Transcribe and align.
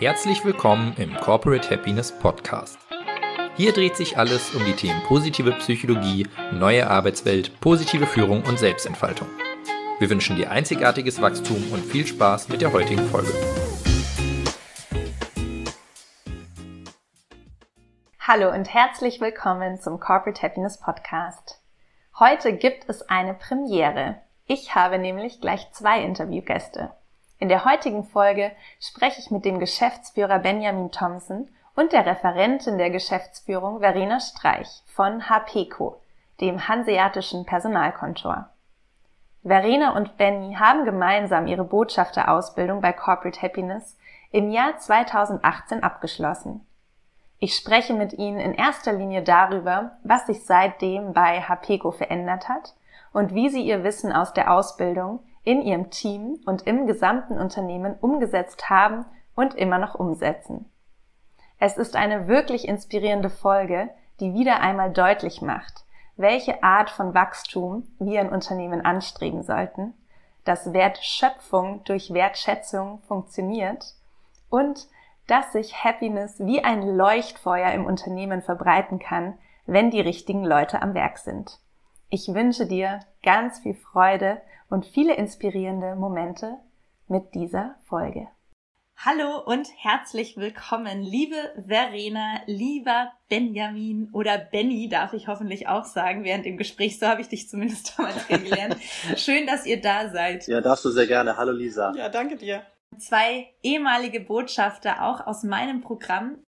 Herzlich 0.00 0.46
willkommen 0.46 0.94
im 0.96 1.14
Corporate 1.14 1.68
Happiness 1.68 2.10
Podcast. 2.10 2.78
Hier 3.58 3.74
dreht 3.74 3.96
sich 3.96 4.16
alles 4.16 4.54
um 4.54 4.64
die 4.64 4.72
Themen 4.72 5.02
positive 5.02 5.52
Psychologie, 5.52 6.26
neue 6.52 6.88
Arbeitswelt, 6.88 7.60
positive 7.60 8.06
Führung 8.06 8.42
und 8.44 8.58
Selbstentfaltung. 8.58 9.28
Wir 9.98 10.08
wünschen 10.08 10.36
dir 10.36 10.50
einzigartiges 10.50 11.20
Wachstum 11.20 11.70
und 11.70 11.84
viel 11.84 12.06
Spaß 12.06 12.48
mit 12.48 12.62
der 12.62 12.72
heutigen 12.72 13.06
Folge. 13.08 13.30
Hallo 18.20 18.54
und 18.54 18.72
herzlich 18.72 19.20
willkommen 19.20 19.78
zum 19.82 20.00
Corporate 20.00 20.40
Happiness 20.40 20.80
Podcast. 20.80 21.60
Heute 22.18 22.54
gibt 22.54 22.88
es 22.88 23.06
eine 23.10 23.34
Premiere. 23.34 24.16
Ich 24.46 24.74
habe 24.74 24.98
nämlich 24.98 25.42
gleich 25.42 25.70
zwei 25.72 26.02
Interviewgäste. 26.02 26.90
In 27.40 27.48
der 27.48 27.64
heutigen 27.64 28.04
Folge 28.04 28.52
spreche 28.80 29.18
ich 29.18 29.30
mit 29.30 29.46
dem 29.46 29.60
Geschäftsführer 29.60 30.40
Benjamin 30.40 30.92
Thompson 30.92 31.48
und 31.74 31.92
der 31.92 32.04
Referentin 32.04 32.76
der 32.76 32.90
Geschäftsführung 32.90 33.80
Verena 33.80 34.20
Streich 34.20 34.82
von 34.84 35.22
HPECO, 35.22 35.98
dem 36.42 36.68
Hanseatischen 36.68 37.46
Personalkontor. 37.46 38.50
Verena 39.42 39.96
und 39.96 40.18
Benny 40.18 40.54
haben 40.56 40.84
gemeinsam 40.84 41.46
ihre 41.46 41.64
Botschafterausbildung 41.64 42.82
bei 42.82 42.92
Corporate 42.92 43.40
Happiness 43.40 43.96
im 44.30 44.50
Jahr 44.50 44.76
2018 44.76 45.82
abgeschlossen. 45.82 46.66
Ich 47.38 47.56
spreche 47.56 47.94
mit 47.94 48.12
Ihnen 48.12 48.38
in 48.38 48.52
erster 48.52 48.92
Linie 48.92 49.22
darüber, 49.22 49.92
was 50.04 50.26
sich 50.26 50.44
seitdem 50.44 51.14
bei 51.14 51.40
HPECO 51.40 51.90
verändert 51.90 52.50
hat 52.50 52.74
und 53.14 53.34
wie 53.34 53.48
Sie 53.48 53.62
Ihr 53.62 53.82
Wissen 53.82 54.12
aus 54.12 54.34
der 54.34 54.52
Ausbildung 54.52 55.20
in 55.44 55.62
ihrem 55.62 55.90
Team 55.90 56.40
und 56.46 56.66
im 56.66 56.86
gesamten 56.86 57.38
Unternehmen 57.38 57.94
umgesetzt 58.00 58.68
haben 58.68 59.04
und 59.34 59.54
immer 59.54 59.78
noch 59.78 59.94
umsetzen. 59.94 60.70
Es 61.58 61.76
ist 61.76 61.96
eine 61.96 62.28
wirklich 62.28 62.66
inspirierende 62.66 63.30
Folge, 63.30 63.90
die 64.18 64.34
wieder 64.34 64.60
einmal 64.60 64.92
deutlich 64.92 65.42
macht, 65.42 65.84
welche 66.16 66.62
Art 66.62 66.90
von 66.90 67.14
Wachstum 67.14 67.86
wir 67.98 68.20
in 68.20 68.28
Unternehmen 68.28 68.84
anstreben 68.84 69.42
sollten, 69.42 69.94
dass 70.44 70.72
Wertschöpfung 70.72 71.84
durch 71.84 72.12
Wertschätzung 72.12 73.00
funktioniert 73.06 73.94
und 74.48 74.88
dass 75.26 75.52
sich 75.52 75.84
Happiness 75.84 76.40
wie 76.40 76.64
ein 76.64 76.96
Leuchtfeuer 76.96 77.72
im 77.72 77.86
Unternehmen 77.86 78.42
verbreiten 78.42 78.98
kann, 78.98 79.38
wenn 79.66 79.90
die 79.90 80.00
richtigen 80.00 80.44
Leute 80.44 80.82
am 80.82 80.94
Werk 80.94 81.18
sind. 81.18 81.60
Ich 82.12 82.26
wünsche 82.26 82.66
dir 82.66 82.98
ganz 83.22 83.60
viel 83.60 83.74
Freude 83.74 84.42
und 84.68 84.84
viele 84.84 85.14
inspirierende 85.14 85.94
Momente 85.94 86.56
mit 87.06 87.36
dieser 87.36 87.76
Folge. 87.84 88.26
Hallo 88.96 89.38
und 89.46 89.68
herzlich 89.76 90.36
willkommen, 90.36 91.02
liebe 91.02 91.36
Verena, 91.68 92.40
lieber 92.46 93.12
Benjamin 93.28 94.10
oder 94.12 94.38
Benny 94.38 94.88
darf 94.88 95.12
ich 95.12 95.28
hoffentlich 95.28 95.68
auch 95.68 95.84
sagen 95.84 96.24
während 96.24 96.46
dem 96.46 96.56
Gespräch. 96.56 96.98
So 96.98 97.06
habe 97.06 97.20
ich 97.20 97.28
dich 97.28 97.48
zumindest 97.48 97.94
damals 97.96 98.26
kennengelernt. 98.26 98.76
Schön, 99.14 99.46
dass 99.46 99.64
ihr 99.64 99.80
da 99.80 100.10
seid. 100.10 100.48
Ja, 100.48 100.60
darfst 100.60 100.84
du 100.84 100.90
sehr 100.90 101.06
gerne. 101.06 101.36
Hallo 101.36 101.52
Lisa. 101.52 101.92
Ja, 101.96 102.08
danke 102.08 102.36
dir. 102.36 102.64
Zwei 102.98 103.54
ehemalige 103.62 104.18
Botschafter 104.18 105.04
auch 105.04 105.28
aus 105.28 105.44
meinem 105.44 105.80
Programm. 105.80 106.42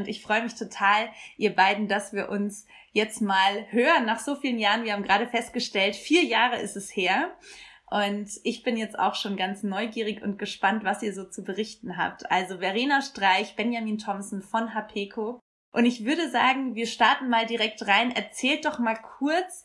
Und 0.00 0.08
ich 0.08 0.22
freue 0.22 0.42
mich 0.42 0.54
total, 0.54 1.10
ihr 1.36 1.54
beiden, 1.54 1.86
dass 1.86 2.14
wir 2.14 2.30
uns 2.30 2.66
jetzt 2.92 3.20
mal 3.20 3.66
hören 3.70 4.06
nach 4.06 4.18
so 4.18 4.34
vielen 4.34 4.58
Jahren. 4.58 4.84
Wir 4.84 4.94
haben 4.94 5.02
gerade 5.02 5.28
festgestellt, 5.28 5.94
vier 5.94 6.24
Jahre 6.24 6.56
ist 6.56 6.74
es 6.74 6.96
her. 6.96 7.36
Und 7.90 8.30
ich 8.44 8.62
bin 8.62 8.78
jetzt 8.78 8.98
auch 8.98 9.14
schon 9.14 9.36
ganz 9.36 9.62
neugierig 9.62 10.22
und 10.22 10.38
gespannt, 10.38 10.84
was 10.84 11.02
ihr 11.02 11.12
so 11.12 11.24
zu 11.24 11.44
berichten 11.44 11.98
habt. 11.98 12.30
Also 12.30 12.60
Verena 12.60 13.02
Streich, 13.02 13.56
Benjamin 13.56 13.98
Thompson 13.98 14.40
von 14.40 14.74
HPECO. 14.74 15.38
Und 15.72 15.84
ich 15.84 16.06
würde 16.06 16.30
sagen, 16.30 16.74
wir 16.74 16.86
starten 16.86 17.28
mal 17.28 17.44
direkt 17.44 17.86
rein. 17.86 18.10
Erzählt 18.10 18.64
doch 18.64 18.78
mal 18.78 18.96
kurz, 18.96 19.64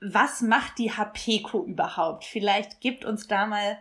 was 0.00 0.42
macht 0.42 0.78
die 0.78 0.92
HPECO 0.92 1.64
überhaupt? 1.64 2.24
Vielleicht 2.24 2.80
gibt 2.80 3.04
uns 3.04 3.26
da 3.26 3.46
mal 3.46 3.78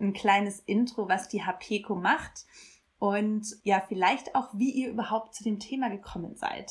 ein 0.00 0.14
kleines 0.14 0.58
Intro, 0.58 1.08
was 1.08 1.28
die 1.28 1.44
HPECO 1.44 1.94
macht 1.94 2.44
und 2.98 3.46
ja, 3.62 3.82
vielleicht 3.86 4.34
auch, 4.34 4.48
wie 4.54 4.70
ihr 4.70 4.90
überhaupt 4.90 5.34
zu 5.34 5.44
dem 5.44 5.58
Thema 5.58 5.88
gekommen 5.88 6.34
seid. 6.34 6.70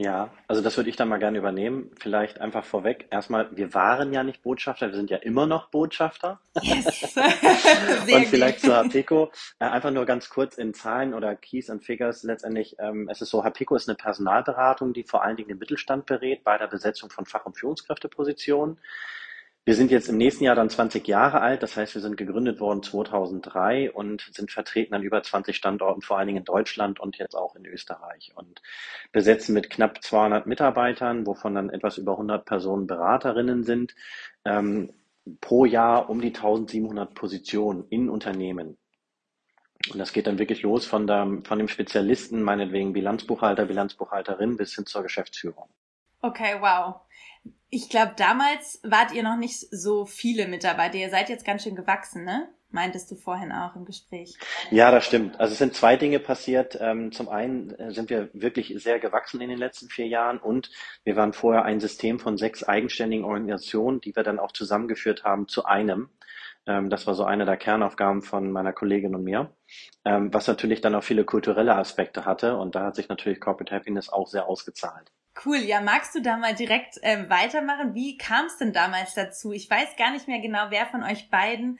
Ja, 0.00 0.30
also 0.48 0.62
das 0.62 0.78
würde 0.78 0.88
ich 0.88 0.96
dann 0.96 1.10
mal 1.10 1.18
gerne 1.18 1.36
übernehmen. 1.36 1.90
Vielleicht 1.98 2.40
einfach 2.40 2.64
vorweg. 2.64 3.08
Erstmal, 3.10 3.54
wir 3.54 3.74
waren 3.74 4.14
ja 4.14 4.22
nicht 4.22 4.42
Botschafter, 4.42 4.88
wir 4.88 4.94
sind 4.94 5.10
ja 5.10 5.18
immer 5.18 5.46
noch 5.46 5.68
Botschafter. 5.68 6.40
Yes. 6.62 7.14
Und 8.10 8.26
vielleicht 8.28 8.60
zu 8.60 8.74
Hapeco. 8.74 9.30
Äh, 9.58 9.66
einfach 9.66 9.90
nur 9.90 10.06
ganz 10.06 10.30
kurz 10.30 10.56
in 10.56 10.72
Zahlen 10.72 11.12
oder 11.12 11.36
Keys 11.36 11.68
and 11.68 11.84
Figures. 11.84 12.22
Letztendlich, 12.22 12.76
ähm, 12.78 13.10
es 13.10 13.20
ist 13.20 13.28
so, 13.28 13.44
Hapeco 13.44 13.76
ist 13.76 13.90
eine 13.90 13.96
Personalberatung, 13.96 14.94
die 14.94 15.04
vor 15.04 15.22
allen 15.22 15.36
Dingen 15.36 15.50
den 15.50 15.58
Mittelstand 15.58 16.06
berät 16.06 16.44
bei 16.44 16.56
der 16.56 16.68
Besetzung 16.68 17.10
von 17.10 17.26
Fach- 17.26 17.44
und 17.44 17.58
Führungskräftepositionen. 17.58 18.78
Wir 19.66 19.74
sind 19.74 19.90
jetzt 19.90 20.08
im 20.08 20.16
nächsten 20.16 20.44
Jahr 20.44 20.54
dann 20.54 20.70
20 20.70 21.06
Jahre 21.06 21.42
alt, 21.42 21.62
das 21.62 21.76
heißt, 21.76 21.94
wir 21.94 22.00
sind 22.00 22.16
gegründet 22.16 22.60
worden 22.60 22.82
2003 22.82 23.92
und 23.92 24.28
sind 24.32 24.50
vertreten 24.50 24.94
an 24.94 25.02
über 25.02 25.22
20 25.22 25.54
Standorten, 25.54 26.00
vor 26.00 26.16
allen 26.18 26.28
Dingen 26.28 26.38
in 26.38 26.44
Deutschland 26.44 26.98
und 26.98 27.18
jetzt 27.18 27.34
auch 27.34 27.54
in 27.56 27.66
Österreich 27.66 28.32
und 28.34 28.62
besetzen 29.12 29.52
mit 29.52 29.68
knapp 29.68 30.02
200 30.02 30.46
Mitarbeitern, 30.46 31.26
wovon 31.26 31.54
dann 31.54 31.68
etwas 31.68 31.98
über 31.98 32.12
100 32.12 32.46
Personen 32.46 32.86
Beraterinnen 32.86 33.62
sind, 33.62 33.94
ähm, 34.46 34.94
pro 35.42 35.66
Jahr 35.66 36.08
um 36.08 36.22
die 36.22 36.32
1700 36.32 37.14
Positionen 37.14 37.84
in 37.90 38.08
Unternehmen. 38.08 38.78
Und 39.92 39.98
das 39.98 40.12
geht 40.12 40.26
dann 40.26 40.38
wirklich 40.38 40.62
los 40.62 40.86
von, 40.86 41.06
der, 41.06 41.40
von 41.44 41.58
dem 41.58 41.68
Spezialisten, 41.68 42.42
meinetwegen 42.42 42.92
Bilanzbuchhalter, 42.94 43.66
Bilanzbuchhalterin 43.66 44.56
bis 44.56 44.74
hin 44.74 44.86
zur 44.86 45.02
Geschäftsführung. 45.02 45.68
Okay, 46.22 46.56
wow. 46.60 46.96
Ich 47.70 47.88
glaube, 47.88 48.12
damals 48.16 48.80
wart 48.82 49.12
ihr 49.12 49.22
noch 49.22 49.36
nicht 49.36 49.60
so 49.70 50.04
viele 50.04 50.48
Mitarbeiter. 50.48 50.96
Ihr 50.96 51.10
seid 51.10 51.28
jetzt 51.28 51.44
ganz 51.44 51.62
schön 51.62 51.76
gewachsen, 51.76 52.24
ne? 52.24 52.48
Meintest 52.72 53.10
du 53.10 53.16
vorhin 53.16 53.50
auch 53.50 53.74
im 53.74 53.84
Gespräch? 53.84 54.36
Ja, 54.70 54.92
das 54.92 55.04
stimmt. 55.04 55.40
Also 55.40 55.52
es 55.52 55.58
sind 55.58 55.74
zwei 55.74 55.96
Dinge 55.96 56.20
passiert. 56.20 56.78
Ähm, 56.80 57.10
zum 57.10 57.28
einen 57.28 57.70
äh, 57.70 57.90
sind 57.90 58.10
wir 58.10 58.30
wirklich 58.32 58.72
sehr 58.80 59.00
gewachsen 59.00 59.40
in 59.40 59.48
den 59.48 59.58
letzten 59.58 59.88
vier 59.88 60.06
Jahren 60.06 60.38
und 60.38 60.70
wir 61.02 61.16
waren 61.16 61.32
vorher 61.32 61.64
ein 61.64 61.80
System 61.80 62.20
von 62.20 62.36
sechs 62.36 62.62
eigenständigen 62.62 63.24
Organisationen, 63.24 64.00
die 64.00 64.14
wir 64.14 64.22
dann 64.22 64.38
auch 64.38 64.52
zusammengeführt 64.52 65.24
haben 65.24 65.48
zu 65.48 65.64
einem. 65.64 66.10
Ähm, 66.66 66.90
das 66.90 67.08
war 67.08 67.14
so 67.14 67.24
eine 67.24 67.44
der 67.44 67.56
Kernaufgaben 67.56 68.22
von 68.22 68.52
meiner 68.52 68.72
Kollegin 68.72 69.16
und 69.16 69.24
mir, 69.24 69.52
ähm, 70.04 70.32
was 70.32 70.46
natürlich 70.46 70.80
dann 70.80 70.94
auch 70.94 71.02
viele 71.02 71.24
kulturelle 71.24 71.74
Aspekte 71.74 72.24
hatte 72.24 72.56
und 72.56 72.76
da 72.76 72.84
hat 72.84 72.94
sich 72.94 73.08
natürlich 73.08 73.40
Corporate 73.40 73.74
Happiness 73.74 74.10
auch 74.10 74.28
sehr 74.28 74.46
ausgezahlt. 74.46 75.10
Cool, 75.44 75.58
ja, 75.58 75.80
magst 75.80 76.14
du 76.14 76.20
da 76.20 76.36
mal 76.36 76.54
direkt 76.54 76.98
ähm, 77.02 77.30
weitermachen? 77.30 77.94
Wie 77.94 78.18
kam 78.18 78.46
es 78.46 78.58
denn 78.58 78.72
damals 78.72 79.14
dazu? 79.14 79.52
Ich 79.52 79.70
weiß 79.70 79.96
gar 79.96 80.10
nicht 80.10 80.28
mehr 80.28 80.40
genau, 80.40 80.66
wer 80.70 80.86
von 80.86 81.02
euch 81.02 81.30
beiden 81.30 81.78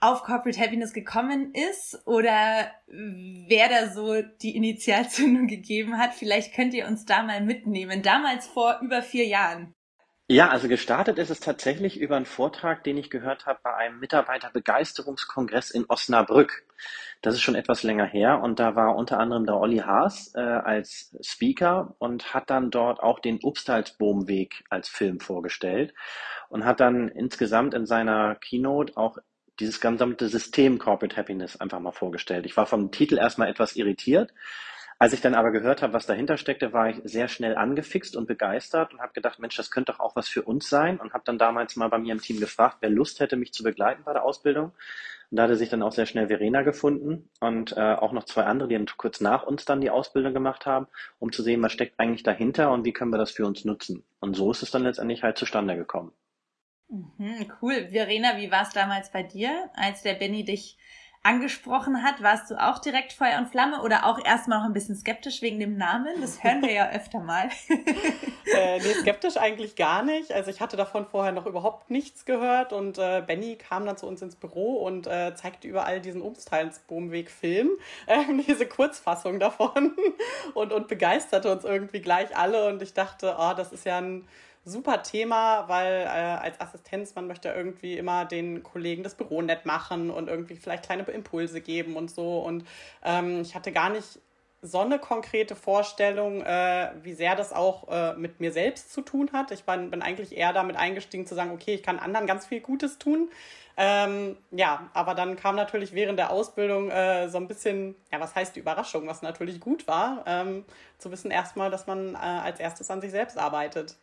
auf 0.00 0.22
Corporate 0.22 0.60
Happiness 0.60 0.92
gekommen 0.92 1.52
ist 1.54 2.06
oder 2.06 2.70
wer 2.86 3.68
da 3.68 3.88
so 3.88 4.22
die 4.22 4.56
Initialzündung 4.56 5.46
gegeben 5.48 5.98
hat. 5.98 6.14
Vielleicht 6.14 6.54
könnt 6.54 6.74
ihr 6.74 6.86
uns 6.86 7.04
da 7.04 7.22
mal 7.22 7.40
mitnehmen. 7.40 8.02
Damals 8.02 8.46
vor 8.46 8.78
über 8.80 9.02
vier 9.02 9.26
Jahren. 9.26 9.74
Ja, 10.30 10.50
also 10.50 10.68
gestartet 10.68 11.18
ist 11.18 11.30
es 11.30 11.40
tatsächlich 11.40 11.98
über 11.98 12.16
einen 12.16 12.26
Vortrag, 12.26 12.84
den 12.84 12.98
ich 12.98 13.08
gehört 13.08 13.46
habe 13.46 13.60
bei 13.62 13.74
einem 13.74 13.98
Mitarbeiterbegeisterungskongress 13.98 15.70
in 15.70 15.86
Osnabrück. 15.88 16.66
Das 17.22 17.34
ist 17.34 17.40
schon 17.40 17.54
etwas 17.54 17.82
länger 17.82 18.04
her 18.04 18.42
und 18.42 18.60
da 18.60 18.76
war 18.76 18.94
unter 18.94 19.18
anderem 19.18 19.46
der 19.46 19.56
Olli 19.56 19.78
Haas 19.78 20.32
äh, 20.34 20.40
als 20.40 21.16
Speaker 21.22 21.94
und 21.98 22.34
hat 22.34 22.50
dann 22.50 22.70
dort 22.70 23.00
auch 23.00 23.20
den 23.20 23.38
Obstalsboomweg 23.42 24.64
als 24.68 24.90
Film 24.90 25.18
vorgestellt 25.18 25.94
und 26.50 26.66
hat 26.66 26.80
dann 26.80 27.08
insgesamt 27.08 27.72
in 27.72 27.86
seiner 27.86 28.34
Keynote 28.34 28.98
auch 28.98 29.16
dieses 29.60 29.80
gesamte 29.80 30.28
System 30.28 30.78
Corporate 30.78 31.16
Happiness 31.16 31.56
einfach 31.56 31.80
mal 31.80 31.92
vorgestellt. 31.92 32.44
Ich 32.44 32.56
war 32.58 32.66
vom 32.66 32.90
Titel 32.90 33.16
erstmal 33.16 33.48
etwas 33.48 33.76
irritiert, 33.76 34.34
als 34.98 35.12
ich 35.12 35.20
dann 35.20 35.34
aber 35.34 35.52
gehört 35.52 35.82
habe, 35.82 35.92
was 35.92 36.06
dahinter 36.06 36.36
steckte, 36.36 36.72
war 36.72 36.90
ich 36.90 37.00
sehr 37.04 37.28
schnell 37.28 37.56
angefixt 37.56 38.16
und 38.16 38.26
begeistert 38.26 38.92
und 38.92 39.00
habe 39.00 39.12
gedacht, 39.12 39.38
Mensch, 39.38 39.56
das 39.56 39.70
könnte 39.70 39.92
doch 39.92 40.00
auch 40.00 40.16
was 40.16 40.28
für 40.28 40.42
uns 40.42 40.68
sein 40.68 40.98
und 40.98 41.12
habe 41.12 41.22
dann 41.24 41.38
damals 41.38 41.76
mal 41.76 41.88
bei 41.88 41.98
mir 41.98 42.12
im 42.12 42.20
Team 42.20 42.40
gefragt, 42.40 42.78
wer 42.80 42.90
Lust 42.90 43.20
hätte, 43.20 43.36
mich 43.36 43.52
zu 43.52 43.62
begleiten 43.62 44.02
bei 44.04 44.12
der 44.12 44.24
Ausbildung. 44.24 44.72
Und 45.30 45.36
da 45.36 45.44
hatte 45.44 45.56
sich 45.56 45.68
dann 45.68 45.82
auch 45.82 45.92
sehr 45.92 46.06
schnell 46.06 46.28
Verena 46.28 46.62
gefunden 46.62 47.28
und 47.38 47.76
äh, 47.76 47.94
auch 47.94 48.12
noch 48.12 48.24
zwei 48.24 48.44
andere, 48.44 48.68
die 48.68 48.74
dann 48.74 48.86
kurz 48.96 49.20
nach 49.20 49.44
uns 49.44 49.64
dann 49.64 49.80
die 49.80 49.90
Ausbildung 49.90 50.34
gemacht 50.34 50.66
haben, 50.66 50.88
um 51.18 51.30
zu 51.30 51.42
sehen, 51.42 51.62
was 51.62 51.72
steckt 51.72 52.00
eigentlich 52.00 52.22
dahinter 52.22 52.72
und 52.72 52.84
wie 52.84 52.92
können 52.92 53.12
wir 53.12 53.18
das 53.18 53.30
für 53.30 53.46
uns 53.46 53.64
nutzen. 53.64 54.04
Und 54.20 54.34
so 54.34 54.50
ist 54.50 54.62
es 54.62 54.70
dann 54.70 54.82
letztendlich 54.82 55.22
halt 55.22 55.38
zustande 55.38 55.76
gekommen. 55.76 56.12
Mhm, 56.88 57.52
cool. 57.60 57.88
Verena, 57.90 58.38
wie 58.38 58.50
war 58.50 58.62
es 58.62 58.70
damals 58.70 59.12
bei 59.12 59.22
dir, 59.22 59.70
als 59.74 60.02
der 60.02 60.14
Benny 60.14 60.44
dich 60.44 60.78
angesprochen 61.22 62.02
hat, 62.02 62.22
warst 62.22 62.50
du 62.50 62.54
auch 62.54 62.78
direkt 62.78 63.12
Feuer 63.12 63.38
und 63.38 63.48
Flamme 63.48 63.82
oder 63.82 64.06
auch 64.06 64.24
erstmal 64.24 64.58
noch 64.58 64.66
ein 64.66 64.72
bisschen 64.72 64.96
skeptisch 64.96 65.42
wegen 65.42 65.58
dem 65.60 65.76
Namen? 65.76 66.20
Das 66.20 66.42
hören 66.42 66.62
wir 66.62 66.72
ja 66.72 66.88
öfter 66.92 67.20
mal. 67.20 67.50
äh, 68.54 68.78
nee, 68.78 68.94
skeptisch 69.00 69.36
eigentlich 69.36 69.76
gar 69.76 70.02
nicht. 70.02 70.32
Also 70.32 70.50
ich 70.50 70.60
hatte 70.60 70.76
davon 70.76 71.06
vorher 71.06 71.32
noch 71.32 71.46
überhaupt 71.46 71.90
nichts 71.90 72.24
gehört 72.24 72.72
und 72.72 72.98
äh, 72.98 73.22
Benny 73.26 73.56
kam 73.56 73.84
dann 73.84 73.96
zu 73.96 74.06
uns 74.06 74.22
ins 74.22 74.36
Büro 74.36 74.76
und 74.84 75.06
äh, 75.06 75.34
zeigte 75.34 75.68
überall 75.68 76.00
diesen 76.00 76.22
Umsteilsboomweg-Film, 76.22 77.70
äh, 78.06 78.24
diese 78.46 78.66
Kurzfassung 78.66 79.40
davon 79.40 79.96
und, 80.54 80.72
und 80.72 80.88
begeisterte 80.88 81.50
uns 81.52 81.64
irgendwie 81.64 82.00
gleich 82.00 82.36
alle 82.36 82.68
und 82.68 82.80
ich 82.80 82.94
dachte, 82.94 83.36
oh, 83.38 83.52
das 83.56 83.72
ist 83.72 83.84
ja 83.84 83.98
ein 83.98 84.26
super 84.68 85.02
Thema, 85.02 85.68
weil 85.68 86.02
äh, 86.02 86.08
als 86.08 86.60
Assistenz 86.60 87.14
man 87.14 87.26
möchte 87.26 87.48
irgendwie 87.48 87.96
immer 87.96 88.24
den 88.24 88.62
Kollegen 88.62 89.02
das 89.02 89.14
Büro 89.14 89.42
nett 89.42 89.66
machen 89.66 90.10
und 90.10 90.28
irgendwie 90.28 90.56
vielleicht 90.56 90.84
kleine 90.84 91.02
Impulse 91.04 91.60
geben 91.60 91.96
und 91.96 92.10
so. 92.10 92.38
Und 92.38 92.66
ähm, 93.04 93.42
ich 93.42 93.54
hatte 93.54 93.72
gar 93.72 93.90
nicht 93.90 94.20
so 94.60 94.80
eine 94.80 94.98
konkrete 94.98 95.54
Vorstellung, 95.54 96.42
äh, 96.42 96.90
wie 97.02 97.14
sehr 97.14 97.36
das 97.36 97.52
auch 97.52 97.88
äh, 97.88 98.14
mit 98.14 98.40
mir 98.40 98.52
selbst 98.52 98.92
zu 98.92 99.02
tun 99.02 99.30
hat. 99.32 99.52
Ich 99.52 99.64
bin, 99.64 99.90
bin 99.90 100.02
eigentlich 100.02 100.36
eher 100.36 100.52
damit 100.52 100.76
eingestiegen 100.76 101.26
zu 101.26 101.34
sagen, 101.34 101.52
okay, 101.52 101.74
ich 101.74 101.82
kann 101.82 101.98
anderen 101.98 102.26
ganz 102.26 102.46
viel 102.46 102.60
Gutes 102.60 102.98
tun. 102.98 103.30
Ähm, 103.76 104.36
ja, 104.50 104.90
aber 104.92 105.14
dann 105.14 105.36
kam 105.36 105.54
natürlich 105.54 105.92
während 105.92 106.18
der 106.18 106.30
Ausbildung 106.30 106.90
äh, 106.90 107.28
so 107.28 107.38
ein 107.38 107.46
bisschen, 107.46 107.94
ja, 108.10 108.18
was 108.18 108.34
heißt 108.34 108.56
die 108.56 108.60
Überraschung, 108.60 109.06
was 109.06 109.22
natürlich 109.22 109.60
gut 109.60 109.86
war, 109.86 110.24
ähm, 110.26 110.64
zu 110.98 111.12
wissen 111.12 111.30
erstmal, 111.30 111.70
dass 111.70 111.86
man 111.86 112.16
äh, 112.16 112.18
als 112.18 112.58
erstes 112.58 112.90
an 112.90 113.00
sich 113.00 113.12
selbst 113.12 113.38
arbeitet. 113.38 113.96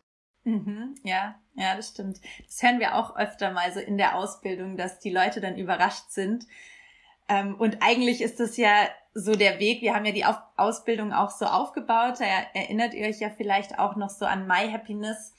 Mhm, 0.45 0.95
ja, 1.03 1.35
ja, 1.55 1.75
das 1.75 1.89
stimmt. 1.89 2.21
Das 2.45 2.61
hören 2.61 2.79
wir 2.79 2.95
auch 2.95 3.17
öfter 3.17 3.51
mal 3.51 3.73
so 3.73 3.79
in 3.79 3.97
der 3.97 4.15
Ausbildung, 4.15 4.77
dass 4.77 4.99
die 4.99 5.09
Leute 5.09 5.41
dann 5.41 5.57
überrascht 5.57 6.11
sind. 6.11 6.45
Ähm, 7.27 7.55
und 7.55 7.79
eigentlich 7.81 8.21
ist 8.21 8.39
das 8.39 8.55
ja 8.55 8.87
so 9.15 9.33
der 9.33 9.59
Weg. 9.59 9.81
Wir 9.81 9.95
haben 9.95 10.05
ja 10.05 10.11
die 10.11 10.25
Auf 10.25 10.37
Ausbildung 10.55 11.13
auch 11.13 11.31
so 11.31 11.45
aufgebaut. 11.45 12.19
Da 12.19 12.25
erinnert 12.53 12.93
ihr 12.93 13.07
euch 13.07 13.19
ja 13.19 13.31
vielleicht 13.31 13.79
auch 13.79 13.95
noch 13.95 14.11
so 14.11 14.25
an 14.25 14.45
My 14.47 14.69
Happiness 14.71 15.33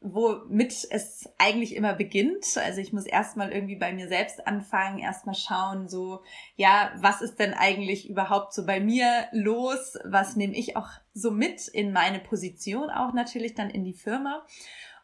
womit 0.00 0.86
es 0.90 1.28
eigentlich 1.38 1.74
immer 1.74 1.92
beginnt. 1.92 2.56
Also 2.56 2.80
ich 2.80 2.92
muss 2.92 3.04
erstmal 3.04 3.52
irgendwie 3.52 3.76
bei 3.76 3.92
mir 3.92 4.08
selbst 4.08 4.46
anfangen, 4.46 4.98
erstmal 4.98 5.34
schauen, 5.34 5.88
so, 5.88 6.22
ja, 6.56 6.92
was 6.96 7.20
ist 7.20 7.38
denn 7.40 7.52
eigentlich 7.52 8.08
überhaupt 8.08 8.52
so 8.52 8.64
bei 8.64 8.80
mir 8.80 9.26
los? 9.32 9.98
Was 10.04 10.36
nehme 10.36 10.54
ich 10.54 10.76
auch 10.76 10.88
so 11.14 11.30
mit 11.30 11.66
in 11.66 11.92
meine 11.92 12.20
Position, 12.20 12.90
auch 12.90 13.12
natürlich 13.12 13.54
dann 13.54 13.70
in 13.70 13.84
die 13.84 13.94
Firma? 13.94 14.46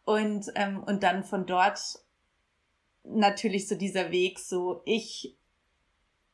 Und, 0.04 0.52
ähm, 0.54 0.82
und 0.84 1.02
dann 1.02 1.24
von 1.24 1.46
dort 1.46 1.80
natürlich 3.02 3.68
so 3.68 3.74
dieser 3.74 4.10
Weg, 4.12 4.38
so 4.38 4.82
ich 4.84 5.36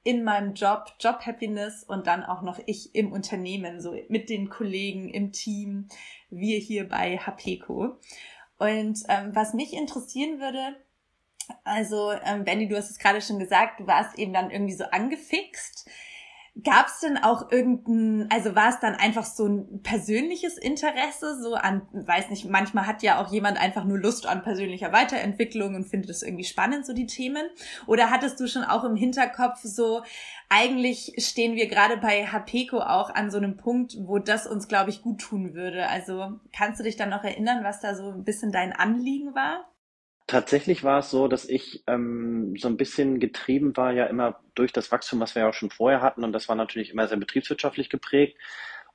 in 0.03 0.25
meinem 0.25 0.55
Job, 0.55 0.95
Job 0.99 1.21
Happiness 1.27 1.85
und 1.85 2.07
dann 2.07 2.25
auch 2.25 2.43
noch 2.43 2.59
ich 2.67 2.95
im 2.95 3.13
Unternehmen, 3.13 3.81
so 3.81 3.95
mit 4.09 4.31
den 4.31 4.49
Kollegen 4.49 5.11
im 5.11 5.33
Team, 5.33 5.89
wir 6.31 6.59
hier 6.59 6.89
bei 6.89 7.19
HPCO. 7.19 7.99
Und 8.61 9.05
ähm, 9.09 9.35
was 9.35 9.55
mich 9.55 9.73
interessieren 9.73 10.39
würde, 10.39 10.77
also 11.65 12.13
ähm, 12.13 12.45
Benny, 12.45 12.69
du 12.69 12.77
hast 12.77 12.91
es 12.91 12.99
gerade 12.99 13.23
schon 13.23 13.39
gesagt, 13.39 13.81
du 13.81 13.87
warst 13.87 14.19
eben 14.19 14.35
dann 14.35 14.51
irgendwie 14.51 14.75
so 14.75 14.85
angefixt. 14.85 15.89
Gab 16.65 16.89
es 16.89 16.99
denn 16.99 17.17
auch 17.17 17.53
irgendein, 17.53 18.29
also 18.31 18.57
war 18.57 18.71
es 18.71 18.81
dann 18.81 18.95
einfach 18.95 19.25
so 19.25 19.47
ein 19.47 19.83
persönliches 19.83 20.59
Interesse, 20.59 21.41
so 21.41 21.55
an, 21.55 21.83
weiß 21.93 22.29
nicht, 22.29 22.45
manchmal 22.45 22.87
hat 22.87 23.03
ja 23.03 23.23
auch 23.23 23.33
jemand 23.33 23.59
einfach 23.59 23.85
nur 23.85 23.99
Lust 23.99 24.27
an 24.27 24.43
persönlicher 24.43 24.93
Weiterentwicklung 24.93 25.77
und 25.77 25.87
findet 25.87 26.11
es 26.11 26.23
irgendwie 26.23 26.45
spannend, 26.45 26.85
so 26.85 26.93
die 26.93 27.07
Themen? 27.07 27.47
Oder 27.87 28.11
hattest 28.11 28.41
du 28.41 28.49
schon 28.49 28.65
auch 28.65 28.85
im 28.85 28.97
Hinterkopf 28.97 29.61
so, 29.63 30.03
eigentlich 30.49 31.15
stehen 31.19 31.55
wir 31.55 31.69
gerade 31.69 31.97
bei 31.97 32.27
HPCO 32.27 32.81
auch 32.81 33.15
an 33.15 33.31
so 33.31 33.39
einem 33.39 33.57
Punkt, 33.57 33.97
wo 34.01 34.19
das 34.19 34.49
uns, 34.49 34.67
glaube 34.67 34.91
ich, 34.91 35.03
gut 35.03 35.21
tun 35.21 35.55
würde. 35.55 35.87
Also 35.87 36.41
kannst 36.53 36.81
du 36.81 36.85
dich 36.85 36.97
dann 36.97 37.11
noch 37.11 37.23
erinnern, 37.23 37.63
was 37.63 37.81
da 37.81 37.95
so 37.95 38.11
ein 38.11 38.25
bisschen 38.25 38.51
dein 38.51 38.73
Anliegen 38.73 39.35
war? 39.37 39.70
Tatsächlich 40.31 40.85
war 40.85 41.01
es 41.01 41.11
so, 41.11 41.27
dass 41.27 41.45
ich 41.45 41.83
ähm, 41.89 42.55
so 42.57 42.69
ein 42.69 42.77
bisschen 42.77 43.19
getrieben 43.19 43.77
war, 43.77 43.93
ja 43.93 44.07
immer 44.07 44.39
durch 44.55 44.73
das 44.73 44.93
Wachstum, 44.93 45.19
was 45.19 45.35
wir 45.35 45.43
ja 45.43 45.49
auch 45.49 45.55
schon 45.55 45.71
vorher 45.71 46.03
hatten. 46.03 46.23
Und 46.23 46.33
das 46.33 46.49
war 46.49 46.55
natürlich 46.55 46.91
immer 46.91 47.09
sehr 47.09 47.17
betriebswirtschaftlich 47.19 47.91
geprägt. 47.91 48.39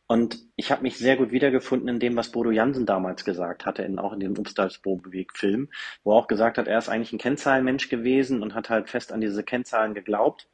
Und 0.08 0.38
ich 0.56 0.72
habe 0.72 0.84
mich 0.84 0.98
sehr 0.98 1.18
gut 1.18 1.32
wiedergefunden 1.32 1.90
in 1.90 2.00
dem, 2.00 2.16
was 2.16 2.32
Bodo 2.32 2.52
Jansen 2.52 2.86
damals 2.86 3.26
gesagt 3.26 3.66
hatte, 3.66 3.84
in, 3.84 4.00
auch 4.00 4.14
in 4.14 4.22
dem 4.22 4.38
Umstalsboweg-Film, 4.38 5.68
wo 6.06 6.14
er 6.14 6.16
auch 6.20 6.28
gesagt 6.28 6.58
hat, 6.58 6.68
er 6.68 6.78
ist 6.78 6.88
eigentlich 6.88 7.12
ein 7.12 7.20
Kennzahlenmensch 7.20 7.90
gewesen 7.90 8.42
und 8.42 8.56
hat 8.56 8.70
halt 8.70 8.90
fest 8.90 9.12
an 9.12 9.20
diese 9.20 9.44
Kennzahlen 9.44 9.94
geglaubt, 9.94 10.48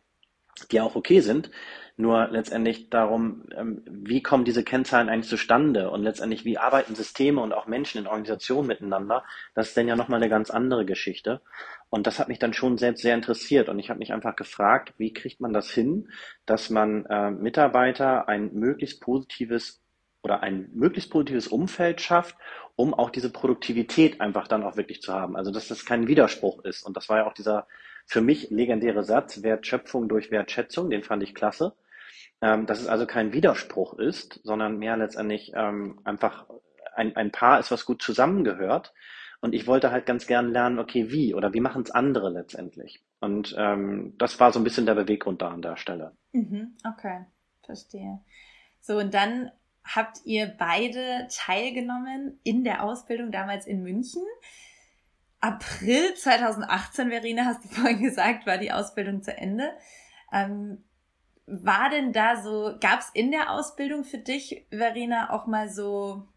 die 0.72 0.82
auch 0.82 0.96
okay 0.96 1.22
sind. 1.22 1.52
Nur 1.98 2.30
letztendlich 2.30 2.90
darum, 2.90 3.44
ähm, 3.56 3.84
wie 3.86 4.24
kommen 4.24 4.46
diese 4.46 4.64
Kennzahlen 4.64 5.10
eigentlich 5.10 5.30
zustande 5.30 5.92
und 5.92 6.04
letztendlich 6.04 6.46
wie 6.46 6.58
arbeiten 6.58 6.96
Systeme 6.96 7.42
und 7.42 7.54
auch 7.54 7.68
Menschen 7.68 8.00
in 8.00 8.08
Organisationen 8.08 8.68
miteinander, 8.68 9.24
das 9.54 9.70
ist 9.70 9.78
dann 9.78 9.88
ja 9.88 9.96
nochmal 9.96 10.20
eine 10.20 10.30
ganz 10.30 10.50
andere 10.50 10.86
Geschichte. 10.86 11.42
Und 11.90 12.08
das 12.08 12.18
hat 12.18 12.30
mich 12.30 12.40
dann 12.40 12.54
schon 12.54 12.78
selbst 12.78 13.02
sehr 13.02 13.16
interessiert 13.16 13.68
und 13.70 13.78
ich 13.78 13.90
habe 13.90 14.00
mich 14.00 14.14
einfach 14.14 14.36
gefragt, 14.36 14.94
wie 14.98 15.14
kriegt 15.14 15.42
man 15.42 15.54
das 15.54 15.70
hin, 15.70 16.10
dass 16.46 16.70
man 16.70 17.06
äh, 17.06 17.32
Mitarbeiter 17.32 18.30
ein 18.30 18.54
möglichst 18.54 19.02
positives 19.02 19.82
oder 20.24 20.42
ein 20.42 20.70
möglichst 20.74 21.12
positives 21.12 21.48
Umfeld 21.48 22.00
schafft, 22.00 22.36
um 22.76 22.94
auch 22.94 23.10
diese 23.10 23.32
Produktivität 23.32 24.22
einfach 24.22 24.48
dann 24.48 24.64
auch 24.64 24.78
wirklich 24.78 25.02
zu 25.02 25.14
haben. 25.14 25.36
Also 25.36 25.52
dass 25.52 25.68
das 25.68 25.86
kein 25.86 26.08
Widerspruch 26.08 26.64
ist. 26.64 26.84
Und 26.84 26.96
das 26.96 27.10
war 27.10 27.18
ja 27.18 27.28
auch 27.28 27.34
dieser 27.34 27.68
für 28.12 28.20
mich 28.20 28.50
legendäre 28.50 29.06
Satz, 29.06 29.42
Wertschöpfung 29.42 30.10
durch 30.10 30.32
Wertschätzung, 30.32 30.90
den 30.90 31.02
fand 31.02 31.24
ich 31.24 31.34
klasse. 31.34 31.78
Ähm, 32.42 32.66
dass 32.66 32.82
es 32.82 32.88
also 32.88 33.06
kein 33.06 33.32
Widerspruch 33.32 33.94
ist, 33.94 34.42
sondern 34.44 34.80
mehr 34.80 34.98
letztendlich 34.98 35.54
ähm, 35.56 36.02
einfach 36.04 36.46
ein, 36.94 37.16
ein 37.16 37.32
Paar 37.32 37.62
ist, 37.62 37.72
was 37.72 37.86
gut 37.86 38.02
zusammengehört. 38.02 38.94
Und 39.40 39.56
ich 39.56 39.66
wollte 39.66 39.92
halt 39.92 40.06
ganz 40.06 40.28
gern 40.28 40.52
lernen, 40.52 40.78
okay, 40.78 41.10
wie 41.10 41.34
oder 41.34 41.54
wie 41.54 41.62
machen 41.62 41.84
es 41.84 41.92
andere 41.92 42.30
letztendlich. 42.30 43.02
Und 43.22 43.56
ähm, 43.58 44.16
das 44.18 44.42
war 44.42 44.52
so 44.52 44.60
ein 44.60 44.66
bisschen 44.66 44.86
der 44.86 44.96
Beweggrund 44.96 45.42
da 45.42 45.48
an 45.48 45.62
der 45.62 45.78
Stelle. 45.78 46.12
Mhm, 46.34 46.76
okay, 46.86 47.26
verstehe. 47.64 48.20
So, 48.82 48.98
und 48.98 49.14
dann 49.14 49.52
habt 49.86 50.18
ihr 50.26 50.48
beide 50.48 51.30
teilgenommen 51.32 52.42
in 52.44 52.66
der 52.66 52.84
Ausbildung 52.84 53.32
damals 53.32 53.68
in 53.68 53.84
München. 53.84 54.24
April 55.42 56.14
2018, 56.16 57.10
Verena, 57.10 57.46
hast 57.46 57.66
du 57.66 57.70
vorhin 57.70 58.02
gesagt, 58.02 58.46
war 58.46 58.58
die 58.58 58.72
Ausbildung 58.72 59.22
zu 59.22 59.36
Ende. 59.36 59.74
Ähm, 60.32 60.84
war 61.48 61.90
denn 61.90 62.14
da 62.14 62.42
so, 62.42 62.78
gab 62.80 63.02
es 63.02 63.10
in 63.14 63.32
der 63.32 63.52
Ausbildung 63.52 64.04
für 64.04 64.20
dich, 64.20 64.66
Verena, 64.70 65.32
auch 65.32 65.48
mal 65.48 65.68
so 65.68 66.28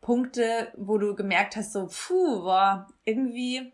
Punkte, 0.00 0.72
wo 0.76 0.98
du 0.98 1.16
gemerkt 1.16 1.56
hast, 1.56 1.72
so, 1.72 1.88
puh, 1.88 2.42
boah, 2.42 2.86
irgendwie 3.04 3.72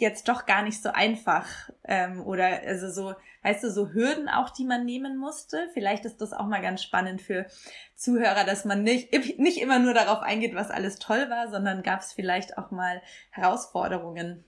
jetzt 0.00 0.28
doch 0.28 0.46
gar 0.46 0.62
nicht 0.62 0.82
so 0.82 0.90
einfach. 0.90 1.46
Ähm, 1.84 2.24
oder 2.26 2.60
also 2.66 2.90
so, 2.90 3.14
weißt 3.42 3.64
du, 3.64 3.70
so 3.70 3.92
Hürden 3.92 4.28
auch, 4.28 4.50
die 4.50 4.64
man 4.64 4.84
nehmen 4.84 5.16
musste. 5.16 5.68
Vielleicht 5.72 6.04
ist 6.04 6.20
das 6.20 6.32
auch 6.32 6.46
mal 6.46 6.62
ganz 6.62 6.82
spannend 6.82 7.22
für 7.22 7.46
Zuhörer, 7.94 8.44
dass 8.44 8.64
man 8.64 8.82
nicht, 8.82 9.12
nicht 9.38 9.60
immer 9.60 9.78
nur 9.78 9.94
darauf 9.94 10.20
eingeht, 10.22 10.54
was 10.54 10.70
alles 10.70 10.98
toll 10.98 11.28
war, 11.30 11.48
sondern 11.50 11.82
gab 11.82 12.00
es 12.00 12.12
vielleicht 12.12 12.58
auch 12.58 12.70
mal 12.70 13.02
Herausforderungen. 13.30 14.44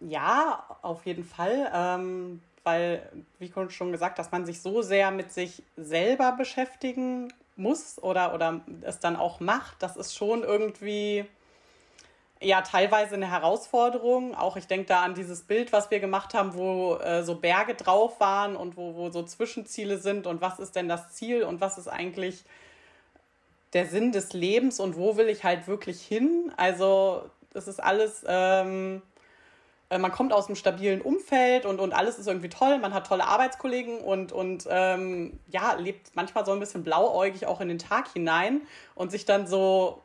Ja, 0.00 0.78
auf 0.82 1.06
jeden 1.06 1.24
Fall. 1.24 1.70
Ähm, 1.72 2.42
weil, 2.64 3.10
wie 3.38 3.52
schon 3.70 3.92
gesagt, 3.92 4.18
dass 4.18 4.30
man 4.30 4.46
sich 4.46 4.60
so 4.62 4.82
sehr 4.82 5.10
mit 5.10 5.32
sich 5.32 5.62
selber 5.76 6.32
beschäftigen 6.32 7.32
muss 7.56 8.02
oder, 8.02 8.34
oder 8.34 8.60
es 8.82 8.98
dann 8.98 9.16
auch 9.16 9.40
macht, 9.40 9.82
das 9.82 9.96
ist 9.96 10.16
schon 10.16 10.42
irgendwie 10.42 11.26
ja 12.42 12.62
teilweise 12.62 13.14
eine 13.14 13.30
Herausforderung. 13.30 14.34
Auch 14.34 14.56
ich 14.56 14.66
denke 14.66 14.86
da 14.86 15.02
an 15.02 15.14
dieses 15.14 15.42
Bild, 15.42 15.72
was 15.72 15.90
wir 15.90 16.00
gemacht 16.00 16.34
haben, 16.34 16.54
wo 16.54 16.96
äh, 16.96 17.22
so 17.22 17.36
Berge 17.36 17.74
drauf 17.74 18.20
waren 18.20 18.56
und 18.56 18.76
wo, 18.76 18.94
wo 18.94 19.10
so 19.10 19.22
Zwischenziele 19.22 19.98
sind 19.98 20.26
und 20.26 20.40
was 20.40 20.58
ist 20.58 20.76
denn 20.76 20.88
das 20.88 21.12
Ziel 21.12 21.44
und 21.44 21.60
was 21.60 21.78
ist 21.78 21.88
eigentlich 21.88 22.44
der 23.72 23.86
Sinn 23.86 24.12
des 24.12 24.32
Lebens 24.32 24.80
und 24.80 24.96
wo 24.96 25.16
will 25.16 25.28
ich 25.28 25.44
halt 25.44 25.66
wirklich 25.66 26.02
hin. 26.02 26.52
Also 26.56 27.22
das 27.52 27.68
ist 27.68 27.82
alles, 27.82 28.24
ähm, 28.26 29.02
äh, 29.88 29.98
man 29.98 30.12
kommt 30.12 30.32
aus 30.32 30.46
einem 30.46 30.56
stabilen 30.56 31.00
Umfeld 31.00 31.66
und, 31.66 31.80
und 31.80 31.92
alles 31.92 32.18
ist 32.18 32.26
irgendwie 32.26 32.48
toll, 32.48 32.78
man 32.78 32.92
hat 32.92 33.06
tolle 33.06 33.26
Arbeitskollegen 33.26 33.98
und, 33.98 34.32
und 34.32 34.66
ähm, 34.70 35.38
ja, 35.48 35.74
lebt 35.74 36.14
manchmal 36.14 36.44
so 36.44 36.52
ein 36.52 36.60
bisschen 36.60 36.82
blauäugig 36.84 37.46
auch 37.46 37.60
in 37.60 37.68
den 37.68 37.78
Tag 37.78 38.12
hinein 38.12 38.62
und 38.94 39.10
sich 39.10 39.24
dann 39.24 39.46
so 39.46 40.02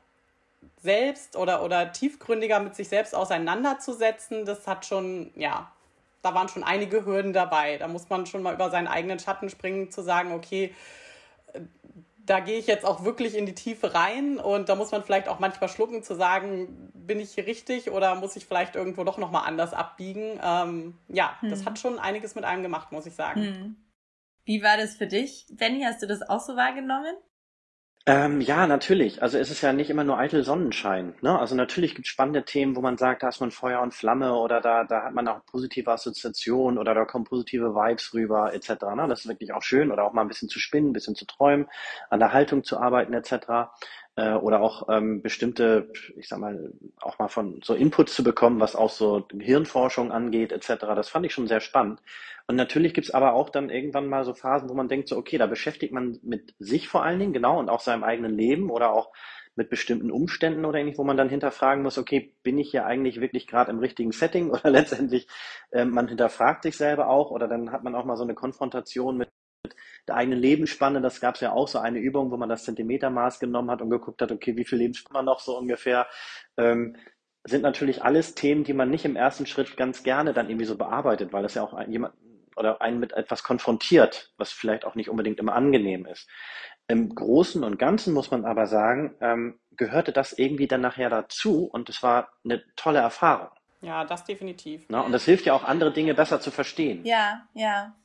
selbst 0.82 1.36
oder, 1.36 1.64
oder 1.64 1.92
tiefgründiger 1.92 2.60
mit 2.60 2.76
sich 2.76 2.90
selbst 2.90 3.16
auseinanderzusetzen, 3.16 4.46
das 4.46 4.68
hat 4.68 4.86
schon, 4.86 5.32
ja, 5.36 5.72
da 6.22 6.34
waren 6.34 6.50
schon 6.50 6.64
einige 6.64 7.06
Hürden 7.06 7.34
dabei. 7.34 7.78
Da 7.78 7.88
muss 7.88 8.10
man 8.10 8.26
schon 8.26 8.44
mal 8.44 8.54
über 8.54 8.70
seinen 8.70 8.88
eigenen 8.88 9.20
Schatten 9.20 9.50
springen, 9.50 9.92
zu 9.92 10.02
sagen, 10.02 10.34
okay, 10.34 10.74
da 12.28 12.42
gehe 12.42 12.60
ich 12.60 12.68
jetzt 12.68 12.86
auch 12.86 13.06
wirklich 13.06 13.36
in 13.36 13.46
die 13.46 13.56
Tiefe 13.56 13.94
rein 13.94 14.38
und 14.38 14.68
da 14.68 14.76
muss 14.76 14.92
man 14.92 15.04
vielleicht 15.04 15.30
auch 15.30 15.40
manchmal 15.40 15.70
schlucken 15.70 16.04
zu 16.04 16.14
sagen, 16.14 16.92
bin 16.94 17.22
ich 17.22 17.32
hier 17.32 17.48
richtig 17.48 17.90
oder 17.90 18.16
muss 18.16 18.36
ich 18.36 18.46
vielleicht 18.46 18.76
irgendwo 18.76 19.06
doch 19.06 19.18
nochmal 19.18 19.48
anders 19.48 19.74
abbiegen. 19.74 20.38
Ähm, 20.44 20.98
ja, 21.08 21.38
hm. 21.40 21.50
das 21.50 21.66
hat 21.66 21.80
schon 21.80 22.00
einiges 22.00 22.36
mit 22.36 22.44
einem 22.44 22.64
gemacht, 22.64 22.92
muss 22.92 23.06
ich 23.06 23.16
sagen. 23.16 23.42
Hm. 23.42 23.76
Wie 24.44 24.62
war 24.62 24.78
das 24.78 24.96
für 24.96 25.08
dich? 25.08 25.46
Benny, 25.52 25.84
hast 25.84 26.02
du 26.02 26.08
das 26.08 26.22
auch 26.22 26.42
so 26.42 26.56
wahrgenommen? 26.56 27.16
Ähm, 28.10 28.40
ja, 28.40 28.68
natürlich. 28.68 29.22
Also 29.22 29.38
es 29.38 29.52
ist 29.52 29.62
ja 29.62 29.74
nicht 29.74 29.90
immer 29.90 30.06
nur 30.06 30.18
eitel 30.18 30.42
Sonnenschein. 30.46 31.14
Ne? 31.20 31.38
Also 31.38 31.56
natürlich 31.56 31.94
gibt 31.94 32.08
es 32.08 32.12
spannende 32.12 32.46
Themen, 32.46 32.78
wo 32.78 32.82
man 32.82 32.98
sagt, 32.98 33.22
da 33.22 33.28
ist 33.28 33.42
man 33.42 33.52
Feuer 33.52 33.82
und 33.82 33.94
Flamme 33.94 34.34
oder 34.34 34.62
da, 34.62 34.86
da 34.86 35.04
hat 35.04 35.14
man 35.14 35.28
auch 35.28 35.46
positive 35.46 35.92
Assoziationen 35.92 36.78
oder 36.80 36.96
da 36.96 37.04
kommen 37.04 37.26
positive 37.26 37.76
Vibes 37.76 38.14
rüber 38.14 38.54
etc. 38.54 38.70
Ne? 38.96 39.08
Das 39.10 39.20
ist 39.20 39.28
wirklich 39.28 39.52
auch 39.52 39.62
schön 39.62 39.92
oder 39.92 40.06
auch 40.06 40.14
mal 40.14 40.22
ein 40.22 40.30
bisschen 40.30 40.48
zu 40.48 40.58
spinnen, 40.58 40.92
ein 40.92 40.94
bisschen 40.94 41.16
zu 41.16 41.26
träumen, 41.26 41.68
an 42.10 42.22
der 42.22 42.32
Haltung 42.32 42.64
zu 42.64 42.80
arbeiten 42.80 43.14
etc 43.14 43.68
äh, 44.18 44.34
oder 44.34 44.62
auch 44.62 44.90
ähm, 44.90 45.22
bestimmte, 45.22 45.90
ich 46.18 46.28
sag 46.28 46.40
mal, 46.40 46.74
auch 47.00 47.20
mal 47.20 47.30
von 47.30 47.62
so 47.64 47.76
Inputs 47.76 48.16
zu 48.16 48.24
bekommen, 48.24 48.60
was 48.60 48.76
auch 48.76 48.90
so 48.90 49.28
Hirnforschung 49.40 50.12
angeht, 50.12 50.52
etc. 50.52 50.86
Das 50.96 51.08
fand 51.08 51.26
ich 51.26 51.34
schon 51.34 51.48
sehr 51.48 51.62
spannend. 51.62 52.02
Und 52.48 52.56
natürlich 52.56 52.94
gibt's 52.94 53.12
aber 53.12 53.34
auch 53.34 53.50
dann 53.50 53.70
irgendwann 53.70 54.08
mal 54.08 54.26
so 54.26 54.34
Phasen, 54.34 54.70
wo 54.70 54.74
man 54.74 54.90
denkt, 54.90 55.08
so, 55.08 55.18
okay, 55.18 55.38
da 55.38 55.46
beschäftigt 55.46 55.94
man 55.94 56.20
mit 56.24 56.56
sich 56.60 56.90
vor 56.90 57.04
allen 57.04 57.20
Dingen, 57.20 57.34
genau, 57.34 57.60
und 57.60 57.70
auch 57.70 57.80
seinem 57.80 58.04
eigenen 58.04 58.36
Leben 58.36 58.72
oder 58.72 58.92
auch 58.92 59.14
mit 59.56 59.70
bestimmten 59.70 60.12
Umständen 60.12 60.66
oder 60.66 60.80
ähnlich, 60.80 60.98
wo 60.98 61.04
man 61.04 61.18
dann 61.18 61.30
hinterfragen 61.30 61.84
muss, 61.84 61.98
okay, 61.98 62.34
bin 62.44 62.58
ich 62.58 62.72
hier 62.72 62.86
eigentlich 62.86 63.22
wirklich 63.22 63.48
gerade 63.48 63.72
im 63.72 63.80
richtigen 63.80 64.12
Setting 64.12 64.50
oder 64.52 64.70
letztendlich 64.72 65.28
äh, 65.72 65.86
man 65.86 66.08
hinterfragt 66.08 66.64
sich 66.64 66.76
selber 66.78 67.08
auch 67.08 67.30
oder 67.32 67.48
dann 67.48 67.72
hat 67.72 67.84
man 67.84 67.96
auch 67.96 68.06
mal 68.06 68.18
so 68.18 68.24
eine 68.24 68.36
Konfrontation 68.36 69.18
mit 69.18 69.30
der 70.08 70.16
eigenen 70.16 70.40
Lebensspanne, 70.40 71.02
das 71.02 71.20
gab 71.20 71.36
es 71.36 71.42
ja 71.42 71.52
auch 71.52 71.68
so 71.68 71.80
eine 71.80 72.00
Übung, 72.00 72.32
wo 72.32 72.38
man 72.38 72.50
das 72.50 72.64
Zentimetermaß 72.64 73.40
genommen 73.40 73.72
hat 73.72 73.82
und 73.82 73.90
geguckt 73.90 74.22
hat, 74.22 74.32
okay, 74.32 74.56
wie 74.56 74.66
viel 74.66 74.80
Lebensspanne 74.80 75.26
noch 75.26 75.40
so 75.40 75.58
ungefähr, 75.58 76.08
ähm, 76.58 76.96
sind 77.44 77.62
natürlich 77.62 78.04
alles 78.04 78.36
Themen, 78.36 78.64
die 78.64 78.74
man 78.74 78.90
nicht 78.90 79.06
im 79.06 79.16
ersten 79.16 79.46
Schritt 79.46 79.78
ganz 79.78 80.04
gerne 80.04 80.34
dann 80.34 80.50
irgendwie 80.50 80.66
so 80.66 80.78
bearbeitet, 80.78 81.32
weil 81.34 81.44
das 81.44 81.54
ja 81.54 81.64
auch 81.64 81.80
jemand 81.88 82.14
oder 82.58 82.82
einen 82.82 83.00
mit 83.00 83.14
etwas 83.14 83.44
konfrontiert, 83.44 84.34
was 84.38 84.52
vielleicht 84.52 84.84
auch 84.84 84.96
nicht 84.96 85.10
unbedingt 85.10 85.40
immer 85.40 85.54
angenehm 85.54 86.06
ist. 86.08 86.28
Im 86.88 87.14
Großen 87.14 87.64
und 87.64 87.78
Ganzen 87.78 88.14
muss 88.14 88.32
man 88.32 88.46
aber 88.46 88.66
sagen, 88.66 89.16
ähm, 89.22 89.60
gehörte 89.72 90.12
das 90.12 90.34
irgendwie 90.34 90.68
dann 90.68 90.82
nachher 90.82 91.10
dazu 91.10 91.66
und 91.66 91.88
es 91.90 92.02
war 92.02 92.30
eine 92.44 92.64
tolle 92.76 93.00
Erfahrung. 93.00 93.50
Ja, 93.82 94.06
das 94.06 94.26
definitiv. 94.26 94.86
Na, 94.90 95.02
und 95.02 95.12
das 95.12 95.26
hilft 95.26 95.46
ja 95.46 95.54
auch, 95.54 95.64
andere 95.64 95.94
Dinge 95.94 96.16
besser 96.16 96.42
zu 96.42 96.50
verstehen. 96.50 97.06
Ja, 97.06 97.48
ja. 97.54 97.96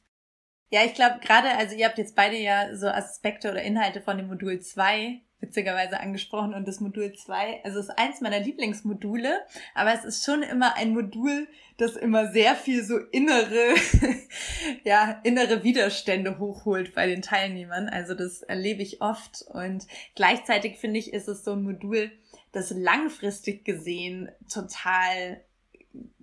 Ja, 0.72 0.86
ich 0.86 0.94
glaube 0.94 1.20
gerade, 1.20 1.50
also 1.58 1.76
ihr 1.76 1.84
habt 1.84 1.98
jetzt 1.98 2.16
beide 2.16 2.38
ja 2.38 2.74
so 2.74 2.86
Aspekte 2.86 3.50
oder 3.50 3.60
Inhalte 3.60 4.00
von 4.00 4.16
dem 4.16 4.28
Modul 4.28 4.58
2 4.58 5.20
witzigerweise 5.38 6.00
angesprochen 6.00 6.54
und 6.54 6.66
das 6.66 6.80
Modul 6.80 7.12
2, 7.12 7.62
also 7.62 7.78
ist 7.78 7.90
eins 7.90 8.22
meiner 8.22 8.40
Lieblingsmodule, 8.40 9.40
aber 9.74 9.92
es 9.92 10.06
ist 10.06 10.24
schon 10.24 10.42
immer 10.42 10.74
ein 10.76 10.94
Modul, 10.94 11.46
das 11.76 11.96
immer 11.96 12.32
sehr 12.32 12.56
viel 12.56 12.82
so 12.84 12.96
innere, 12.96 13.74
ja, 14.84 15.20
innere 15.24 15.62
Widerstände 15.62 16.38
hochholt 16.38 16.94
bei 16.94 17.06
den 17.06 17.20
Teilnehmern. 17.20 17.90
Also 17.90 18.14
das 18.14 18.40
erlebe 18.42 18.80
ich 18.80 19.02
oft 19.02 19.42
und 19.52 19.86
gleichzeitig 20.14 20.78
finde 20.78 21.00
ich, 21.00 21.12
ist 21.12 21.28
es 21.28 21.44
so 21.44 21.52
ein 21.52 21.64
Modul, 21.64 22.10
das 22.52 22.70
langfristig 22.70 23.66
gesehen 23.66 24.30
total 24.50 25.44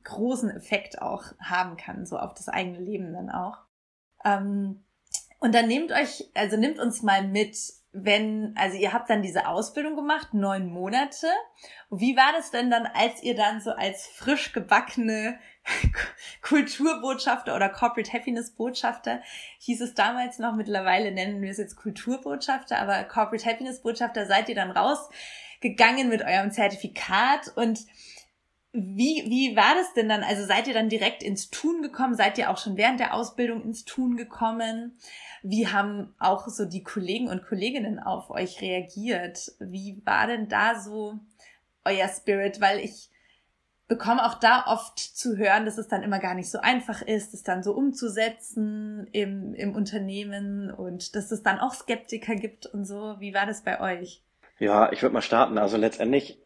großen 0.03 0.49
Effekt 0.49 1.03
auch 1.03 1.25
haben 1.39 1.77
kann, 1.77 2.07
so 2.07 2.17
auf 2.17 2.33
das 2.33 2.49
eigene 2.49 2.79
Leben 2.79 3.13
dann 3.13 3.29
auch. 3.29 3.68
Ähm, 4.25 4.83
und 5.39 5.55
dann 5.55 5.67
nehmt 5.67 5.91
euch, 5.91 6.29
also 6.33 6.57
nehmt 6.57 6.79
uns 6.79 7.01
mal 7.01 7.25
mit, 7.25 7.57
wenn, 7.93 8.53
also 8.57 8.77
ihr 8.77 8.93
habt 8.93 9.09
dann 9.09 9.21
diese 9.21 9.47
Ausbildung 9.47 9.95
gemacht, 9.95 10.33
neun 10.33 10.67
Monate. 10.67 11.27
wie 11.89 12.17
war 12.17 12.33
das 12.33 12.51
denn 12.51 12.69
dann, 12.69 12.85
als 12.85 13.23
ihr 13.23 13.35
dann 13.35 13.61
so 13.61 13.71
als 13.71 14.07
frisch 14.07 14.51
gebackene 14.51 15.39
Kulturbotschafter 16.41 17.55
oder 17.55 17.69
Corporate 17.69 18.11
Happiness 18.11 18.51
Botschafter, 18.51 19.21
hieß 19.59 19.81
es 19.81 19.93
damals 19.93 20.39
noch, 20.39 20.55
mittlerweile 20.55 21.11
nennen 21.11 21.41
wir 21.41 21.51
es 21.51 21.57
jetzt 21.57 21.77
Kulturbotschafter, 21.77 22.77
aber 22.77 23.03
Corporate 23.05 23.45
Happiness 23.45 23.81
Botschafter 23.81 24.25
seid 24.25 24.49
ihr 24.49 24.55
dann 24.55 24.71
rausgegangen 24.71 26.09
mit 26.09 26.21
eurem 26.21 26.51
Zertifikat 26.51 27.53
und 27.55 27.79
wie, 28.71 29.25
wie 29.27 29.55
war 29.55 29.73
das 29.75 29.93
denn 29.93 30.09
dann? 30.09 30.23
Also 30.23 30.45
seid 30.45 30.67
ihr 30.67 30.75
dann 30.75 30.89
direkt 30.89 31.23
ins 31.23 31.49
Tun 31.49 31.81
gekommen? 31.81 32.13
Seid 32.13 32.37
ihr 32.37 32.51
auch 32.51 32.57
schon 32.57 32.77
während 32.77 32.99
der 32.99 33.15
Ausbildung 33.15 33.63
ins 33.63 33.83
Tun 33.83 34.15
gekommen? 34.15 34.97
Wie 35.41 35.67
haben 35.67 36.13
auch 36.19 36.47
so 36.47 36.65
die 36.65 36.83
Kollegen 36.83 37.29
und 37.29 37.43
Kolleginnen 37.43 37.99
auf 37.99 38.29
euch 38.29 38.61
reagiert? 38.61 39.53
Wie 39.59 40.01
war 40.05 40.27
denn 40.27 40.49
da 40.49 40.79
so 40.79 41.19
euer 41.83 42.07
Spirit? 42.09 42.61
Weil 42.61 42.79
ich 42.79 43.09
bekomme 43.87 44.23
auch 44.23 44.35
da 44.35 44.65
oft 44.67 44.99
zu 44.99 45.35
hören, 45.35 45.65
dass 45.65 45.79
es 45.79 45.87
dann 45.87 46.03
immer 46.03 46.19
gar 46.19 46.35
nicht 46.35 46.51
so 46.51 46.59
einfach 46.59 47.01
ist, 47.01 47.33
es 47.33 47.41
dann 47.41 47.63
so 47.63 47.73
umzusetzen 47.73 49.07
im, 49.13 49.55
im 49.55 49.73
Unternehmen 49.73 50.69
und 50.69 51.15
dass 51.15 51.31
es 51.31 51.41
dann 51.41 51.57
auch 51.57 51.73
Skeptiker 51.73 52.35
gibt 52.35 52.67
und 52.67 52.85
so. 52.85 53.15
Wie 53.19 53.33
war 53.33 53.47
das 53.47 53.63
bei 53.63 53.81
euch? 53.81 54.21
Ja, 54.61 54.91
ich 54.91 55.01
würde 55.01 55.13
mal 55.13 55.21
starten. 55.21 55.57
Also 55.57 55.77
letztendlich, 55.77 56.37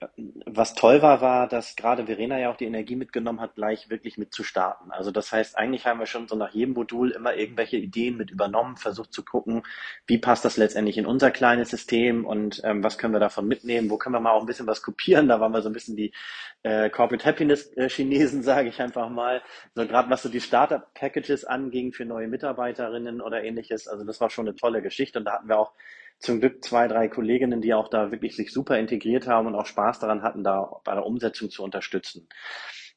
was 0.45 0.75
toll 0.75 1.01
war, 1.01 1.21
war, 1.21 1.47
dass 1.47 1.75
gerade 1.75 2.05
Verena 2.05 2.37
ja 2.39 2.51
auch 2.51 2.57
die 2.57 2.65
Energie 2.65 2.95
mitgenommen 2.95 3.41
hat, 3.41 3.55
gleich 3.55 3.89
wirklich 3.89 4.19
mit 4.19 4.31
zu 4.31 4.43
starten. 4.43 4.91
Also 4.91 5.09
das 5.09 5.31
heißt, 5.31 5.57
eigentlich 5.57 5.87
haben 5.87 5.99
wir 5.99 6.05
schon 6.05 6.27
so 6.27 6.35
nach 6.35 6.51
jedem 6.53 6.75
Modul 6.75 7.09
immer 7.09 7.33
irgendwelche 7.33 7.77
Ideen 7.77 8.15
mit 8.15 8.29
übernommen, 8.29 8.77
versucht 8.77 9.13
zu 9.13 9.25
gucken, 9.25 9.63
wie 10.05 10.19
passt 10.19 10.45
das 10.45 10.57
letztendlich 10.57 10.99
in 10.99 11.07
unser 11.07 11.31
kleines 11.31 11.71
System 11.71 12.23
und 12.23 12.61
ähm, 12.63 12.83
was 12.83 12.99
können 12.99 13.13
wir 13.13 13.19
davon 13.19 13.47
mitnehmen, 13.47 13.89
wo 13.89 13.97
können 13.97 14.13
wir 14.13 14.19
mal 14.19 14.33
auch 14.33 14.41
ein 14.41 14.45
bisschen 14.47 14.67
was 14.67 14.83
kopieren. 14.83 15.27
Da 15.27 15.39
waren 15.39 15.51
wir 15.51 15.63
so 15.63 15.69
ein 15.69 15.73
bisschen 15.73 15.95
die 15.95 16.13
äh, 16.61 16.91
Corporate 16.91 17.25
Happiness 17.25 17.75
äh, 17.77 17.89
Chinesen, 17.89 18.43
sage 18.43 18.69
ich 18.69 18.79
einfach 18.79 19.09
mal. 19.09 19.41
So 19.73 19.87
gerade 19.87 20.11
was 20.11 20.21
so 20.21 20.29
die 20.29 20.41
Startup 20.41 20.93
Packages 20.93 21.45
anging 21.45 21.93
für 21.93 22.05
neue 22.05 22.27
Mitarbeiterinnen 22.27 23.21
oder 23.21 23.43
ähnliches. 23.43 23.87
Also 23.87 24.05
das 24.05 24.21
war 24.21 24.29
schon 24.29 24.47
eine 24.47 24.55
tolle 24.55 24.83
Geschichte 24.83 25.17
und 25.17 25.25
da 25.25 25.33
hatten 25.33 25.49
wir 25.49 25.57
auch 25.57 25.73
zum 26.19 26.39
Glück 26.39 26.63
zwei, 26.63 26.87
drei 26.87 27.07
Kolleginnen, 27.07 27.61
die 27.61 27.73
auch 27.73 27.89
da 27.89 28.11
wirklich 28.11 28.35
sich 28.35 28.51
super 28.51 28.77
integriert 28.77 29.27
haben 29.27 29.47
und 29.47 29.55
auch 29.55 29.65
Spaß 29.65 29.99
daran 29.99 30.23
hatten, 30.23 30.43
da 30.43 30.81
bei 30.83 30.93
der 30.93 31.05
Umsetzung 31.05 31.49
zu 31.49 31.63
unterstützen. 31.63 32.27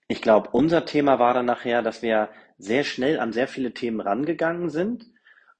Ich 0.08 0.22
glaube, 0.22 0.50
unser 0.52 0.84
Thema 0.84 1.18
war 1.18 1.34
dann 1.34 1.46
nachher, 1.46 1.82
dass 1.82 2.02
wir 2.02 2.30
sehr 2.58 2.84
schnell 2.84 3.18
an 3.18 3.32
sehr 3.32 3.48
viele 3.48 3.72
Themen 3.72 4.00
rangegangen 4.00 4.70
sind 4.70 5.06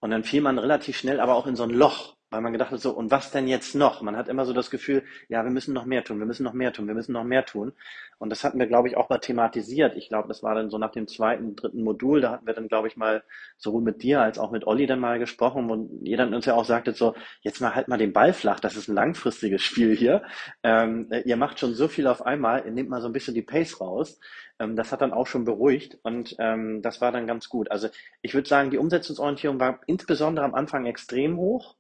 und 0.01 0.11
dann 0.11 0.25
fiel 0.25 0.41
man 0.41 0.59
relativ 0.59 0.97
schnell 0.97 1.21
aber 1.21 1.35
auch 1.35 1.47
in 1.47 1.57
so 1.57 1.65
ein 1.65 1.71
Loch 1.71 2.16
weil 2.37 2.43
man 2.43 2.53
gedacht 2.53 2.71
hat 2.71 2.81
so, 2.81 2.91
und 2.91 3.11
was 3.11 3.31
denn 3.31 3.49
jetzt 3.49 3.75
noch? 3.75 4.03
Man 4.03 4.15
hat 4.15 4.29
immer 4.29 4.45
so 4.45 4.53
das 4.53 4.71
Gefühl, 4.71 5.03
ja, 5.29 5.43
wir 5.43 5.51
müssen 5.51 5.73
noch 5.73 5.87
mehr 5.87 6.05
tun, 6.05 6.19
wir 6.19 6.27
müssen 6.27 6.43
noch 6.43 6.53
mehr 6.53 6.71
tun, 6.71 6.87
wir 6.87 6.95
müssen 6.95 7.13
noch 7.13 7.25
mehr 7.25 7.47
tun. 7.47 7.73
Und 8.19 8.29
das 8.29 8.45
hatten 8.45 8.59
wir, 8.59 8.67
glaube 8.67 8.89
ich, 8.89 8.97
auch 8.99 9.09
mal 9.09 9.19
thematisiert. 9.19 9.97
Ich 9.97 10.09
glaube, 10.11 10.29
das 10.29 10.43
war 10.43 10.55
dann 10.55 10.69
so 10.69 10.77
nach 10.77 10.91
dem 10.91 11.09
zweiten, 11.09 11.57
dritten 11.57 11.83
Modul, 11.83 12.21
da 12.21 12.33
hatten 12.33 12.47
wir 12.47 12.53
dann, 12.53 12.69
glaube 12.69 12.89
ich, 12.89 12.97
mal 12.99 13.25
sowohl 13.57 13.81
mit 13.81 14.03
dir 14.03 14.21
als 14.21 14.39
auch 14.39 14.51
mit 14.51 14.67
Olli 14.67 14.87
dann 14.87 15.01
mal 15.01 15.19
gesprochen, 15.19 15.67
wo 15.69 15.89
jeder 16.03 16.27
uns 16.29 16.45
ja 16.45 16.55
auch 16.55 16.67
sagte 16.67 16.93
so, 16.93 17.15
jetzt 17.41 17.61
mal 17.61 17.75
halt 17.75 17.89
mal 17.89 17.97
den 17.97 18.13
Ball 18.13 18.35
flach, 18.35 18.61
das 18.61 18.77
ist 18.77 18.89
ein 18.89 18.95
langfristiges 18.95 19.63
Spiel 19.63 19.97
hier. 19.97 20.23
Ähm, 20.63 21.11
ihr 21.25 21.39
macht 21.39 21.59
schon 21.59 21.73
so 21.73 21.89
viel 21.89 22.07
auf 22.07 22.21
einmal, 22.21 22.67
ihr 22.67 22.73
nehmt 22.73 22.91
mal 22.91 23.01
so 23.01 23.09
ein 23.09 23.15
bisschen 23.15 23.35
die 23.35 23.43
Pace 23.43 23.81
raus. 23.81 24.21
Ähm, 24.59 24.77
das 24.77 24.93
hat 24.93 25.03
dann 25.03 25.13
auch 25.13 25.27
schon 25.27 25.45
beruhigt 25.45 25.99
und 26.03 26.37
ähm, 26.39 26.83
das 26.83 27.01
war 27.01 27.13
dann 27.13 27.27
ganz 27.27 27.49
gut. 27.49 27.71
Also 27.71 27.89
ich 28.23 28.35
würde 28.35 28.49
sagen, 28.49 28.71
die 28.71 28.79
Umsetzungsorientierung 28.79 29.61
war 29.61 29.81
insbesondere 29.87 30.45
am 30.45 30.55
Anfang 30.55 30.87
extrem 30.87 31.37
hoch. 31.37 31.77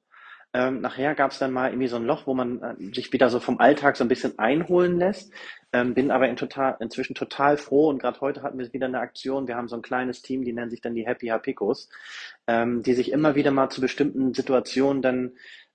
Ähm, 0.57 0.81
nachher 0.81 1.15
gab 1.15 1.33
es 1.33 1.39
dann 1.39 1.53
mal 1.53 1.69
irgendwie 1.69 1.89
so 1.89 1.97
ein 1.97 2.07
Loch, 2.07 2.27
wo 2.27 2.33
man 2.33 2.63
äh, 2.63 2.95
sich 2.95 3.13
wieder 3.13 3.29
so 3.29 3.41
vom 3.41 3.61
Alltag 3.61 3.95
so 3.99 4.05
ein 4.05 4.09
bisschen 4.09 4.39
einholen 4.39 4.99
lässt. 4.99 5.31
Ähm, 5.71 5.93
bin 5.93 6.11
aber 6.11 6.31
in 6.31 6.37
total, 6.37 6.77
inzwischen 6.81 7.15
total 7.15 7.59
froh 7.59 7.91
und 7.91 7.99
gerade 7.99 8.23
heute 8.23 8.43
hatten 8.43 8.59
wir 8.59 8.73
wieder 8.73 8.87
eine 8.87 9.01
Aktion. 9.01 9.49
Wir 9.49 9.57
haben 9.57 9.69
so 9.69 9.77
ein 9.77 9.83
kleines 9.83 10.23
Team, 10.23 10.45
die 10.45 10.55
nennen 10.55 10.71
sich 10.71 10.81
dann 10.81 10.95
die 10.95 11.07
Happy 11.07 11.27
Hapikos, 11.27 11.91
ähm, 12.47 12.83
die 12.83 12.95
sich 12.95 13.13
immer 13.13 13.35
wieder 13.35 13.51
mal 13.51 13.69
zu 13.69 13.83
bestimmten 13.83 14.33
Situationen 14.33 15.03
dann 15.03 15.33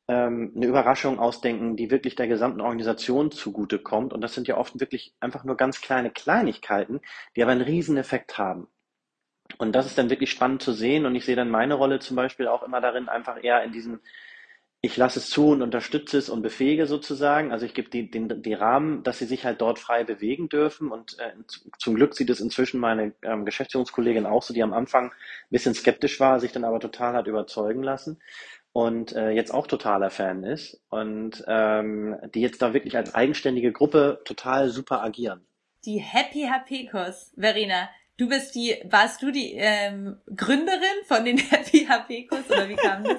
ähm, 0.08 0.52
eine 0.56 0.66
Überraschung 0.66 1.20
ausdenken, 1.20 1.76
die 1.76 1.92
wirklich 1.92 2.16
der 2.16 2.28
gesamten 2.28 2.62
Organisation 2.62 3.30
zugutekommt. 3.30 4.14
Und 4.14 4.22
das 4.22 4.34
sind 4.34 4.48
ja 4.48 4.58
oft 4.58 4.80
wirklich 4.80 5.14
einfach 5.20 5.44
nur 5.44 5.58
ganz 5.58 5.82
kleine 5.82 6.10
Kleinigkeiten, 6.10 7.02
die 7.36 7.44
aber 7.44 7.52
einen 7.52 7.62
riesen 7.62 7.98
Effekt 7.98 8.40
haben. 8.40 8.68
Und 9.60 9.74
das 9.76 9.86
ist 9.86 10.00
dann 10.00 10.10
wirklich 10.10 10.32
spannend 10.32 10.64
zu 10.64 10.72
sehen. 10.72 11.06
Und 11.06 11.14
ich 11.14 11.26
sehe 11.26 11.36
dann 11.36 11.52
meine 11.52 11.76
Rolle 11.76 12.00
zum 12.00 12.16
Beispiel 12.16 12.48
auch 12.48 12.64
immer 12.64 12.82
darin, 12.82 13.10
einfach 13.10 13.44
eher 13.44 13.64
in 13.64 13.72
diesem 13.72 14.00
ich 14.84 14.98
lasse 14.98 15.20
es 15.20 15.30
zu 15.30 15.50
und 15.50 15.62
unterstütze 15.62 16.18
es 16.18 16.30
und 16.30 16.42
befähige 16.42 16.88
sozusagen. 16.88 17.52
Also 17.52 17.68
ich 17.68 17.76
gebe 17.76 17.90
die, 17.90 18.10
den, 18.10 18.42
die 18.42 18.54
Rahmen, 18.56 19.04
dass 19.04 19.20
sie 19.20 19.26
sich 19.26 19.46
halt 19.46 19.62
dort 19.62 19.78
frei 19.78 20.04
bewegen 20.04 20.50
dürfen. 20.50 20.92
Und 20.92 21.20
äh, 21.20 21.34
zum 21.78 21.94
Glück 21.94 22.16
sieht 22.16 22.32
es 22.32 22.42
inzwischen 22.42 22.80
meine 22.80 23.14
ähm, 23.22 23.46
Geschäftsführungskollegin 23.46 24.26
auch 24.26 24.42
so, 24.42 24.56
die 24.56 24.64
am 24.64 24.74
Anfang 24.74 25.12
ein 25.12 25.52
bisschen 25.52 25.76
skeptisch 25.76 26.20
war, 26.20 26.40
sich 26.40 26.52
dann 26.52 26.64
aber 26.64 26.80
total 26.80 27.14
hat 27.14 27.28
überzeugen 27.28 27.84
lassen 27.84 28.20
und 28.74 29.14
äh, 29.14 29.32
jetzt 29.32 29.54
auch 29.54 29.68
totaler 29.68 30.10
Fan 30.10 30.44
ist 30.44 30.82
und 30.90 31.44
ähm, 31.48 32.16
die 32.34 32.42
jetzt 32.42 32.62
da 32.62 32.74
wirklich 32.74 32.96
als 32.96 33.14
eigenständige 33.14 33.72
Gruppe 33.72 34.22
total 34.26 34.70
super 34.70 35.04
agieren. 35.04 35.46
Die 35.86 36.00
Happy 36.00 36.48
Hapekos, 36.50 37.34
Verena. 37.38 37.90
Du 38.18 38.30
bist 38.30 38.56
die, 38.56 38.76
warst 38.86 39.22
du 39.22 39.32
die 39.32 39.54
ähm, 39.56 40.18
Gründerin 40.36 41.06
von 41.06 41.26
den 41.26 41.38
Happy 41.50 41.86
Hapekos 41.86 42.50
oder 42.50 42.70
wie 42.70 42.76
kam 42.76 43.04
das? 43.04 43.18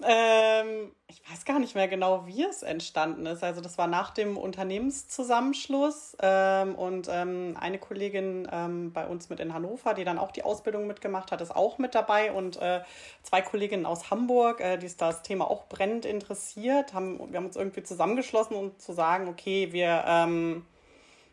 Ähm, 0.00 0.92
ich 1.08 1.20
weiß 1.28 1.44
gar 1.44 1.58
nicht 1.58 1.74
mehr 1.74 1.88
genau, 1.88 2.26
wie 2.26 2.44
es 2.44 2.62
entstanden 2.62 3.26
ist. 3.26 3.42
Also 3.42 3.60
das 3.60 3.78
war 3.78 3.88
nach 3.88 4.10
dem 4.10 4.36
Unternehmenszusammenschluss 4.36 6.16
ähm, 6.20 6.76
und 6.76 7.08
ähm, 7.10 7.56
eine 7.58 7.78
Kollegin 7.78 8.46
ähm, 8.52 8.92
bei 8.92 9.06
uns 9.06 9.28
mit 9.28 9.40
in 9.40 9.52
Hannover, 9.52 9.94
die 9.94 10.04
dann 10.04 10.18
auch 10.18 10.30
die 10.30 10.44
Ausbildung 10.44 10.86
mitgemacht 10.86 11.32
hat, 11.32 11.40
ist 11.40 11.54
auch 11.54 11.78
mit 11.78 11.96
dabei 11.96 12.30
und 12.30 12.58
äh, 12.58 12.82
zwei 13.22 13.42
Kolleginnen 13.42 13.86
aus 13.86 14.10
Hamburg, 14.10 14.60
äh, 14.60 14.76
die 14.78 14.86
ist 14.86 15.00
das 15.00 15.22
Thema 15.22 15.50
auch 15.50 15.66
brennend 15.66 16.04
interessiert, 16.04 16.94
haben 16.94 17.18
wir 17.32 17.36
haben 17.36 17.46
uns 17.46 17.56
irgendwie 17.56 17.82
zusammengeschlossen, 17.82 18.54
um 18.56 18.78
zu 18.78 18.92
sagen, 18.92 19.26
okay, 19.28 19.72
wir 19.72 20.04
ähm, 20.06 20.64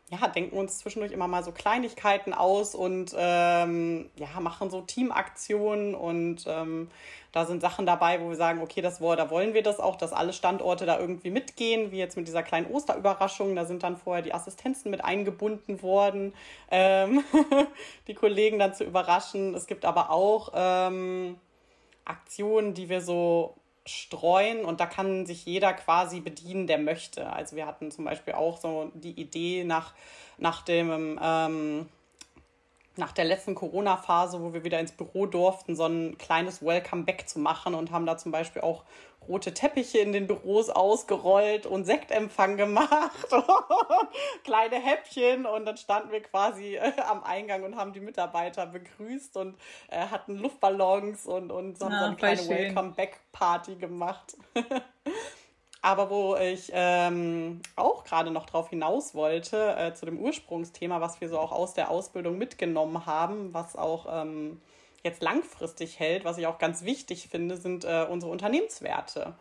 ja, 0.10 0.28
denken 0.28 0.56
uns 0.58 0.80
zwischendurch 0.80 1.12
immer 1.12 1.28
mal 1.28 1.44
so 1.44 1.52
Kleinigkeiten 1.52 2.34
aus 2.34 2.76
und 2.76 3.16
ähm, 3.18 4.10
ja, 4.18 4.40
machen 4.40 4.70
so 4.70 4.82
Teamaktionen 4.82 5.96
und 5.96 6.46
ähm, 6.48 6.90
da 7.32 7.46
sind 7.46 7.60
Sachen 7.60 7.86
dabei, 7.86 8.22
wo 8.22 8.30
wir 8.30 8.36
sagen, 8.38 8.62
okay, 8.62 8.82
das, 8.82 9.00
da 9.00 9.30
wollen 9.30 9.54
wir 9.54 9.62
das 9.62 9.82
auch, 9.82 9.98
dass 9.98 10.14
alle 10.14 10.32
Standorte 10.32 10.86
da 10.86 11.00
irgendwie 11.00 11.32
mitgehen, 11.32 11.92
wie 11.92 11.98
jetzt 11.98 12.16
mit 12.16 12.28
dieser 12.28 12.44
kleinen 12.44 12.68
Osterüberraschung. 12.68 13.56
Da 13.58 13.66
sind 13.66 13.84
dann 13.84 13.98
vorher 13.98 14.24
die 14.24 14.34
Assistenzen 14.34 14.90
mit 14.90 15.04
eingebunden 15.04 15.82
worden, 15.82 16.34
ähm, 16.72 17.26
die 18.08 18.14
Kollegen 18.14 18.58
dann 18.58 18.74
zu 18.74 18.86
überraschen. 18.86 19.54
Es 19.54 19.68
gibt 19.68 19.84
aber 19.84 20.12
auch 20.12 20.54
ähm, 20.56 21.36
Aktionen, 22.06 22.74
die 22.74 22.88
wir 22.88 23.02
so 23.02 23.56
streuen 23.86 24.66
und 24.66 24.80
da 24.80 24.86
kann 24.86 25.26
sich 25.26 25.46
jeder 25.46 25.74
quasi 25.74 26.20
bedienen, 26.20 26.68
der 26.68 26.80
möchte. 26.80 27.32
Also 27.32 27.56
wir 27.56 27.66
hatten 27.68 27.92
zum 27.92 28.06
Beispiel 28.06 28.34
auch 28.34 28.58
so 28.60 28.92
die 28.94 29.20
Idee 29.20 29.64
nach, 29.64 29.94
nach 30.38 30.64
dem 30.64 31.20
ähm, 31.22 31.88
nach 32.98 33.12
der 33.12 33.26
letzten 33.26 33.56
Corona-Phase, 33.56 34.42
wo 34.42 34.54
wir 34.54 34.64
wieder 34.64 34.80
ins 34.80 34.92
Büro 34.92 35.26
durften, 35.26 35.76
so 35.76 35.86
ein 35.86 36.18
kleines 36.18 36.64
Welcome 36.64 37.04
Back 37.04 37.28
zu 37.28 37.40
machen 37.40 37.76
und 37.76 37.92
haben 37.92 38.06
da 38.06 38.18
zum 38.18 38.32
Beispiel 38.32 38.62
auch 38.62 38.84
rote 39.28 39.54
Teppiche 39.54 40.00
in 40.00 40.12
den 40.12 40.28
Büros 40.28 40.70
ausgerollt 40.70 41.66
und 41.66 41.86
Sektempfang 41.86 42.58
gemacht, 42.58 43.28
kleine 44.44 44.76
Häppchen 44.76 45.46
und 45.46 45.66
dann 45.66 45.78
standen 45.78 46.12
wir 46.12 46.22
quasi 46.22 46.76
äh, 46.76 46.94
am 47.10 47.24
Eingang 47.24 47.64
und 47.64 47.76
haben 47.76 47.94
die 47.94 48.00
Mitarbeiter 48.00 48.66
begrüßt 48.68 49.38
und 49.38 49.58
äh, 49.90 50.08
hatten 50.08 50.36
Luftballons 50.36 51.26
und, 51.26 51.52
und 51.52 51.78
so, 51.78 51.86
ah, 51.86 52.00
so 52.00 52.06
eine 52.06 52.16
kleine 52.16 52.48
Welcome 52.48 52.92
Back 52.92 53.20
Party 53.32 53.76
gemacht. 53.76 54.38
Aber 55.86 56.10
wo 56.10 56.36
ich 56.36 56.72
ähm, 56.74 57.62
auch 57.76 58.06
gerade 58.06 58.32
noch 58.32 58.48
drauf 58.48 58.72
hinaus 58.72 59.14
wollte, 59.14 59.76
äh, 59.78 59.94
zu 59.94 60.08
dem 60.08 60.18
Ursprungsthema, 60.18 61.00
was 61.00 61.22
wir 61.22 61.30
so 61.30 61.38
auch 61.38 61.52
aus 61.52 61.76
der 61.76 61.92
Ausbildung 61.92 62.40
mitgenommen 62.40 63.06
haben, 63.06 63.54
was 63.54 63.76
auch 63.76 64.08
ähm, 64.10 64.60
jetzt 65.04 65.22
langfristig 65.22 66.00
hält, 66.00 66.26
was 66.26 66.40
ich 66.40 66.48
auch 66.48 66.58
ganz 66.58 66.86
wichtig 66.86 67.28
finde, 67.30 67.58
sind 67.58 67.86
äh, 67.86 68.08
unsere 68.10 68.32
Unternehmenswerte. 68.32 69.36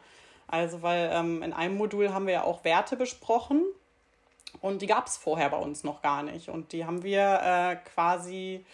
Also, 0.47 0.83
weil 0.83 1.09
ähm, 1.15 1.43
in 1.43 1.55
einem 1.55 1.79
Modul 1.79 2.13
haben 2.13 2.27
wir 2.27 2.35
ja 2.35 2.45
auch 2.45 2.63
Werte 2.63 2.99
besprochen 2.99 3.65
und 4.61 4.83
die 4.83 4.87
gab 4.87 5.07
es 5.07 5.17
vorher 5.17 5.49
bei 5.49 5.57
uns 5.57 5.83
noch 5.83 6.03
gar 6.03 6.23
nicht. 6.23 6.51
Und 6.51 6.73
die 6.73 6.85
haben 6.85 7.03
wir 7.03 7.41
äh, 7.43 7.77
quasi 7.77 8.67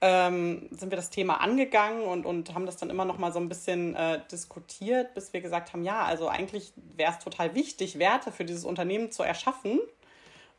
ähm, 0.00 0.68
sind 0.70 0.90
wir 0.90 0.96
das 0.96 1.10
Thema 1.10 1.40
angegangen 1.40 2.02
und, 2.02 2.24
und 2.24 2.54
haben 2.54 2.66
das 2.66 2.76
dann 2.76 2.90
immer 2.90 3.04
noch 3.04 3.18
mal 3.18 3.32
so 3.32 3.38
ein 3.38 3.48
bisschen 3.48 3.94
äh, 3.94 4.20
diskutiert, 4.32 5.14
bis 5.14 5.32
wir 5.32 5.40
gesagt 5.40 5.72
haben, 5.72 5.84
ja, 5.84 6.02
also 6.04 6.28
eigentlich 6.28 6.72
wäre 6.96 7.12
es 7.12 7.18
total 7.18 7.54
wichtig, 7.54 7.98
Werte 7.98 8.32
für 8.32 8.44
dieses 8.44 8.64
Unternehmen 8.64 9.12
zu 9.12 9.22
erschaffen 9.22 9.78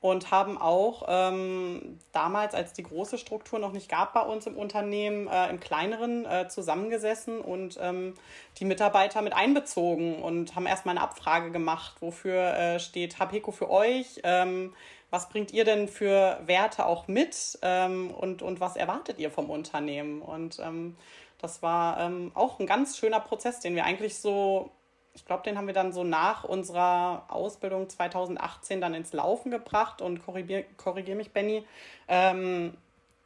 und 0.02 0.32
haben 0.32 0.58
auch 0.58 1.06
ähm, 1.08 2.00
damals, 2.12 2.56
als 2.56 2.74
die 2.74 2.82
große 2.82 3.20
Struktur 3.20 3.60
noch 3.60 3.72
nicht 3.72 3.88
gab 3.88 4.14
bei 4.14 4.22
uns 4.22 4.48
im 4.48 4.58
Unternehmen, 4.58 5.28
äh, 5.28 5.50
im 5.50 5.60
kleineren 5.60 6.26
äh, 6.26 6.48
zusammengesessen 6.48 7.40
und 7.40 7.78
ähm, 7.80 8.16
die 8.58 8.66
Mitarbeiter 8.66 9.22
mit 9.22 9.34
einbezogen 9.34 10.22
und 10.22 10.56
haben 10.56 10.66
erstmal 10.66 10.98
eine 10.98 11.04
Abfrage 11.04 11.52
gemacht, 11.52 11.98
wofür 12.00 12.54
äh, 12.54 12.80
steht 12.80 13.20
HPECO 13.20 13.52
für 13.52 13.70
euch, 13.70 14.22
ähm, 14.24 14.74
was 15.12 15.30
bringt 15.30 15.52
ihr 15.52 15.66
denn 15.66 15.88
für 15.88 16.40
Werte 16.46 16.86
auch 16.86 17.08
mit 17.08 17.60
ähm, 17.62 18.12
und, 18.12 18.42
und 18.42 18.60
was 18.60 18.78
erwartet 18.78 19.20
ihr 19.20 19.30
vom 19.30 19.50
Unternehmen? 19.50 20.22
Und 20.22 20.60
ähm, 20.60 20.96
das 21.38 21.62
war 21.62 22.00
ähm, 22.00 22.32
auch 22.34 22.60
ein 22.60 22.66
ganz 22.66 22.98
schöner 22.98 23.20
Prozess, 23.20 23.60
den 23.60 23.76
wir 23.76 23.84
eigentlich 23.84 24.18
so, 24.18 24.72
ich 25.14 25.26
glaube, 25.26 25.44
den 25.44 25.58
haben 25.58 25.68
wir 25.68 25.74
dann 25.74 25.92
so 25.92 26.06
nach 26.06 26.46
unserer 26.46 27.26
Ausbildung 27.28 27.90
2018 27.90 28.80
dann 28.80 28.94
ins 28.94 29.12
Laufen 29.12 29.52
gebracht 29.52 30.02
und 30.02 30.26
korrigiere 30.26 30.64
korrigier 30.78 31.16
mich, 31.16 31.34
Benny. 31.34 31.66
Ähm, 32.08 32.78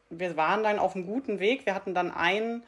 wir 0.10 0.36
waren 0.36 0.63
dann 0.63 0.80
auf 0.80 0.96
einem 0.96 1.06
guten 1.06 1.39
Weg. 1.39 1.68
Wir 1.68 1.75
hatten 1.75 1.94
dann 1.94 2.12
ein 2.12 2.63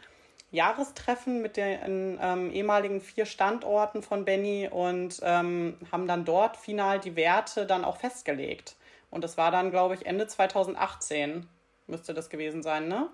Jahrestreffen 0.52 1.42
mit 1.42 1.58
den 1.58 2.20
ähm, 2.22 2.52
ehemaligen 2.52 3.02
vier 3.02 3.26
Standorten 3.26 4.04
von 4.04 4.26
Benny 4.26 4.70
und 4.72 5.20
ähm, 5.24 5.78
haben 5.92 6.08
dann 6.08 6.24
dort 6.24 6.56
final 6.56 7.00
die 7.00 7.15
Werte 7.15 7.65
dann 7.65 7.84
auch 7.84 7.98
festgelegt. 7.98 8.76
Und 9.10 9.24
das 9.24 9.38
war 9.38 9.52
dann, 9.52 9.72
glaube 9.72 9.96
ich, 9.96 10.06
Ende 10.06 10.28
2018 10.28 11.48
müsste 11.88 12.13
das 12.13 12.30
gewesen 12.30 12.62
sein, 12.62 12.88
ne? 12.88 13.10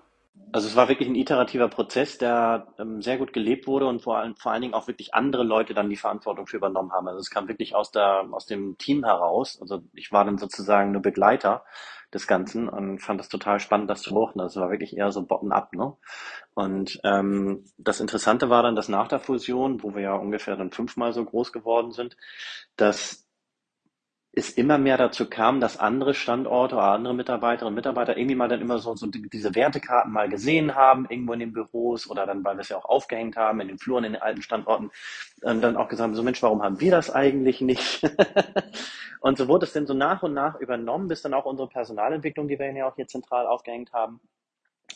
Also 0.52 0.66
es 0.66 0.74
war 0.74 0.88
wirklich 0.88 1.08
ein 1.08 1.14
iterativer 1.14 1.68
Prozess, 1.68 2.18
der 2.18 2.66
ähm, 2.78 3.00
sehr 3.00 3.18
gut 3.18 3.32
gelebt 3.32 3.68
wurde 3.68 3.86
und 3.86 4.02
vor, 4.02 4.18
allem, 4.18 4.34
vor 4.36 4.50
allen 4.50 4.62
Dingen 4.62 4.74
auch 4.74 4.88
wirklich 4.88 5.14
andere 5.14 5.44
Leute 5.44 5.74
dann 5.74 5.90
die 5.90 5.96
Verantwortung 5.96 6.48
für 6.48 6.56
übernommen 6.56 6.92
haben. 6.92 7.06
Also 7.06 7.20
es 7.20 7.30
kam 7.30 7.46
wirklich 7.46 7.74
aus, 7.76 7.92
der, 7.92 8.26
aus 8.32 8.46
dem 8.46 8.76
Team 8.76 9.04
heraus. 9.04 9.58
Also 9.60 9.82
ich 9.92 10.10
war 10.10 10.24
dann 10.24 10.38
sozusagen 10.38 10.90
nur 10.90 11.02
Begleiter 11.02 11.64
des 12.12 12.26
Ganzen 12.26 12.68
und 12.68 13.00
fand 13.00 13.20
das 13.20 13.28
total 13.28 13.60
spannend, 13.60 13.90
das 13.90 14.02
zu 14.02 14.12
beobachten. 14.12 14.38
Das 14.40 14.56
war 14.56 14.70
wirklich 14.70 14.96
eher 14.96 15.12
so 15.12 15.24
bottom-up. 15.24 15.72
Ne? 15.72 15.92
Und 16.54 17.00
ähm, 17.04 17.64
das 17.78 18.00
Interessante 18.00 18.50
war 18.50 18.62
dann, 18.62 18.76
dass 18.76 18.88
nach 18.88 19.08
der 19.08 19.20
Fusion, 19.20 19.82
wo 19.82 19.94
wir 19.94 20.02
ja 20.02 20.14
ungefähr 20.14 20.56
dann 20.56 20.72
fünfmal 20.72 21.12
so 21.12 21.24
groß 21.24 21.52
geworden 21.52 21.92
sind, 21.92 22.16
dass 22.76 23.23
es 24.36 24.50
immer 24.50 24.78
mehr 24.78 24.96
dazu 24.96 25.28
kam, 25.28 25.60
dass 25.60 25.78
andere 25.78 26.14
Standorte 26.14 26.74
oder 26.74 26.84
andere 26.84 27.14
Mitarbeiterinnen 27.14 27.68
und 27.68 27.74
Mitarbeiter 27.74 28.16
irgendwie 28.16 28.34
mal 28.34 28.48
dann 28.48 28.60
immer 28.60 28.78
so, 28.78 28.94
so 28.96 29.06
diese 29.06 29.54
Wertekarten 29.54 30.12
mal 30.12 30.28
gesehen 30.28 30.74
haben, 30.74 31.06
irgendwo 31.08 31.34
in 31.34 31.40
den 31.40 31.52
Büros 31.52 32.10
oder 32.10 32.26
dann, 32.26 32.44
weil 32.44 32.56
wir 32.56 32.62
es 32.62 32.68
ja 32.68 32.76
auch 32.76 32.84
aufgehängt 32.84 33.36
haben, 33.36 33.60
in 33.60 33.68
den 33.68 33.78
Fluren, 33.78 34.04
in 34.04 34.14
den 34.14 34.22
alten 34.22 34.42
Standorten, 34.42 34.90
und 35.42 35.60
dann 35.62 35.76
auch 35.76 35.88
gesagt 35.88 36.08
haben, 36.08 36.14
so 36.14 36.22
Mensch, 36.22 36.42
warum 36.42 36.62
haben 36.62 36.80
wir 36.80 36.90
das 36.90 37.10
eigentlich 37.10 37.60
nicht? 37.60 38.02
und 39.20 39.38
so 39.38 39.46
wurde 39.48 39.66
es 39.66 39.72
dann 39.72 39.86
so 39.86 39.94
nach 39.94 40.22
und 40.22 40.34
nach 40.34 40.58
übernommen, 40.58 41.08
bis 41.08 41.22
dann 41.22 41.34
auch 41.34 41.44
unsere 41.44 41.68
Personalentwicklung, 41.68 42.48
die 42.48 42.58
wir 42.58 42.72
ja 42.72 42.88
auch 42.88 42.96
hier 42.96 43.06
zentral 43.06 43.46
aufgehängt 43.46 43.92
haben, 43.92 44.20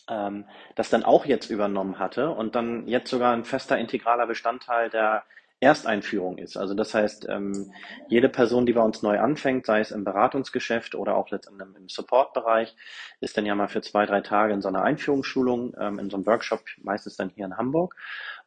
ähm, 0.09 0.47
das 0.75 0.91
dann 0.91 1.05
auch 1.05 1.27
jetzt 1.27 1.51
übernommen 1.51 1.99
hatte 1.99 2.31
und 2.31 2.55
dann 2.57 2.89
jetzt 2.89 3.11
sogar 3.11 3.33
ein 3.35 3.45
fester 3.45 3.79
integraler 3.79 4.27
Bestandteil 4.27 4.91
der 4.91 5.25
Ersteinführung 5.61 6.39
ist. 6.39 6.57
Also 6.57 6.75
das 6.75 6.95
heißt, 6.95 7.27
ähm, 7.29 7.73
jede 8.09 8.29
Person, 8.29 8.65
die 8.65 8.73
bei 8.73 8.81
uns 8.81 9.03
neu 9.03 9.19
anfängt, 9.19 9.67
sei 9.67 9.81
es 9.81 9.91
im 9.91 10.05
Beratungsgeschäft 10.05 10.95
oder 10.95 11.17
auch 11.17 11.31
letztendlich 11.31 11.69
im 11.77 11.89
Support-Bereich, 11.89 12.77
ist 13.21 13.37
dann 13.37 13.45
ja 13.45 13.57
mal 13.57 13.69
für 13.69 13.81
zwei, 13.81 14.07
drei 14.07 14.21
Tage 14.21 14.55
in 14.55 14.63
so 14.63 14.69
einer 14.69 14.83
Einführungsschulung, 14.83 15.75
ähm, 15.81 15.99
in 15.99 16.11
so 16.11 16.17
einem 16.17 16.27
Workshop, 16.27 16.63
meistens 16.83 17.17
dann 17.17 17.31
hier 17.35 17.47
in 17.47 17.57
Hamburg. 17.57 17.97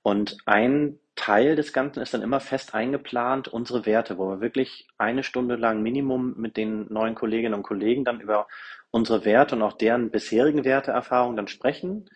Und 0.04 0.38
ein 0.45 1.00
Teil 1.15 1.58
des 1.58 1.74
Ganzen 1.74 2.02
ist 2.02 2.13
dann 2.13 2.21
immer 2.21 2.39
fest 2.39 2.74
eingeplant, 2.74 3.50
unsere 3.50 3.86
Werte, 3.86 4.17
wo 4.17 4.30
wir 4.30 4.41
wirklich 4.41 4.88
eine 4.97 5.24
Stunde 5.24 5.58
lang 5.58 5.84
Minimum 5.84 6.36
mit 6.38 6.56
den 6.56 6.91
neuen 6.91 7.15
Kolleginnen 7.15 7.56
und 7.56 7.63
Kollegen 7.63 8.06
dann 8.06 8.21
über 8.21 8.47
unsere 8.89 9.26
Werte 9.26 9.56
und 9.56 9.62
auch 9.62 9.74
deren 9.74 10.12
bisherigen 10.12 10.63
Werteerfahrungen 10.63 11.36
dann 11.36 11.47
sprechen 11.47 12.10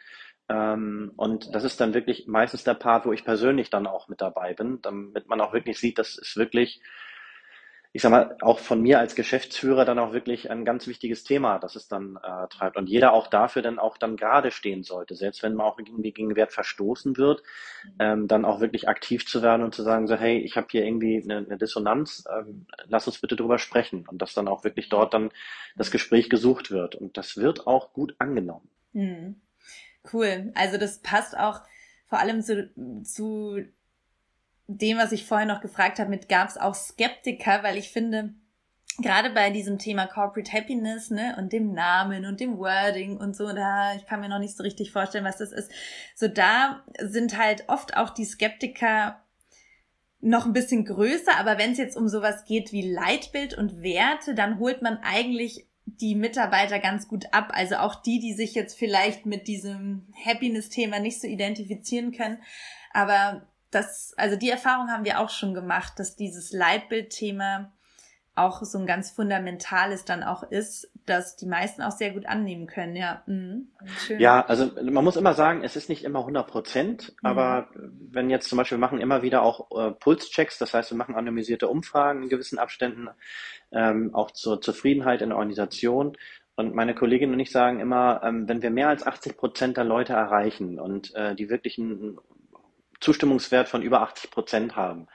ähm, 0.47 1.11
und 1.15 1.53
das 1.55 1.63
ist 1.63 1.81
dann 1.81 1.93
wirklich 1.93 2.27
meistens 2.27 2.63
der 2.63 2.75
Part, 2.75 3.05
wo 3.05 3.13
ich 3.13 3.25
persönlich 3.25 3.69
dann 3.69 3.87
auch 3.87 4.07
mit 4.07 4.21
dabei 4.21 4.53
bin, 4.53 4.79
damit 4.81 5.27
man 5.27 5.41
auch 5.41 5.53
wirklich 5.53 5.79
sieht, 5.79 5.97
das 5.97 6.17
ist 6.17 6.37
wirklich, 6.37 6.81
ich 7.93 8.01
sag 8.03 8.11
mal, 8.11 8.37
auch 8.41 8.59
von 8.59 8.79
mir 8.81 8.99
als 8.99 9.15
Geschäftsführer 9.15 9.85
dann 9.85 9.97
auch 9.97 10.13
wirklich 10.13 10.51
ein 10.51 10.63
ganz 10.63 10.85
wichtiges 10.85 11.23
Thema, 11.23 11.57
das 11.57 11.75
es 11.75 11.87
dann 11.87 12.19
äh, 12.21 12.47
treibt. 12.49 12.77
Und 12.77 12.89
jeder 12.89 13.13
auch 13.13 13.25
dafür 13.27 13.63
dann 13.63 13.79
auch 13.79 13.97
dann 13.97 14.17
gerade 14.17 14.51
stehen 14.51 14.83
sollte, 14.83 15.15
selbst 15.15 15.41
wenn 15.41 15.55
man 15.55 15.65
auch 15.65 15.79
irgendwie 15.79 16.11
gegen 16.11 16.35
Wert 16.35 16.53
verstoßen 16.53 17.17
wird, 17.17 17.41
ähm, 17.97 18.27
dann 18.27 18.45
auch 18.45 18.59
wirklich 18.59 18.87
aktiv 18.87 19.25
zu 19.25 19.41
werden 19.41 19.63
und 19.63 19.73
zu 19.73 19.81
sagen, 19.81 20.05
so, 20.07 20.15
hey, 20.15 20.37
ich 20.37 20.57
habe 20.57 20.67
hier 20.69 20.85
irgendwie 20.85 21.23
eine, 21.23 21.37
eine 21.37 21.57
Dissonanz, 21.57 22.25
ähm, 22.31 22.67
lass 22.87 23.07
uns 23.07 23.19
bitte 23.19 23.35
drüber 23.35 23.57
sprechen. 23.57 24.05
Und 24.07 24.21
dass 24.21 24.35
dann 24.35 24.47
auch 24.47 24.63
wirklich 24.63 24.89
dort 24.89 25.15
dann 25.15 25.31
das 25.75 25.89
Gespräch 25.89 26.29
gesucht 26.29 26.69
wird. 26.69 26.93
Und 26.93 27.17
das 27.17 27.37
wird 27.37 27.65
auch 27.65 27.93
gut 27.93 28.15
angenommen. 28.19 28.69
Mhm. 28.93 29.41
Cool. 30.11 30.51
Also 30.55 30.77
das 30.77 30.99
passt 30.99 31.37
auch 31.37 31.61
vor 32.07 32.19
allem 32.19 32.41
zu, 32.41 32.69
zu 33.03 33.59
dem, 34.67 34.97
was 34.97 35.11
ich 35.11 35.25
vorher 35.25 35.47
noch 35.47 35.61
gefragt 35.61 35.99
habe, 35.99 36.09
mit 36.09 36.29
gab 36.29 36.49
es 36.49 36.57
auch 36.57 36.75
Skeptiker, 36.75 37.63
weil 37.63 37.77
ich 37.77 37.89
finde, 37.89 38.33
gerade 38.99 39.29
bei 39.29 39.49
diesem 39.49 39.77
Thema 39.77 40.07
Corporate 40.07 40.51
Happiness, 40.51 41.09
ne, 41.09 41.35
und 41.37 41.51
dem 41.51 41.73
Namen 41.73 42.25
und 42.25 42.39
dem 42.39 42.57
Wording 42.57 43.17
und 43.17 43.35
so, 43.35 43.51
da, 43.53 43.95
ich 43.95 44.05
kann 44.05 44.21
mir 44.21 44.29
noch 44.29 44.39
nicht 44.39 44.55
so 44.55 44.63
richtig 44.63 44.91
vorstellen, 44.91 45.25
was 45.25 45.37
das 45.37 45.51
ist. 45.51 45.71
So 46.15 46.27
da 46.27 46.83
sind 46.99 47.37
halt 47.37 47.65
oft 47.67 47.97
auch 47.97 48.09
die 48.11 48.25
Skeptiker 48.25 49.21
noch 50.21 50.45
ein 50.45 50.53
bisschen 50.53 50.85
größer, 50.85 51.37
aber 51.37 51.57
wenn 51.57 51.73
es 51.73 51.77
jetzt 51.77 51.97
um 51.97 52.07
sowas 52.07 52.45
geht 52.45 52.71
wie 52.71 52.89
Leitbild 52.89 53.55
und 53.55 53.83
Werte, 53.83 54.33
dann 54.33 54.57
holt 54.59 54.81
man 54.81 54.97
eigentlich 55.03 55.67
die 55.85 56.15
Mitarbeiter 56.15 56.79
ganz 56.79 57.07
gut 57.07 57.33
ab. 57.33 57.51
Also 57.53 57.77
auch 57.77 57.95
die, 57.95 58.19
die 58.19 58.33
sich 58.33 58.53
jetzt 58.53 58.77
vielleicht 58.77 59.25
mit 59.25 59.47
diesem 59.47 60.07
Happiness-Thema 60.25 60.99
nicht 60.99 61.21
so 61.21 61.27
identifizieren 61.27 62.11
können. 62.11 62.39
Aber 62.91 63.47
das, 63.71 64.13
also 64.17 64.35
die 64.35 64.49
Erfahrung 64.49 64.89
haben 64.89 65.05
wir 65.05 65.19
auch 65.19 65.29
schon 65.29 65.53
gemacht, 65.53 65.93
dass 65.97 66.15
dieses 66.15 66.51
Leitbildthema 66.51 67.71
auch 68.35 68.63
so 68.63 68.77
ein 68.77 68.85
ganz 68.85 69.11
fundamentales 69.11 70.05
dann 70.05 70.23
auch 70.23 70.43
ist, 70.43 70.91
dass 71.05 71.35
die 71.35 71.45
meisten 71.45 71.81
auch 71.81 71.91
sehr 71.91 72.11
gut 72.11 72.25
annehmen 72.25 72.67
können, 72.67 72.95
ja. 72.95 73.21
Mhm. 73.27 73.67
Schön. 73.99 74.19
Ja, 74.19 74.43
also 74.45 74.71
man 74.81 75.03
muss 75.03 75.15
immer 75.15 75.33
sagen, 75.33 75.63
es 75.63 75.75
ist 75.75 75.89
nicht 75.89 76.03
immer 76.03 76.19
100 76.19 76.47
Prozent, 76.47 77.13
mhm. 77.21 77.29
aber 77.29 77.69
wenn 77.75 78.29
jetzt 78.29 78.49
zum 78.49 78.57
Beispiel, 78.57 78.77
wir 78.77 78.81
machen 78.81 78.99
immer 78.99 79.21
wieder 79.21 79.43
auch 79.43 79.69
äh, 79.77 79.91
Pulschecks, 79.91 80.57
das 80.57 80.73
heißt, 80.73 80.91
wir 80.91 80.97
machen 80.97 81.15
anonymisierte 81.15 81.67
Umfragen 81.67 82.23
in 82.23 82.29
gewissen 82.29 82.57
Abständen, 82.57 83.09
ähm, 83.71 84.13
auch 84.13 84.31
zur 84.31 84.61
Zufriedenheit 84.61 85.21
in 85.21 85.29
der 85.29 85.37
Organisation. 85.37 86.17
Und 86.55 86.73
meine 86.73 86.95
Kollegin 86.95 87.33
und 87.33 87.39
ich 87.39 87.51
sagen 87.51 87.79
immer, 87.79 88.21
ähm, 88.23 88.47
wenn 88.47 88.61
wir 88.61 88.71
mehr 88.71 88.87
als 88.87 89.05
80 89.05 89.37
Prozent 89.37 89.77
der 89.77 89.83
Leute 89.83 90.13
erreichen 90.13 90.79
und 90.79 91.13
äh, 91.13 91.35
die 91.35 91.49
wirklich 91.49 91.77
einen 91.77 92.17
Zustimmungswert 93.01 93.67
von 93.67 93.81
über 93.81 94.01
80 94.01 94.31
Prozent 94.31 94.75
haben, 94.75 95.07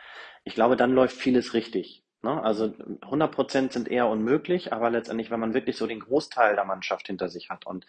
ich 0.44 0.54
glaube, 0.54 0.76
dann 0.76 0.92
läuft 0.92 1.16
vieles 1.16 1.54
richtig. 1.54 1.99
Ne? 2.22 2.42
Also 2.42 2.74
100 3.02 3.32
Prozent 3.32 3.72
sind 3.72 3.88
eher 3.88 4.08
unmöglich, 4.08 4.72
aber 4.72 4.90
letztendlich, 4.90 5.30
wenn 5.30 5.40
man 5.40 5.54
wirklich 5.54 5.76
so 5.76 5.86
den 5.86 6.00
Großteil 6.00 6.54
der 6.54 6.64
Mannschaft 6.64 7.06
hinter 7.06 7.28
sich 7.28 7.50
hat 7.50 7.66
und 7.66 7.86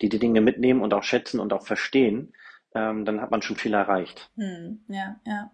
die 0.00 0.08
die 0.08 0.18
Dinge 0.18 0.40
mitnehmen 0.40 0.82
und 0.82 0.94
auch 0.94 1.02
schätzen 1.02 1.40
und 1.40 1.52
auch 1.52 1.66
verstehen, 1.66 2.32
ähm, 2.74 3.04
dann 3.04 3.20
hat 3.20 3.30
man 3.30 3.42
schon 3.42 3.56
viel 3.56 3.74
erreicht. 3.74 4.30
Hm, 4.36 4.84
ja, 4.88 5.20
ja. 5.26 5.50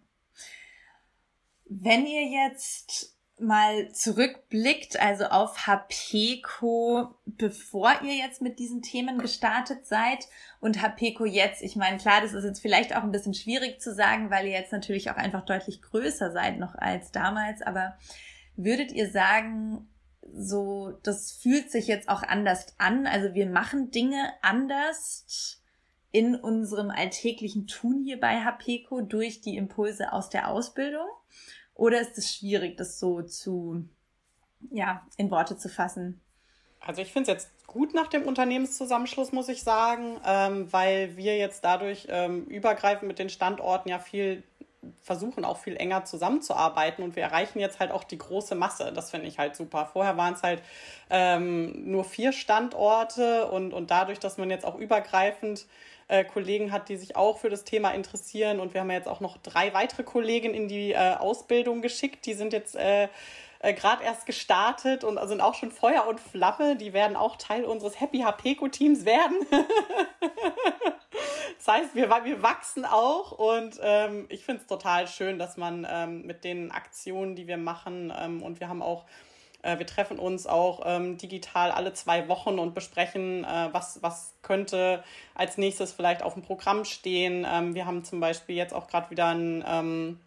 Wenn 1.64 2.07
ihr 2.07 2.47
jetzt 2.47 3.18
mal 3.40 3.90
zurückblickt, 3.92 5.01
also 5.01 5.24
auf 5.27 5.66
HPco, 5.66 7.14
bevor 7.27 7.92
ihr 8.03 8.14
jetzt 8.14 8.42
mit 8.42 8.59
diesen 8.59 8.83
Themen 8.83 9.18
gestartet 9.18 9.87
seid 9.87 10.27
und 10.61 10.83
HPco 10.83 11.24
jetzt, 11.24 11.62
ich 11.62 11.77
meine, 11.77 11.98
klar, 11.98 12.20
das 12.20 12.33
ist 12.33 12.44
jetzt 12.44 12.61
vielleicht 12.61 12.94
auch 12.94 13.03
ein 13.03 13.12
bisschen 13.12 13.35
schwierig 13.35 13.81
zu 13.81 13.94
sagen, 13.94 14.31
weil 14.31 14.46
ihr 14.46 14.53
jetzt 14.53 14.72
natürlich 14.72 15.11
auch 15.11 15.16
einfach 15.16 15.44
deutlich 15.44 15.83
größer 15.83 16.33
seid 16.33 16.59
noch 16.59 16.74
als 16.74 17.12
damals, 17.12 17.62
aber 17.62 17.96
würdet 18.57 18.92
ihr 18.92 19.11
sagen, 19.11 19.88
so, 20.35 20.98
das 21.03 21.33
fühlt 21.33 21.70
sich 21.70 21.87
jetzt 21.87 22.09
auch 22.09 22.22
anders 22.22 22.74
an, 22.79 23.07
also 23.07 23.35
wir 23.35 23.46
machen 23.46 23.90
Dinge 23.90 24.33
anders 24.42 25.59
in 26.11 26.35
unserem 26.35 26.90
alltäglichen 26.90 27.66
Tun 27.66 28.03
hier 28.05 28.18
bei 28.18 28.40
HPco 28.40 29.03
durch 29.03 29.40
die 29.40 29.57
Impulse 29.57 30.12
aus 30.12 30.31
der 30.31 30.48
Ausbildung? 30.48 31.07
Oder 31.79 32.01
ist 32.01 32.19
es 32.19 32.35
schwierig, 32.35 32.77
das 32.77 32.99
so 32.99 33.23
zu, 33.23 33.88
ja, 34.73 35.07
in 35.17 35.31
Worte 35.31 35.57
zu 35.57 35.69
fassen? 35.69 36.21
Also 36.81 37.01
ich 37.01 37.12
finde 37.12 37.31
es 37.31 37.45
jetzt 37.45 37.67
gut 37.69 37.95
nach 37.95 38.09
dem 38.09 38.25
Unternehmenszusammenschluss, 38.25 39.31
muss 39.31 39.49
ich 39.49 39.62
sagen, 39.62 40.21
ähm, 40.27 40.73
weil 40.73 41.17
wir 41.17 41.38
jetzt 41.38 41.64
dadurch 41.64 42.09
ähm, 42.11 42.47
übergreifend 42.47 43.07
mit 43.07 43.21
den 43.21 43.31
Standorten 43.31 43.88
ja 43.88 44.01
viel 44.01 44.43
versuchen 45.03 45.45
auch 45.45 45.59
viel 45.59 45.77
enger 45.77 46.05
zusammenzuarbeiten 46.05 47.03
und 47.03 47.17
wir 47.17 47.23
erreichen 47.23 47.61
jetzt 47.61 47.81
halt 47.81 47.91
auch 47.91 48.05
die 48.05 48.19
große 48.19 48.55
Masse. 48.55 48.93
Das 48.93 49.11
finde 49.11 49.27
ich 49.27 49.38
halt 49.38 49.57
super. 49.57 49.88
Vorher 49.93 50.17
waren 50.17 50.35
es 50.35 50.43
halt 50.43 50.62
ähm, 51.11 51.91
nur 51.91 52.05
vier 52.05 52.33
Standorte 52.33 53.47
und, 53.51 53.73
und 53.73 53.91
dadurch, 53.91 54.19
dass 54.19 54.38
man 54.38 54.51
jetzt 54.51 54.64
auch 54.64 54.77
übergreifend 54.77 55.67
äh, 56.09 56.25
Kollegen 56.25 56.73
hat, 56.73 56.88
die 56.88 56.97
sich 56.97 57.16
auch 57.16 57.38
für 57.38 57.51
das 57.51 57.64
Thema 57.64 57.90
interessieren. 57.90 58.61
Und 58.61 58.75
wir 58.75 58.81
haben 58.81 58.90
ja 58.90 58.97
jetzt 58.97 59.09
auch 59.09 59.21
noch 59.21 59.37
drei 59.38 59.73
weitere 59.75 60.03
Kollegen 60.03 60.55
in 60.55 60.68
die 60.68 60.92
äh, 60.92 61.14
Ausbildung 61.14 61.83
geschickt. 61.83 62.27
Die 62.27 62.35
sind 62.35 62.53
jetzt 62.53 62.75
äh, 62.77 63.09
äh, 63.61 63.75
gerade 63.75 64.05
erst 64.05 64.27
gestartet 64.27 65.05
und 65.05 65.18
sind 65.29 65.40
auch 65.40 65.55
schon 65.55 65.71
Feuer 65.71 66.07
und 66.07 66.21
Flamme. 66.21 66.77
Die 66.77 66.92
werden 66.92 67.16
auch 67.16 67.37
Teil 67.37 67.64
unseres 67.64 68.01
Happy 68.01 68.21
Hapeco-Teams 68.21 69.05
werden. 69.05 69.37
das 71.59 71.66
heißt, 71.66 71.94
wir, 71.94 72.09
wir 72.09 72.42
wachsen 72.42 72.85
auch 72.85 73.33
und 73.33 73.79
ähm, 73.83 74.27
ich 74.29 74.44
finde 74.44 74.62
es 74.62 74.68
total 74.68 75.09
schön, 75.09 75.38
dass 75.38 75.57
man 75.57 75.87
ähm, 75.90 76.23
mit 76.23 76.44
den 76.44 76.71
Aktionen, 76.71 77.35
die 77.35 77.47
wir 77.49 77.59
machen, 77.59 78.12
ähm, 78.16 78.42
und 78.42 78.61
wir 78.61 78.68
haben 78.68 78.83
auch 78.83 79.05
wir 79.62 79.87
treffen 79.87 80.18
uns 80.18 80.47
auch 80.47 80.83
ähm, 80.85 81.18
digital 81.18 81.71
alle 81.71 81.92
zwei 81.92 82.29
Wochen 82.29 82.59
und 82.59 82.75
besprechen, 82.75 83.44
äh, 83.44 83.68
was, 83.73 84.03
was 84.03 84.35
könnte 84.42 85.03
als 85.35 85.59
nächstes 85.59 85.92
vielleicht 85.92 86.23
auf 86.23 86.35
dem 86.35 86.42
Programm 86.42 86.85
stehen. 86.85 87.47
Ähm, 87.51 87.75
wir 87.75 87.87
haben 87.87 88.05
zum 88.05 88.21
Beispiel 88.21 88.57
jetzt 88.57 88.73
auch 88.75 88.87
gerade 88.87 89.11
wieder 89.11 89.27
ein 89.29 89.64
ähm, 89.66 90.21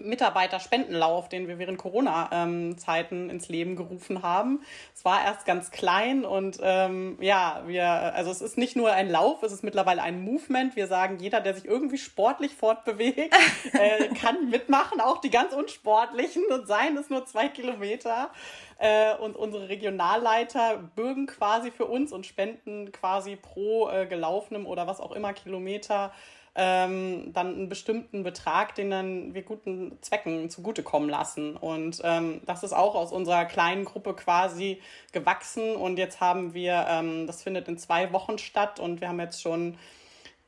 Mitarbeiterspendenlauf, 0.00 1.28
den 1.28 1.48
wir 1.48 1.58
während 1.58 1.78
Corona-Zeiten 1.78 3.30
ins 3.30 3.48
Leben 3.48 3.76
gerufen 3.76 4.22
haben. 4.22 4.62
Es 4.94 5.04
war 5.04 5.24
erst 5.24 5.46
ganz 5.46 5.70
klein 5.70 6.24
und 6.24 6.58
ähm, 6.62 7.18
ja, 7.20 7.62
wir, 7.66 7.86
also 7.86 8.30
es 8.30 8.40
ist 8.40 8.58
nicht 8.58 8.76
nur 8.76 8.92
ein 8.92 9.10
Lauf, 9.10 9.42
es 9.42 9.52
ist 9.52 9.64
mittlerweile 9.64 10.02
ein 10.02 10.22
Movement. 10.22 10.76
Wir 10.76 10.86
sagen, 10.86 11.18
jeder, 11.20 11.40
der 11.40 11.54
sich 11.54 11.64
irgendwie 11.64 11.98
sportlich 11.98 12.54
fortbewegt, 12.54 13.34
äh, 13.72 14.08
kann 14.14 14.50
mitmachen, 14.50 15.00
auch 15.00 15.20
die 15.20 15.30
ganz 15.30 15.52
unsportlichen 15.52 16.44
und 16.52 16.66
seien 16.66 16.96
es 16.96 17.10
nur 17.10 17.26
zwei 17.26 17.48
Kilometer. 17.48 18.30
Äh, 18.78 19.16
und 19.16 19.34
unsere 19.34 19.68
Regionalleiter 19.68 20.78
bürgen 20.94 21.26
quasi 21.26 21.72
für 21.72 21.86
uns 21.86 22.12
und 22.12 22.26
spenden 22.26 22.92
quasi 22.92 23.34
pro 23.34 23.88
äh, 23.88 24.06
gelaufenem 24.06 24.66
oder 24.66 24.86
was 24.86 25.00
auch 25.00 25.10
immer 25.12 25.32
Kilometer 25.32 26.12
ähm, 26.60 27.32
dann 27.32 27.54
einen 27.54 27.68
bestimmten 27.68 28.24
Betrag, 28.24 28.74
den 28.74 28.90
dann 28.90 29.32
wir 29.32 29.42
guten 29.42 29.96
Zwecken 30.02 30.50
zugutekommen 30.50 31.08
lassen. 31.08 31.56
Und 31.56 32.00
ähm, 32.02 32.40
das 32.46 32.64
ist 32.64 32.72
auch 32.72 32.96
aus 32.96 33.12
unserer 33.12 33.44
kleinen 33.44 33.84
Gruppe 33.84 34.12
quasi 34.14 34.82
gewachsen. 35.12 35.76
Und 35.76 35.98
jetzt 35.98 36.20
haben 36.20 36.54
wir, 36.54 36.84
ähm, 36.88 37.28
das 37.28 37.44
findet 37.44 37.68
in 37.68 37.78
zwei 37.78 38.12
Wochen 38.12 38.38
statt 38.38 38.80
und 38.80 39.00
wir 39.00 39.08
haben 39.08 39.20
jetzt 39.20 39.40
schon 39.40 39.78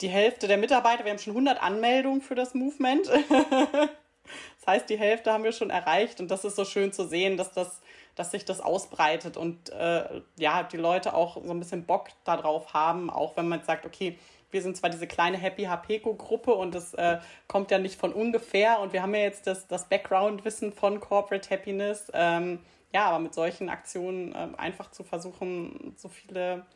die 0.01 0.09
Hälfte 0.09 0.49
der 0.49 0.59
Mitarbeiter, 0.59 1.05
wir 1.05 1.12
haben 1.12 1.18
schon 1.18 1.35
100 1.35 1.62
Anmeldungen 1.62 2.23
für 2.23 2.35
das 2.35 2.55
Movement. 2.55 3.07
das 3.09 4.66
heißt, 4.66 4.90
die 4.90 4.99
Hälfte 4.99 5.33
haben 5.33 5.44
wir 5.44 5.53
schon 5.53 5.70
erreicht 5.70 6.20
und 6.20 6.29
das 6.31 6.44
ist 6.44 6.57
so 6.57 6.64
schön 6.64 6.92
zu 6.92 7.07
sehen, 7.07 7.37
dass 7.37 7.53
das 7.53 7.81
dass 8.16 8.33
sich 8.33 8.44
das 8.44 8.61
ausbreitet 8.61 9.37
und 9.37 9.70
äh, 9.70 10.20
ja, 10.37 10.62
die 10.64 10.77
Leute 10.77 11.14
auch 11.14 11.37
so 11.42 11.51
ein 11.51 11.59
bisschen 11.59 11.87
Bock 11.87 12.09
darauf 12.25 12.75
haben, 12.75 13.09
auch 13.09 13.37
wenn 13.37 13.49
man 13.49 13.62
sagt, 13.62 13.87
okay, 13.87 14.18
wir 14.50 14.62
sind 14.62 14.76
zwar 14.76 14.90
diese 14.90 15.06
kleine 15.06 15.36
Happy 15.36 15.64
Hapeco-Gruppe 15.64 16.52
und 16.52 16.74
das 16.74 16.94
äh, 16.94 17.18
kommt 17.46 17.70
ja 17.70 17.78
nicht 17.78 17.98
von 17.98 18.12
ungefähr 18.12 18.80
und 18.80 18.92
wir 18.92 19.02
haben 19.02 19.14
ja 19.14 19.20
jetzt 19.20 19.46
das, 19.46 19.66
das 19.66 19.88
Background-Wissen 19.88 20.72
von 20.72 21.00
Corporate 21.00 21.48
Happiness. 21.50 22.10
Ähm, 22.14 22.60
ja, 22.92 23.06
aber 23.06 23.20
mit 23.20 23.34
solchen 23.34 23.68
Aktionen 23.68 24.32
äh, 24.32 24.48
einfach 24.56 24.90
zu 24.90 25.04
versuchen, 25.04 25.94
so 25.96 26.08
viele 26.08 26.66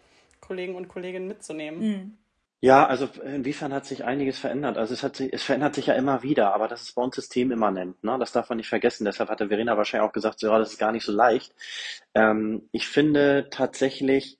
Kollegen 0.40 0.74
und 0.74 0.88
Kolleginnen 0.88 1.26
mitzunehmen. 1.26 1.80
Mhm. 1.80 2.18
Ja, 2.60 2.86
also 2.86 3.06
inwiefern 3.22 3.74
hat 3.74 3.84
sich 3.84 4.04
einiges 4.04 4.38
verändert? 4.38 4.78
Also 4.78 4.94
es 4.94 5.02
hat 5.02 5.16
sich, 5.16 5.30
es 5.34 5.42
verändert 5.42 5.74
sich 5.74 5.88
ja 5.88 5.94
immer 5.94 6.22
wieder, 6.22 6.54
aber 6.54 6.66
das 6.66 6.80
ist 6.80 6.94
bei 6.94 7.02
uns 7.02 7.14
systemimmanent, 7.14 8.02
ne? 8.02 8.16
Das 8.18 8.32
darf 8.32 8.48
man 8.48 8.56
nicht 8.56 8.70
vergessen. 8.70 9.04
Deshalb 9.04 9.28
hatte 9.28 9.48
Verena 9.48 9.76
wahrscheinlich 9.76 10.08
auch 10.08 10.14
gesagt, 10.14 10.40
so, 10.40 10.46
ja, 10.46 10.58
das 10.58 10.72
ist 10.72 10.78
gar 10.78 10.90
nicht 10.90 11.04
so 11.04 11.12
leicht. 11.12 11.54
Ähm, 12.14 12.66
ich 12.72 12.88
finde 12.88 13.48
tatsächlich, 13.50 14.38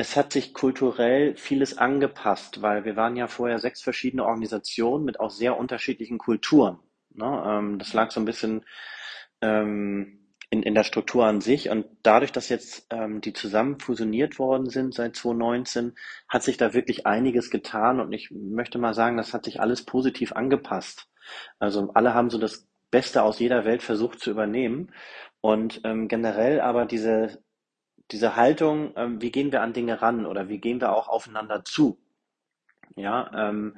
es 0.00 0.16
hat 0.16 0.32
sich 0.32 0.54
kulturell 0.54 1.36
vieles 1.36 1.76
angepasst, 1.76 2.62
weil 2.62 2.86
wir 2.86 2.96
waren 2.96 3.16
ja 3.16 3.26
vorher 3.26 3.58
sechs 3.58 3.82
verschiedene 3.82 4.24
Organisationen 4.24 5.04
mit 5.04 5.20
auch 5.20 5.28
sehr 5.28 5.58
unterschiedlichen 5.58 6.16
Kulturen. 6.16 6.78
Ne? 7.10 7.42
Ähm, 7.46 7.78
das 7.78 7.92
lag 7.92 8.10
so 8.10 8.18
ein 8.18 8.24
bisschen 8.24 8.64
ähm, 9.42 10.26
in, 10.48 10.62
in 10.62 10.74
der 10.74 10.84
Struktur 10.84 11.26
an 11.26 11.42
sich. 11.42 11.68
Und 11.68 11.84
dadurch, 12.02 12.32
dass 12.32 12.48
jetzt 12.48 12.86
ähm, 12.88 13.20
die 13.20 13.34
zusammen 13.34 13.78
fusioniert 13.78 14.38
worden 14.38 14.70
sind 14.70 14.94
seit 14.94 15.16
2019, 15.16 15.94
hat 16.28 16.44
sich 16.44 16.56
da 16.56 16.72
wirklich 16.72 17.06
einiges 17.06 17.50
getan. 17.50 18.00
Und 18.00 18.14
ich 18.14 18.30
möchte 18.30 18.78
mal 18.78 18.94
sagen, 18.94 19.18
das 19.18 19.34
hat 19.34 19.44
sich 19.44 19.60
alles 19.60 19.84
positiv 19.84 20.32
angepasst. 20.32 21.08
Also 21.58 21.90
alle 21.92 22.14
haben 22.14 22.30
so 22.30 22.38
das 22.38 22.66
Beste 22.90 23.22
aus 23.22 23.38
jeder 23.38 23.66
Welt 23.66 23.82
versucht 23.82 24.20
zu 24.20 24.30
übernehmen. 24.30 24.92
Und 25.42 25.82
ähm, 25.84 26.08
generell 26.08 26.62
aber 26.62 26.86
diese 26.86 27.42
diese 28.12 28.36
Haltung, 28.36 28.92
ähm, 28.96 29.20
wie 29.22 29.30
gehen 29.30 29.52
wir 29.52 29.62
an 29.62 29.72
Dinge 29.72 30.02
ran 30.02 30.26
oder 30.26 30.48
wie 30.48 30.58
gehen 30.58 30.80
wir 30.80 30.92
auch 30.92 31.08
aufeinander 31.08 31.64
zu? 31.64 31.98
Ja, 32.96 33.30
ähm, 33.34 33.76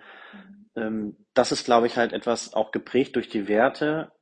ähm, 0.77 1.17
das 1.35 1.53
ist, 1.53 1.65
glaube 1.65 1.87
ich, 1.87 1.97
halt 1.97 2.13
etwas 2.13 2.55
auch 2.55 2.71
geprägt 2.73 3.17
durch 3.17 3.29
die 3.29 3.49
Werte, 3.49 4.13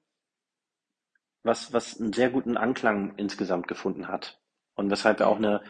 was, 1.42 1.73
was 1.73 2.01
einen 2.01 2.12
sehr 2.12 2.31
guten 2.31 2.57
Anklang 2.57 3.14
insgesamt 3.16 3.68
gefunden 3.68 4.09
hat. 4.09 4.40
Und 4.75 4.90
weshalb 4.90 5.18
wir 5.18 5.29
auch 5.29 5.37
eine 5.37 5.62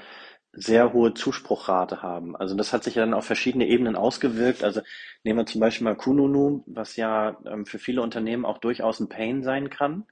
sehr 0.52 0.92
hohe 0.92 1.14
Zuspruchrate 1.14 2.02
haben. 2.02 2.36
Also 2.36 2.56
das 2.56 2.72
hat 2.72 2.82
sich 2.84 2.96
ja 2.96 3.02
dann 3.04 3.14
auf 3.14 3.24
verschiedene 3.24 3.66
Ebenen 3.66 3.96
ausgewirkt. 3.96 4.64
Also 4.64 4.80
nehmen 5.22 5.38
wir 5.40 5.46
zum 5.46 5.60
Beispiel 5.60 5.84
mal 5.84 5.96
Kununu, 5.96 6.64
was 6.66 6.96
ja 6.96 7.38
ähm, 7.46 7.66
für 7.66 7.78
viele 7.78 8.02
Unternehmen 8.02 8.44
auch 8.44 8.58
durchaus 8.58 9.00
ein 9.00 9.08
Pain 9.08 9.42
sein 9.42 9.70
kann. 9.70 10.06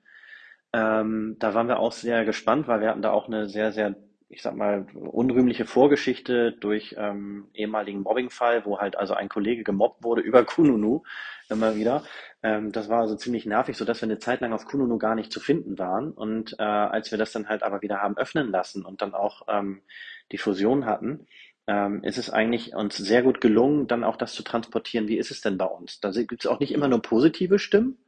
Ähm, 0.72 1.36
da 1.38 1.54
waren 1.54 1.68
wir 1.68 1.80
auch 1.80 1.92
sehr 1.92 2.24
gespannt, 2.24 2.68
weil 2.68 2.80
wir 2.80 2.90
hatten 2.90 3.02
da 3.02 3.10
auch 3.10 3.26
eine 3.26 3.48
sehr, 3.48 3.72
sehr 3.72 3.96
ich 4.30 4.42
sag 4.42 4.54
mal, 4.54 4.86
unrühmliche 4.94 5.64
Vorgeschichte 5.64 6.52
durch 6.52 6.94
ähm, 6.98 7.48
ehemaligen 7.54 8.02
Mobbingfall, 8.02 8.66
wo 8.66 8.78
halt 8.78 8.96
also 8.96 9.14
ein 9.14 9.28
Kollege 9.30 9.64
gemobbt 9.64 10.04
wurde 10.04 10.20
über 10.20 10.44
Kununu 10.44 11.02
immer 11.48 11.76
wieder. 11.76 12.04
Ähm, 12.42 12.70
das 12.72 12.88
war 12.88 13.00
also 13.00 13.16
ziemlich 13.16 13.46
nervig, 13.46 13.76
so 13.76 13.84
dass 13.86 14.02
wir 14.02 14.06
eine 14.06 14.18
Zeit 14.18 14.40
lang 14.42 14.52
auf 14.52 14.66
Kununu 14.66 14.98
gar 14.98 15.14
nicht 15.14 15.32
zu 15.32 15.40
finden 15.40 15.78
waren. 15.78 16.12
Und 16.12 16.54
äh, 16.58 16.62
als 16.62 17.10
wir 17.10 17.16
das 17.18 17.32
dann 17.32 17.48
halt 17.48 17.62
aber 17.62 17.80
wieder 17.80 18.02
haben 18.02 18.18
öffnen 18.18 18.50
lassen 18.50 18.84
und 18.84 19.00
dann 19.00 19.14
auch 19.14 19.42
ähm, 19.48 19.80
die 20.30 20.38
Fusion 20.38 20.84
hatten, 20.84 21.26
ähm, 21.66 22.02
ist 22.02 22.18
es 22.18 22.30
eigentlich 22.30 22.74
uns 22.74 22.96
sehr 22.96 23.22
gut 23.22 23.40
gelungen, 23.40 23.86
dann 23.86 24.04
auch 24.04 24.16
das 24.16 24.34
zu 24.34 24.42
transportieren, 24.42 25.08
wie 25.08 25.18
ist 25.18 25.30
es 25.30 25.40
denn 25.40 25.58
bei 25.58 25.66
uns? 25.66 26.00
Da 26.00 26.10
gibt 26.10 26.44
es 26.44 26.50
auch 26.50 26.60
nicht 26.60 26.72
immer 26.72 26.88
nur 26.88 27.00
positive 27.00 27.58
Stimmen, 27.58 27.98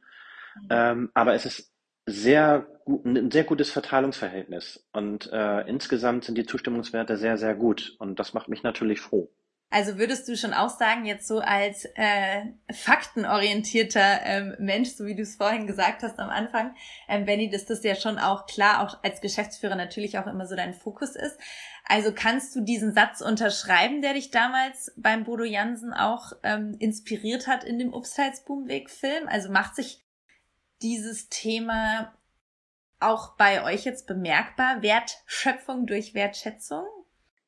mhm. 0.55 0.67
ähm, 0.69 1.11
aber 1.13 1.33
es 1.33 1.45
ist 1.45 1.70
sehr 2.11 2.67
ein 2.87 3.31
sehr 3.31 3.43
gutes 3.43 3.69
Verteilungsverhältnis. 3.69 4.87
Und 4.91 5.31
äh, 5.31 5.61
insgesamt 5.67 6.25
sind 6.25 6.37
die 6.37 6.45
Zustimmungswerte 6.45 7.17
sehr, 7.17 7.37
sehr 7.37 7.55
gut. 7.55 7.95
Und 7.99 8.19
das 8.19 8.33
macht 8.33 8.49
mich 8.49 8.63
natürlich 8.63 8.99
froh. 8.99 9.29
Also 9.73 9.97
würdest 9.97 10.27
du 10.27 10.35
schon 10.35 10.53
auch 10.53 10.69
sagen, 10.69 11.05
jetzt 11.05 11.25
so 11.25 11.39
als 11.39 11.85
äh, 11.95 12.41
faktenorientierter 12.73 14.19
ähm, 14.25 14.55
Mensch, 14.59 14.89
so 14.89 15.05
wie 15.05 15.15
du 15.15 15.21
es 15.21 15.37
vorhin 15.37 15.65
gesagt 15.65 16.03
hast 16.03 16.19
am 16.19 16.29
Anfang, 16.29 16.75
ähm, 17.07 17.23
Benny, 17.23 17.49
dass 17.49 17.67
das 17.67 17.81
ja 17.81 17.95
schon 17.95 18.19
auch 18.19 18.47
klar, 18.47 18.81
auch 18.81 19.01
als 19.01 19.21
Geschäftsführer 19.21 19.75
natürlich 19.75 20.17
auch 20.17 20.27
immer 20.27 20.45
so 20.45 20.57
dein 20.57 20.73
Fokus 20.73 21.15
ist. 21.15 21.39
Also 21.87 22.11
kannst 22.13 22.53
du 22.53 22.61
diesen 22.61 22.93
Satz 22.93 23.21
unterschreiben, 23.21 24.01
der 24.01 24.13
dich 24.13 24.29
damals 24.29 24.91
beim 24.97 25.23
Bodo 25.23 25.45
Jansen 25.45 25.93
auch 25.93 26.33
ähm, 26.43 26.75
inspiriert 26.79 27.47
hat 27.47 27.63
in 27.63 27.79
dem 27.79 27.93
Upsides-Boomweg-Film? 27.93 29.29
Also 29.29 29.51
macht 29.53 29.77
sich 29.77 30.03
dieses 30.81 31.29
Thema 31.29 32.13
auch 32.99 33.35
bei 33.35 33.63
euch 33.63 33.85
jetzt 33.85 34.07
bemerkbar? 34.07 34.81
Wertschöpfung 34.81 35.85
durch 35.87 36.13
Wertschätzung? 36.13 36.85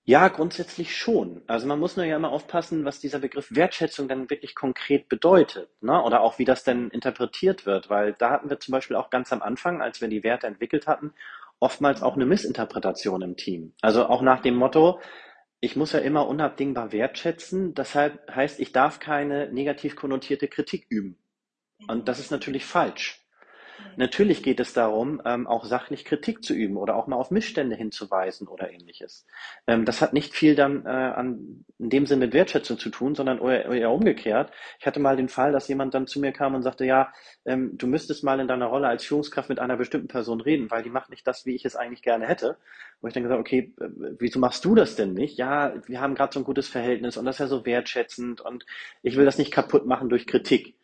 Ja, 0.06 0.28
grundsätzlich 0.28 0.98
schon. 0.98 1.43
Also 1.48 1.65
man 1.65 1.80
muss 1.80 1.96
nur 1.96 2.06
ja 2.06 2.17
immer 2.17 2.32
aufpassen, 2.32 2.84
was 2.84 3.00
dieser 3.00 3.19
Begriff 3.19 3.56
Wertschätzung 3.56 4.10
dann 4.10 4.30
wirklich 4.30 4.54
konkret 4.54 5.08
bedeutet, 5.08 5.69
ne? 5.82 6.04
Oder 6.04 6.22
auch 6.22 6.39
wie 6.39 6.46
das 6.46 6.65
denn 6.65 6.89
interpretiert 6.89 7.65
wird, 7.65 7.89
weil 7.89 8.12
da 8.12 8.32
hatten 8.32 8.50
wir 8.50 8.60
zum 8.60 8.74
Beispiel 8.74 8.98
auch 8.98 9.10
ganz 9.10 9.32
am 9.32 9.41
Anfang, 9.41 9.82
als 9.82 10.02
wir 10.02 10.10
die 10.10 10.24
Werte 10.24 10.48
entwickelt 10.48 10.88
hatten, 10.88 11.13
oftmals 11.60 12.04
auch 12.04 12.15
eine 12.15 12.26
Missinterpretation 12.26 13.22
im 13.22 13.38
Team. 13.38 13.74
Also 13.82 14.06
auch 14.08 14.22
nach 14.22 14.41
dem 14.41 14.56
Motto, 14.56 15.00
ich 15.62 15.78
muss 15.78 15.93
ja 15.93 16.00
immer 16.00 16.28
unabdingbar 16.28 16.91
wertschätzen, 16.91 17.74
deshalb 17.74 18.30
heißt, 18.36 18.60
ich 18.60 18.74
darf 18.74 19.00
keine 19.00 19.50
negativ 19.54 19.96
konnotierte 19.96 20.50
Kritik 20.50 20.86
üben. 20.89 21.17
Und 21.88 22.10
das 22.10 22.19
ist 22.19 22.32
natürlich 22.32 22.65
falsch. 22.65 23.23
Natürlich 23.96 24.43
geht 24.43 24.60
es 24.60 24.74
darum, 24.74 25.22
ähm, 25.26 25.48
auch 25.48 25.65
sachlich 25.65 26.06
Kritik 26.06 26.43
zu 26.43 26.54
üben 26.54 26.78
oder 26.78 26.96
auch 26.96 27.08
mal 27.08 27.15
auf 27.15 27.32
Missstände 27.32 27.76
hinzuweisen 27.76 28.48
oder 28.48 28.72
ähnliches. 28.72 29.26
Ähm, 29.67 29.86
das 29.86 30.02
hat 30.02 30.13
nicht 30.13 30.34
viel 30.34 30.56
dann 30.56 30.86
äh, 30.86 30.89
an, 30.89 31.65
in 31.78 31.89
dem 31.89 32.06
Sinne 32.06 32.26
mit 32.26 32.34
Wertschätzung 32.34 32.78
zu 32.80 32.89
tun, 32.89 33.15
sondern 33.15 33.39
eher, 33.39 33.91
umgekehrt. 33.91 34.52
Ich 34.80 34.88
hatte 34.88 35.00
mal 35.00 35.15
den 35.15 35.30
Fall, 35.30 35.52
dass 35.52 35.67
jemand 35.67 35.93
dann 35.93 36.08
zu 36.08 36.19
mir 36.19 36.32
kam 36.32 36.56
und 36.56 36.63
sagte, 36.63 36.86
ja, 36.86 37.13
ähm, 37.46 37.78
du 37.78 37.88
müsstest 37.88 38.24
mal 38.24 38.39
in 38.39 38.48
deiner 38.48 38.67
Rolle 38.67 38.88
als 38.88 39.06
Führungskraft 39.06 39.50
mit 39.50 39.60
einer 39.60 39.78
bestimmten 39.78 40.08
Person 40.08 40.41
reden, 40.41 40.72
weil 40.72 40.84
die 40.84 40.89
macht 40.89 41.10
nicht 41.10 41.28
das, 41.28 41.46
wie 41.46 41.56
ich 41.56 41.65
es 41.65 41.76
eigentlich 41.76 42.02
gerne 42.02 42.28
hätte. 42.28 42.58
Wo 43.02 43.08
ich 43.08 43.13
dann 43.13 43.24
gesagt, 43.24 43.41
okay, 43.41 43.74
wieso 44.17 44.39
machst 44.39 44.63
du 44.65 44.76
das 44.76 44.96
denn 44.96 45.13
nicht? 45.13 45.38
Ja, 45.38 45.74
wir 45.88 46.00
haben 46.00 46.15
gerade 46.15 46.34
so 46.34 46.39
ein 46.39 46.46
gutes 46.46 46.69
Verhältnis 46.69 47.17
und 47.17 47.26
das 47.26 47.36
ist 47.36 47.39
ja 47.39 47.48
so 47.48 47.65
wertschätzend 47.65 48.41
und 48.41 48.65
ich 49.02 49.17
will 49.17 49.26
das 49.26 49.38
nicht 49.38 49.52
kaputt 49.52 49.86
machen 49.86 50.10
durch 50.10 50.26
Kritik 50.26 50.76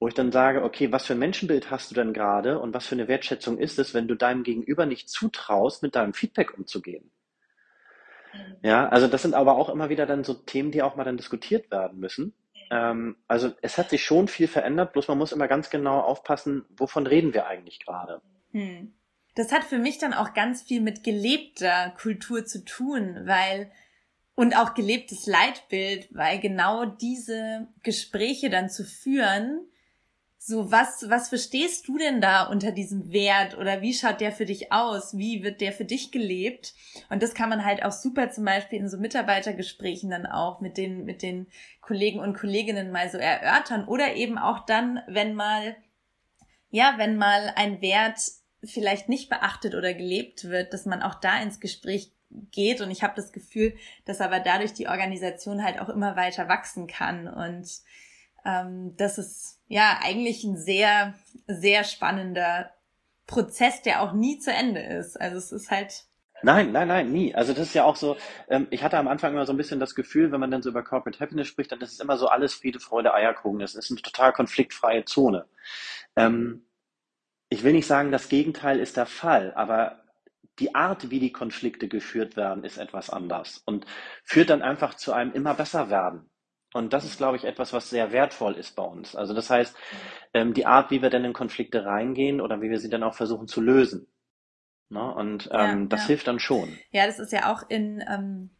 wo 0.00 0.08
ich 0.08 0.14
dann 0.14 0.32
sage, 0.32 0.62
okay, 0.62 0.92
was 0.92 1.06
für 1.06 1.14
ein 1.14 1.18
Menschenbild 1.18 1.70
hast 1.70 1.90
du 1.90 1.94
denn 1.94 2.12
gerade 2.12 2.58
und 2.58 2.74
was 2.74 2.86
für 2.86 2.94
eine 2.94 3.08
Wertschätzung 3.08 3.58
ist 3.58 3.78
es, 3.78 3.94
wenn 3.94 4.08
du 4.08 4.14
deinem 4.14 4.42
Gegenüber 4.42 4.86
nicht 4.86 5.08
zutraust, 5.08 5.82
mit 5.82 5.94
deinem 5.94 6.14
Feedback 6.14 6.56
umzugehen? 6.56 7.10
Mhm. 8.32 8.56
Ja, 8.62 8.88
also 8.88 9.06
das 9.06 9.22
sind 9.22 9.34
aber 9.34 9.56
auch 9.56 9.68
immer 9.68 9.88
wieder 9.88 10.06
dann 10.06 10.24
so 10.24 10.34
Themen, 10.34 10.70
die 10.70 10.82
auch 10.82 10.96
mal 10.96 11.04
dann 11.04 11.16
diskutiert 11.16 11.70
werden 11.70 11.98
müssen. 11.98 12.34
Ähm, 12.70 13.16
also 13.28 13.52
es 13.62 13.78
hat 13.78 13.90
sich 13.90 14.04
schon 14.04 14.28
viel 14.28 14.48
verändert, 14.48 14.92
bloß 14.92 15.08
man 15.08 15.18
muss 15.18 15.32
immer 15.32 15.48
ganz 15.48 15.70
genau 15.70 16.00
aufpassen, 16.00 16.64
wovon 16.76 17.06
reden 17.06 17.34
wir 17.34 17.46
eigentlich 17.46 17.80
gerade. 17.80 18.20
Hm. 18.52 18.94
Das 19.36 19.52
hat 19.52 19.64
für 19.64 19.78
mich 19.78 19.98
dann 19.98 20.14
auch 20.14 20.32
ganz 20.32 20.62
viel 20.62 20.80
mit 20.80 21.02
gelebter 21.02 21.92
Kultur 22.00 22.44
zu 22.44 22.64
tun, 22.64 23.22
weil 23.24 23.70
und 24.36 24.56
auch 24.56 24.74
gelebtes 24.74 25.26
Leitbild, 25.26 26.08
weil 26.12 26.40
genau 26.40 26.84
diese 26.84 27.68
Gespräche 27.82 28.50
dann 28.50 28.68
zu 28.68 28.84
führen, 28.84 29.66
so, 30.46 30.70
was, 30.70 31.08
was 31.08 31.30
verstehst 31.30 31.88
du 31.88 31.96
denn 31.96 32.20
da 32.20 32.42
unter 32.42 32.70
diesem 32.70 33.10
Wert 33.10 33.56
oder 33.56 33.80
wie 33.80 33.94
schaut 33.94 34.20
der 34.20 34.30
für 34.30 34.44
dich 34.44 34.72
aus? 34.72 35.16
Wie 35.16 35.42
wird 35.42 35.62
der 35.62 35.72
für 35.72 35.86
dich 35.86 36.12
gelebt? 36.12 36.74
Und 37.08 37.22
das 37.22 37.32
kann 37.32 37.48
man 37.48 37.64
halt 37.64 37.82
auch 37.82 37.92
super 37.92 38.30
zum 38.30 38.44
Beispiel 38.44 38.78
in 38.78 38.90
so 38.90 38.98
Mitarbeitergesprächen 38.98 40.10
dann 40.10 40.26
auch 40.26 40.60
mit 40.60 40.76
den, 40.76 41.06
mit 41.06 41.22
den 41.22 41.46
Kollegen 41.80 42.20
und 42.20 42.36
Kolleginnen 42.36 42.92
mal 42.92 43.08
so 43.08 43.16
erörtern 43.16 43.88
oder 43.88 44.16
eben 44.16 44.36
auch 44.36 44.66
dann, 44.66 45.00
wenn 45.08 45.34
mal, 45.34 45.76
ja, 46.70 46.96
wenn 46.98 47.16
mal 47.16 47.54
ein 47.56 47.80
Wert 47.80 48.18
vielleicht 48.62 49.08
nicht 49.08 49.30
beachtet 49.30 49.74
oder 49.74 49.94
gelebt 49.94 50.44
wird, 50.44 50.74
dass 50.74 50.84
man 50.84 51.00
auch 51.00 51.14
da 51.14 51.40
ins 51.40 51.58
Gespräch 51.58 52.12
geht. 52.50 52.82
Und 52.82 52.90
ich 52.90 53.02
habe 53.02 53.14
das 53.16 53.32
Gefühl, 53.32 53.74
dass 54.04 54.20
aber 54.20 54.40
dadurch 54.40 54.74
die 54.74 54.88
Organisation 54.88 55.64
halt 55.64 55.80
auch 55.80 55.88
immer 55.88 56.16
weiter 56.16 56.48
wachsen 56.48 56.86
kann 56.86 57.28
und 57.28 57.66
ähm, 58.44 58.96
das 58.96 59.18
ist 59.18 59.60
ja 59.68 59.98
eigentlich 60.02 60.44
ein 60.44 60.56
sehr, 60.56 61.14
sehr 61.46 61.84
spannender 61.84 62.70
Prozess, 63.26 63.82
der 63.82 64.02
auch 64.02 64.12
nie 64.12 64.38
zu 64.38 64.52
Ende 64.52 64.80
ist. 64.80 65.20
Also 65.20 65.38
es 65.38 65.52
ist 65.52 65.70
halt 65.70 66.04
Nein, 66.42 66.72
nein, 66.72 66.88
nein, 66.88 67.10
nie. 67.10 67.34
Also 67.34 67.54
das 67.54 67.68
ist 67.68 67.74
ja 67.74 67.84
auch 67.84 67.96
so, 67.96 68.18
ähm, 68.48 68.66
ich 68.70 68.82
hatte 68.82 68.98
am 68.98 69.08
Anfang 69.08 69.32
immer 69.32 69.46
so 69.46 69.54
ein 69.54 69.56
bisschen 69.56 69.80
das 69.80 69.94
Gefühl, 69.94 70.30
wenn 70.30 70.40
man 70.40 70.50
dann 70.50 70.62
so 70.62 70.68
über 70.68 70.82
Corporate 70.82 71.18
Happiness 71.18 71.48
spricht, 71.48 71.72
dann 71.72 71.80
ist 71.80 71.92
es 71.92 72.00
immer 72.00 72.18
so 72.18 72.28
alles 72.28 72.52
Friede, 72.52 72.80
Freude, 72.80 73.14
Eierkuchen. 73.14 73.60
Das 73.60 73.74
ist 73.74 73.90
eine 73.90 74.02
total 74.02 74.32
konfliktfreie 74.34 75.06
Zone. 75.06 75.46
Ähm, 76.16 76.66
ich 77.48 77.62
will 77.64 77.72
nicht 77.72 77.86
sagen, 77.86 78.12
das 78.12 78.28
Gegenteil 78.28 78.78
ist 78.78 78.98
der 78.98 79.06
Fall, 79.06 79.54
aber 79.54 80.02
die 80.58 80.74
Art, 80.74 81.10
wie 81.10 81.18
die 81.18 81.32
Konflikte 81.32 81.88
geführt 81.88 82.36
werden, 82.36 82.62
ist 82.64 82.76
etwas 82.76 83.08
anders 83.08 83.62
und 83.64 83.86
führt 84.22 84.50
dann 84.50 84.62
einfach 84.62 84.94
zu 84.94 85.14
einem 85.14 85.32
immer 85.32 85.54
besser 85.54 85.88
werden. 85.88 86.28
Und 86.74 86.92
das 86.92 87.04
ist, 87.04 87.18
glaube 87.18 87.36
ich, 87.36 87.44
etwas, 87.44 87.72
was 87.72 87.88
sehr 87.88 88.10
wertvoll 88.10 88.54
ist 88.54 88.74
bei 88.74 88.82
uns. 88.82 89.14
Also 89.14 89.32
das 89.32 89.48
heißt, 89.48 89.76
ähm, 90.34 90.54
die 90.54 90.66
Art, 90.66 90.90
wie 90.90 91.02
wir 91.02 91.08
denn 91.08 91.24
in 91.24 91.32
Konflikte 91.32 91.84
reingehen 91.84 92.40
oder 92.40 92.60
wie 92.60 92.68
wir 92.68 92.80
sie 92.80 92.90
dann 92.90 93.04
auch 93.04 93.14
versuchen 93.14 93.46
zu 93.46 93.60
lösen. 93.60 94.08
Ne? 94.88 95.14
Und 95.14 95.48
ähm, 95.52 95.82
ja, 95.82 95.86
das 95.86 96.00
ja. 96.02 96.06
hilft 96.08 96.26
dann 96.26 96.40
schon. 96.40 96.76
Ja, 96.90 97.06
das 97.06 97.20
ist 97.20 97.32
ja 97.32 97.52
auch 97.52 97.62
in, 97.68 98.02
ähm, 98.10 98.50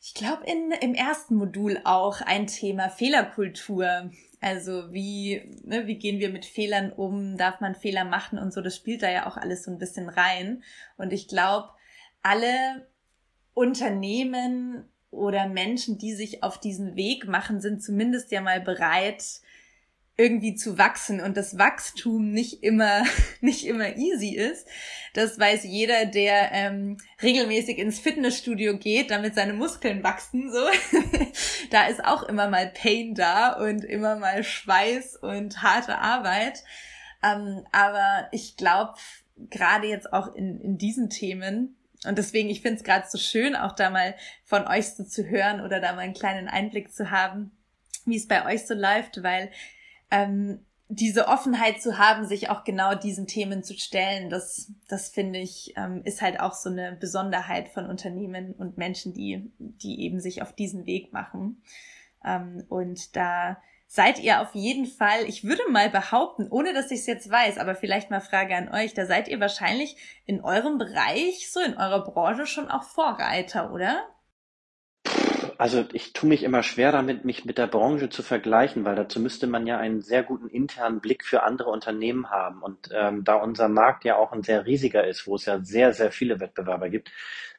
ich 0.00 0.14
glaube, 0.14 0.44
in 0.46 0.72
im 0.80 0.94
ersten 0.94 1.34
Modul 1.36 1.82
auch 1.84 2.22
ein 2.22 2.46
Thema 2.46 2.88
Fehlerkultur. 2.88 4.10
Also 4.40 4.90
wie, 4.90 5.42
ne, 5.62 5.86
wie 5.86 5.98
gehen 5.98 6.20
wir 6.20 6.30
mit 6.30 6.46
Fehlern 6.46 6.90
um? 6.90 7.36
Darf 7.36 7.60
man 7.60 7.74
Fehler 7.74 8.06
machen 8.06 8.38
und 8.38 8.50
so? 8.50 8.62
Das 8.62 8.74
spielt 8.74 9.02
da 9.02 9.10
ja 9.10 9.26
auch 9.26 9.36
alles 9.36 9.64
so 9.64 9.70
ein 9.70 9.78
bisschen 9.78 10.08
rein. 10.08 10.64
Und 10.96 11.12
ich 11.12 11.28
glaube, 11.28 11.68
alle 12.22 12.88
Unternehmen 13.52 14.90
oder 15.10 15.48
Menschen, 15.48 15.98
die 15.98 16.14
sich 16.14 16.42
auf 16.42 16.58
diesen 16.58 16.96
Weg 16.96 17.26
machen, 17.26 17.60
sind 17.60 17.82
zumindest 17.82 18.30
ja 18.30 18.40
mal 18.40 18.60
bereit, 18.60 19.24
irgendwie 20.20 20.54
zu 20.54 20.76
wachsen 20.76 21.22
und 21.22 21.38
das 21.38 21.58
Wachstum 21.58 22.30
nicht 22.32 22.62
immer 22.62 23.04
nicht 23.40 23.66
immer 23.66 23.96
easy 23.96 24.34
ist. 24.34 24.66
Das 25.14 25.38
weiß 25.38 25.64
jeder, 25.64 26.04
der 26.04 26.52
ähm, 26.52 26.98
regelmäßig 27.22 27.78
ins 27.78 27.98
Fitnessstudio 27.98 28.76
geht, 28.76 29.10
damit 29.10 29.34
seine 29.34 29.54
Muskeln 29.54 30.02
wachsen. 30.02 30.52
So, 30.52 30.66
da 31.70 31.86
ist 31.86 32.04
auch 32.04 32.22
immer 32.24 32.48
mal 32.48 32.70
Pain 32.70 33.14
da 33.14 33.54
und 33.54 33.82
immer 33.84 34.16
mal 34.16 34.44
Schweiß 34.44 35.16
und 35.16 35.62
harte 35.62 35.98
Arbeit. 35.98 36.64
Ähm, 37.22 37.64
aber 37.72 38.28
ich 38.30 38.58
glaube, 38.58 38.94
gerade 39.48 39.86
jetzt 39.86 40.12
auch 40.12 40.34
in, 40.34 40.60
in 40.60 40.76
diesen 40.76 41.08
Themen 41.08 41.76
und 42.06 42.16
deswegen, 42.16 42.48
ich 42.48 42.62
finde 42.62 42.78
es 42.78 42.84
gerade 42.84 43.06
so 43.08 43.18
schön, 43.18 43.54
auch 43.54 43.72
da 43.72 43.90
mal 43.90 44.14
von 44.44 44.66
euch 44.66 44.88
so 44.88 45.04
zu 45.04 45.28
hören 45.28 45.60
oder 45.60 45.80
da 45.80 45.92
mal 45.92 46.00
einen 46.00 46.14
kleinen 46.14 46.48
Einblick 46.48 46.92
zu 46.92 47.10
haben, 47.10 47.50
wie 48.06 48.16
es 48.16 48.26
bei 48.26 48.46
euch 48.46 48.66
so 48.66 48.74
läuft, 48.74 49.22
weil 49.22 49.50
ähm, 50.10 50.64
diese 50.88 51.28
Offenheit 51.28 51.80
zu 51.80 51.98
haben, 51.98 52.26
sich 52.26 52.50
auch 52.50 52.64
genau 52.64 52.96
diesen 52.96 53.28
Themen 53.28 53.62
zu 53.62 53.78
stellen, 53.78 54.28
das, 54.28 54.72
das 54.88 55.10
finde 55.10 55.38
ich, 55.38 55.74
ähm, 55.76 56.02
ist 56.04 56.20
halt 56.20 56.40
auch 56.40 56.52
so 56.52 56.68
eine 56.68 56.96
Besonderheit 56.98 57.68
von 57.68 57.86
Unternehmen 57.86 58.54
und 58.54 58.76
Menschen, 58.76 59.14
die, 59.14 59.52
die 59.58 60.00
eben 60.00 60.20
sich 60.20 60.42
auf 60.42 60.52
diesen 60.52 60.86
Weg 60.86 61.12
machen. 61.12 61.62
Ähm, 62.24 62.64
und 62.68 63.14
da 63.14 63.62
seid 63.92 64.20
ihr 64.20 64.40
auf 64.40 64.54
jeden 64.54 64.86
Fall, 64.86 65.24
ich 65.26 65.42
würde 65.42 65.68
mal 65.68 65.90
behaupten, 65.90 66.46
ohne 66.48 66.72
dass 66.72 66.92
ich 66.92 67.00
es 67.00 67.06
jetzt 67.06 67.28
weiß, 67.28 67.58
aber 67.58 67.74
vielleicht 67.74 68.08
mal 68.08 68.20
Frage 68.20 68.54
an 68.54 68.72
euch, 68.72 68.94
da 68.94 69.04
seid 69.04 69.26
ihr 69.26 69.40
wahrscheinlich 69.40 69.96
in 70.26 70.44
eurem 70.44 70.78
Bereich, 70.78 71.50
so 71.50 71.58
in 71.58 71.76
eurer 71.76 72.04
Branche 72.04 72.46
schon 72.46 72.70
auch 72.70 72.84
Vorreiter, 72.84 73.72
oder? 73.72 74.06
Also 75.60 75.84
ich 75.92 76.14
tue 76.14 76.26
mich 76.26 76.42
immer 76.42 76.62
schwer 76.62 76.90
damit, 76.90 77.26
mich 77.26 77.44
mit 77.44 77.58
der 77.58 77.66
Branche 77.66 78.08
zu 78.08 78.22
vergleichen, 78.22 78.86
weil 78.86 78.96
dazu 78.96 79.20
müsste 79.20 79.46
man 79.46 79.66
ja 79.66 79.76
einen 79.76 80.00
sehr 80.00 80.22
guten 80.22 80.48
internen 80.48 81.00
Blick 81.00 81.22
für 81.22 81.42
andere 81.42 81.68
Unternehmen 81.68 82.30
haben. 82.30 82.62
Und 82.62 82.88
ähm, 82.94 83.24
da 83.24 83.34
unser 83.34 83.68
Markt 83.68 84.06
ja 84.06 84.16
auch 84.16 84.32
ein 84.32 84.42
sehr 84.42 84.64
riesiger 84.64 85.06
ist, 85.06 85.26
wo 85.26 85.34
es 85.34 85.44
ja 85.44 85.60
sehr, 85.62 85.92
sehr 85.92 86.12
viele 86.12 86.40
Wettbewerber 86.40 86.88
gibt, 86.88 87.12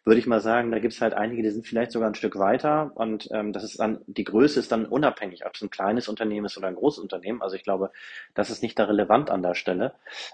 würde 0.03 0.19
ich 0.19 0.25
mal 0.25 0.39
sagen, 0.41 0.71
da 0.71 0.79
gibt 0.79 0.95
es 0.95 1.01
halt 1.01 1.13
einige, 1.13 1.43
die 1.43 1.51
sind 1.51 1.67
vielleicht 1.67 1.91
sogar 1.91 2.09
ein 2.09 2.15
Stück 2.15 2.39
weiter 2.39 2.91
und 2.95 3.29
ähm, 3.31 3.53
das 3.53 3.63
ist 3.63 3.79
dann, 3.79 3.99
die 4.07 4.23
Größe 4.23 4.59
ist 4.59 4.71
dann 4.71 4.87
unabhängig, 4.87 5.45
ob 5.45 5.53
es 5.53 5.61
ein 5.61 5.69
kleines 5.69 6.07
Unternehmen 6.07 6.47
ist 6.47 6.57
oder 6.57 6.69
ein 6.69 6.75
großes 6.75 7.03
Unternehmen. 7.03 7.43
Also 7.43 7.55
ich 7.55 7.63
glaube, 7.63 7.91
das 8.33 8.49
ist 8.49 8.63
nicht 8.63 8.79
da 8.79 8.85
relevant 8.85 9.29
an 9.29 9.43
der 9.43 9.53
Stelle. 9.53 9.93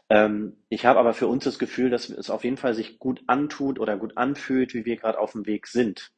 Ähm, 0.09 0.55
ich 0.69 0.85
habe 0.85 0.99
aber 0.99 1.13
für 1.13 1.27
uns 1.27 1.43
das 1.43 1.59
Gefühl, 1.59 1.89
dass 1.89 2.07
es 2.09 2.29
auf 2.29 2.45
jeden 2.45 2.55
Fall 2.55 2.73
sich 2.75 2.97
gut 2.97 3.23
antut 3.27 3.77
oder 3.77 3.97
gut 3.97 4.15
anfühlt, 4.15 4.73
wie 4.73 4.85
wir 4.85 4.95
gerade 4.95 5.19
auf 5.19 5.33
dem 5.33 5.45
Weg 5.45 5.67
sind. 5.67 6.13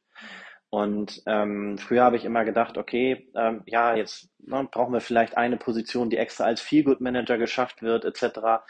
Und 0.70 1.22
ähm, 1.26 1.78
früher 1.78 2.04
habe 2.04 2.16
ich 2.16 2.24
immer 2.24 2.44
gedacht, 2.44 2.78
okay, 2.78 3.28
ähm, 3.34 3.62
ja, 3.66 3.96
jetzt 3.96 4.30
ne, 4.38 4.68
brauchen 4.70 4.92
wir 4.92 5.00
vielleicht 5.00 5.36
eine 5.36 5.56
Position, 5.56 6.10
die 6.10 6.16
extra 6.16 6.44
als 6.44 6.60
Feelgood 6.60 7.00
Manager 7.00 7.38
geschafft 7.38 7.82
wird, 7.82 8.04
etc. 8.04 8.62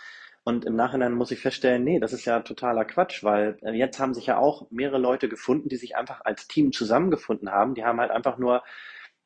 Und 0.42 0.64
im 0.64 0.74
Nachhinein 0.76 1.12
muss 1.12 1.30
ich 1.30 1.40
feststellen, 1.40 1.84
nee, 1.84 2.00
das 2.00 2.14
ist 2.14 2.24
ja 2.24 2.40
totaler 2.40 2.86
Quatsch, 2.86 3.22
weil 3.22 3.58
äh, 3.62 3.72
jetzt 3.72 4.00
haben 4.00 4.14
sich 4.14 4.26
ja 4.26 4.38
auch 4.38 4.70
mehrere 4.70 4.98
Leute 4.98 5.28
gefunden, 5.28 5.68
die 5.68 5.76
sich 5.76 5.96
einfach 5.96 6.22
als 6.24 6.48
Team 6.48 6.72
zusammengefunden 6.72 7.50
haben. 7.50 7.74
Die 7.74 7.84
haben 7.84 8.00
halt 8.00 8.10
einfach 8.10 8.38
nur 8.38 8.62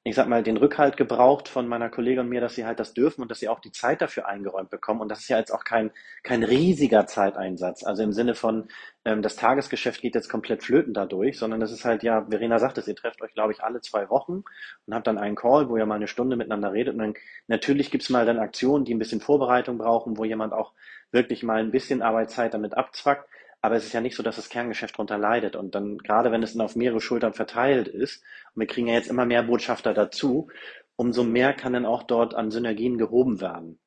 ich 0.07 0.15
sag 0.17 0.29
mal, 0.29 0.43
den 0.43 0.59
Rückhalt 0.59 0.99
gebraucht 0.99 1.49
von 1.49 1.67
meiner 1.67 1.89
Kollegin 1.89 2.21
und 2.21 2.29
mir, 2.29 2.43
dass 2.43 2.55
sie 2.55 2.67
halt 2.67 2.79
das 2.79 2.93
dürfen 2.93 3.23
und 3.23 3.31
dass 3.31 3.41
sie 3.41 3.49
auch 3.49 3.59
die 3.59 3.73
Zeit 3.73 4.03
dafür 4.03 4.29
eingeräumt 4.29 4.69
bekommen. 4.69 5.01
Und 5.01 5.09
das 5.09 5.21
ist 5.21 5.29
ja 5.29 5.39
jetzt 5.39 5.51
auch 5.51 5.65
kein, 5.65 5.93
kein 6.23 6.43
riesiger 6.43 7.07
Zeiteinsatz. 7.07 7.85
Also 7.85 8.03
im 8.03 8.13
Sinne 8.13 8.35
von, 8.35 8.69
ähm, 9.07 9.23
das 9.23 9.37
Tagesgeschäft 9.37 10.03
geht 10.03 10.15
jetzt 10.15 10.29
komplett 10.29 10.63
flöten 10.63 10.93
dadurch, 10.93 11.39
sondern 11.39 11.59
das 11.59 11.73
ist 11.73 11.87
halt, 11.87 12.03
ja, 12.03 12.27
Verena 12.29 12.59
sagt 12.59 12.77
es, 12.77 12.87
ihr 12.87 12.95
trefft 12.95 13.23
euch, 13.23 13.33
glaube 13.33 13.53
ich, 13.55 13.65
alle 13.65 13.81
zwei 13.81 14.11
Wochen 14.11 14.45
und 14.87 14.95
habt 14.95 15.07
dann 15.07 15.17
einen 15.17 15.37
Call, 15.37 15.71
wo 15.71 15.79
ihr 15.79 15.87
mal 15.87 15.95
eine 15.95 16.07
Stunde 16.07 16.37
miteinander 16.37 16.75
redet. 16.75 16.93
Und 16.93 17.01
dann 17.01 17.15
natürlich 17.47 17.91
gibt's 17.91 18.11
mal 18.11 18.27
dann 18.27 18.39
Aktionen, 18.39 18.85
die 18.85 18.95
ein 18.95 18.99
bisschen 18.99 19.23
Vorbereitung 19.23 19.79
brauchen, 19.79 20.19
wo 20.19 20.25
jemand 20.25 20.53
auch 20.53 20.75
wirklich 21.13 21.43
mal 21.43 21.61
ein 21.61 21.71
bisschen 21.71 22.03
Arbeitszeit 22.03 22.53
damit 22.53 22.77
abzwackt. 22.77 23.27
Aber 23.65 23.77
es 23.77 23.87
ist 23.87 23.95
ja 23.95 24.03
nicht 24.03 24.15
so, 24.15 24.23
dass 24.23 24.37
das 24.37 24.51
Kerngeschäft 24.51 24.97
darunter 24.97 25.17
leidet. 25.17 25.57
Und 25.57 25.75
dann, 25.75 25.97
gerade 25.97 26.31
wenn 26.31 26.43
es 26.43 26.53
dann 26.53 26.61
auf 26.61 26.77
mehrere 26.77 27.01
Schultern 27.01 27.33
verteilt 27.33 27.89
ist, 27.89 28.23
und 28.55 28.61
wir 28.61 28.67
kriegen 28.67 28.89
ja 28.89 28.93
jetzt 28.93 29.09
immer 29.09 29.25
mehr 29.25 29.43
Botschafter 29.43 29.95
dazu, 29.95 30.49
umso 30.97 31.25
mehr 31.25 31.55
kann 31.55 31.73
dann 31.73 31.87
auch 31.87 32.03
dort 32.03 32.35
an 32.35 32.51
Synergien 32.51 32.99
gehoben 32.99 33.41
werden. 33.41 33.79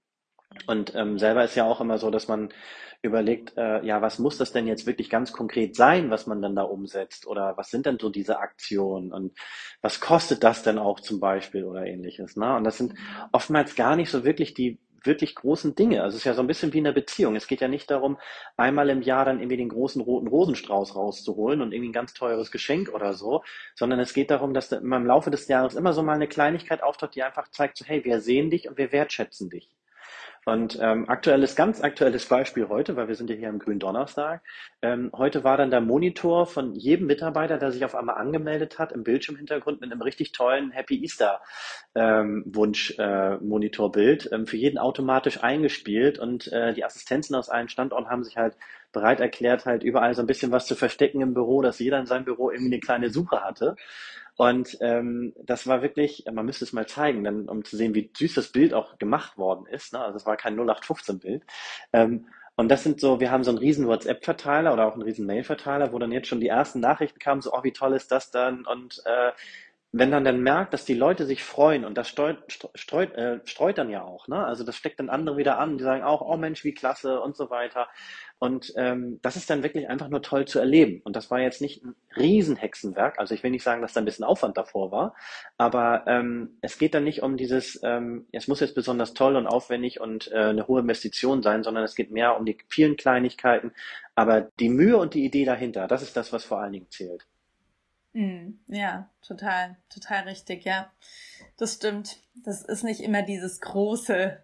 Und 0.66 0.96
ähm, 0.96 1.20
selber 1.20 1.44
ist 1.44 1.54
ja 1.54 1.66
auch 1.66 1.80
immer 1.80 2.00
so, 2.00 2.10
dass 2.10 2.28
man 2.28 2.50
überlegt, 3.04 3.56
äh, 3.56 3.86
ja, 3.86 4.02
was 4.02 4.18
muss 4.18 4.40
das 4.40 4.52
denn 4.52 4.66
jetzt 4.66 4.88
wirklich 4.88 5.12
ganz 5.12 5.32
konkret 5.32 5.76
sein, 5.76 6.10
was 6.10 6.26
man 6.26 6.42
dann 6.42 6.56
da 6.56 6.64
umsetzt? 6.64 7.28
Oder 7.28 7.56
was 7.56 7.70
sind 7.70 7.86
denn 7.86 8.00
so 8.00 8.10
diese 8.10 8.40
Aktionen? 8.40 9.14
Und 9.14 9.38
was 9.84 10.00
kostet 10.00 10.44
das 10.44 10.64
denn 10.64 10.80
auch 10.80 11.02
zum 11.02 11.20
Beispiel 11.20 11.64
oder 11.64 11.86
ähnliches? 11.86 12.36
Ne? 12.36 12.56
Und 12.56 12.64
das 12.64 12.80
sind 12.80 12.96
oftmals 13.32 13.76
gar 13.76 13.96
nicht 13.96 14.10
so 14.10 14.26
wirklich 14.26 14.56
die 14.56 14.80
wirklich 15.04 15.36
großen 15.36 15.76
Dinge. 15.76 16.04
Also 16.04 16.16
es 16.16 16.22
ist 16.22 16.26
ja 16.26 16.34
so 16.34 16.42
ein 16.42 16.48
bisschen 16.48 16.74
wie 16.74 16.80
in 16.80 16.88
einer 16.88 16.94
Beziehung. 16.94 17.36
Es 17.36 17.48
geht 17.48 17.62
ja 17.62 17.68
nicht 17.68 17.90
darum, 17.92 18.18
einmal 18.56 18.90
im 18.90 19.02
Jahr 19.02 19.26
dann 19.26 19.40
irgendwie 19.40 19.58
den 19.58 19.70
großen 19.70 20.02
roten 20.02 20.28
Rosenstrauß 20.28 20.96
rauszuholen 20.96 21.62
und 21.62 21.74
irgendwie 21.74 21.90
ein 21.90 21.94
ganz 21.94 22.14
teures 22.14 22.52
Geschenk 22.52 22.90
oder 22.94 23.14
so, 23.14 23.44
sondern 23.76 24.00
es 24.00 24.14
geht 24.14 24.32
darum, 24.32 24.54
dass 24.54 24.72
im 24.72 25.06
Laufe 25.06 25.32
des 25.32 25.48
Jahres 25.48 25.76
immer 25.76 25.94
so 25.94 26.04
mal 26.04 26.14
eine 26.14 26.28
Kleinigkeit 26.28 26.84
auftaucht, 26.84 27.16
die 27.16 27.24
einfach 27.24 27.50
zeigt, 27.50 27.78
so 27.78 27.86
hey, 27.86 28.04
wir 28.06 28.22
sehen 28.22 28.50
dich 28.50 28.68
und 28.70 28.78
wir 28.78 28.92
wertschätzen 28.92 29.50
dich. 29.50 29.72
Und 30.48 30.80
ähm, 30.82 31.10
aktuelles, 31.10 31.58
ganz 31.58 31.82
aktuelles 31.82 32.26
Beispiel 32.26 32.70
heute, 32.70 32.96
weil 32.96 33.10
wir 33.10 33.16
sind 33.16 33.30
ja 33.30 33.36
hier 33.36 33.50
am 33.50 33.60
Grünen 33.60 33.80
Donnerstag. 33.80 34.42
Ähm, 34.82 35.12
heute 35.14 35.44
war 35.44 35.58
dann 35.58 35.72
der 35.72 35.82
Monitor 35.82 36.46
von 36.46 36.74
jedem 36.74 37.08
Mitarbeiter, 37.08 37.58
der 37.58 37.74
sich 37.74 37.84
auf 37.84 37.96
einmal 37.96 38.16
angemeldet 38.16 38.80
hat, 38.80 38.94
im 38.94 39.04
Bildschirmhintergrund 39.04 39.82
mit 39.82 39.92
einem 39.92 40.02
richtig 40.02 40.32
tollen 40.32 40.72
Happy 40.72 41.04
Easter 41.04 41.42
ähm, 41.96 42.46
Wunsch 42.46 42.98
äh, 42.98 43.34
ähm, 43.34 44.48
für 44.48 44.56
jeden 44.56 44.78
automatisch 44.78 45.44
eingespielt 45.44 46.18
und 46.18 46.50
äh, 46.54 46.74
die 46.74 46.86
Assistenzen 46.86 47.36
aus 47.36 47.50
allen 47.50 47.68
Standorten 47.68 48.10
haben 48.10 48.24
sich 48.24 48.38
halt 48.38 48.56
bereit 48.98 49.20
erklärt, 49.20 49.66
halt 49.66 49.84
überall 49.84 50.14
so 50.14 50.22
ein 50.22 50.28
bisschen 50.28 50.52
was 50.52 50.66
zu 50.66 50.76
verstecken 50.76 51.22
im 51.22 51.34
Büro, 51.34 51.62
dass 51.62 51.80
jeder 51.80 52.00
in 52.00 52.06
seinem 52.06 52.26
Büro 52.26 52.50
irgendwie 52.50 52.74
eine 52.74 52.80
kleine 52.80 53.10
Suche 53.10 53.44
hatte. 53.44 53.76
Und 54.36 54.78
ähm, 54.82 55.34
das 55.44 55.66
war 55.68 55.82
wirklich, 55.82 56.26
man 56.32 56.46
müsste 56.46 56.66
es 56.66 56.74
mal 56.74 56.88
zeigen, 56.88 57.24
dann, 57.24 57.50
um 57.50 57.64
zu 57.64 57.76
sehen, 57.76 57.96
wie 57.96 58.12
süß 58.16 58.36
das 58.36 58.52
Bild 58.52 58.74
auch 58.74 58.98
gemacht 59.00 59.38
worden 59.38 59.66
ist. 59.66 59.94
Ne? 59.94 60.00
Also 60.00 60.18
es 60.18 60.26
war 60.26 60.38
kein 60.38 60.60
0815-Bild. 60.60 61.44
Ähm, 61.94 62.28
und 62.56 62.70
das 62.70 62.84
sind 62.84 63.00
so, 63.00 63.20
wir 63.20 63.32
haben 63.32 63.44
so 63.44 63.52
einen 63.52 63.60
riesen 63.60 63.88
WhatsApp-Verteiler 63.88 64.74
oder 64.74 64.88
auch 64.88 64.94
einen 64.94 65.04
riesen 65.04 65.28
Mail-Verteiler, 65.28 65.92
wo 65.92 66.00
dann 66.00 66.12
jetzt 66.12 66.28
schon 66.28 66.40
die 66.40 66.48
ersten 66.48 66.80
Nachrichten 66.80 67.20
kamen, 67.20 67.42
so, 67.42 67.54
oh, 67.54 67.64
wie 67.64 67.72
toll 67.72 67.94
ist 67.94 68.12
das 68.12 68.32
dann? 68.32 68.66
Und 68.66 69.02
äh, 69.06 69.32
wenn 69.94 70.12
dann 70.12 70.26
dann 70.26 70.42
merkt, 70.42 70.74
dass 70.74 70.84
die 70.84 70.94
Leute 70.94 71.26
sich 71.26 71.44
freuen 71.44 71.86
und 71.86 71.98
das 71.98 72.10
streut, 72.10 72.38
streut, 72.76 73.14
äh, 73.16 73.40
streut 73.46 73.78
dann 73.78 73.90
ja 73.90 74.04
auch, 74.04 74.28
ne? 74.28 74.46
Also 74.46 74.64
das 74.66 74.76
steckt 74.76 75.00
dann 75.00 75.10
andere 75.10 75.38
wieder 75.38 75.60
an, 75.60 75.78
die 75.78 75.84
sagen 75.84 76.04
auch, 76.04 76.22
oh 76.22 76.36
Mensch, 76.36 76.64
wie 76.66 76.74
klasse 76.74 77.22
und 77.22 77.38
so 77.38 77.50
weiter. 77.50 77.88
Und 78.40 78.74
ähm, 78.76 79.20
das 79.24 79.36
ist 79.38 79.50
dann 79.50 79.64
wirklich 79.64 79.90
einfach 79.90 80.10
nur 80.10 80.22
toll 80.22 80.46
zu 80.46 80.60
erleben. 80.60 81.02
Und 81.04 81.16
das 81.16 81.32
war 81.32 81.40
jetzt 81.40 81.62
nicht 81.62 81.84
ein 81.84 81.96
Riesenhexenwerk. 82.16 83.18
Also 83.18 83.34
ich 83.34 83.42
will 83.44 83.52
nicht 83.52 83.64
sagen, 83.64 83.82
dass 83.82 83.94
da 83.94 84.02
ein 84.02 84.06
bisschen 84.06 84.26
Aufwand 84.26 84.58
davor 84.58 84.92
war, 84.92 85.16
aber 85.58 86.04
ähm, 86.08 86.58
es 86.62 86.78
geht 86.78 86.94
dann 86.94 87.06
nicht 87.06 87.24
um 87.24 87.38
dieses, 87.38 87.80
ähm, 87.84 88.28
es 88.34 88.48
muss 88.48 88.60
jetzt 88.60 88.76
besonders 88.76 89.14
toll 89.14 89.38
und 89.38 89.48
aufwendig 89.48 90.02
und 90.02 90.32
äh, 90.32 90.36
eine 90.50 90.68
hohe 90.68 90.82
Investition 90.82 91.42
sein, 91.42 91.64
sondern 91.64 91.84
es 91.84 91.96
geht 91.96 92.12
mehr 92.12 92.38
um 92.38 92.46
die 92.46 92.58
vielen 92.68 92.98
Kleinigkeiten. 92.98 93.72
Aber 94.16 94.42
die 94.60 94.70
Mühe 94.70 94.98
und 94.98 95.14
die 95.14 95.24
Idee 95.26 95.46
dahinter, 95.46 95.88
das 95.88 96.02
ist 96.04 96.18
das, 96.18 96.34
was 96.34 96.44
vor 96.44 96.60
allen 96.60 96.74
Dingen 96.74 96.90
zählt. 96.90 97.26
Mm, 98.14 98.54
ja, 98.68 99.10
total, 99.22 99.78
total 99.90 100.24
richtig, 100.24 100.66
ja. 100.66 100.92
Das 101.58 101.76
stimmt. 101.76 102.18
Das 102.44 102.64
ist 102.64 102.84
nicht 102.84 103.02
immer 103.02 103.22
dieses 103.22 103.62
große, 103.62 104.42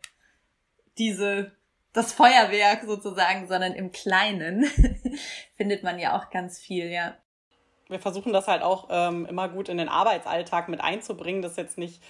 diese 0.97 1.51
das 1.93 2.11
Feuerwerk 2.11 2.83
sozusagen, 2.83 3.47
sondern 3.47 3.73
im 3.73 3.91
Kleinen 3.91 4.65
findet 5.55 5.83
man 5.83 5.99
ja 5.99 6.17
auch 6.17 6.29
ganz 6.31 6.59
viel, 6.59 6.89
ja. 6.89 7.15
Wir 7.87 7.99
versuchen 7.99 8.33
das 8.33 8.47
halt 8.47 8.63
auch 8.63 8.87
ähm, 8.89 9.25
immer 9.27 9.49
gut 9.49 9.69
in 9.69 9.77
den 9.77 9.89
Arbeitsalltag 9.89 10.69
mit 10.69 10.81
einzubringen, 10.81 11.41
dass 11.41 11.55
jetzt 11.55 11.77
nicht 11.77 12.01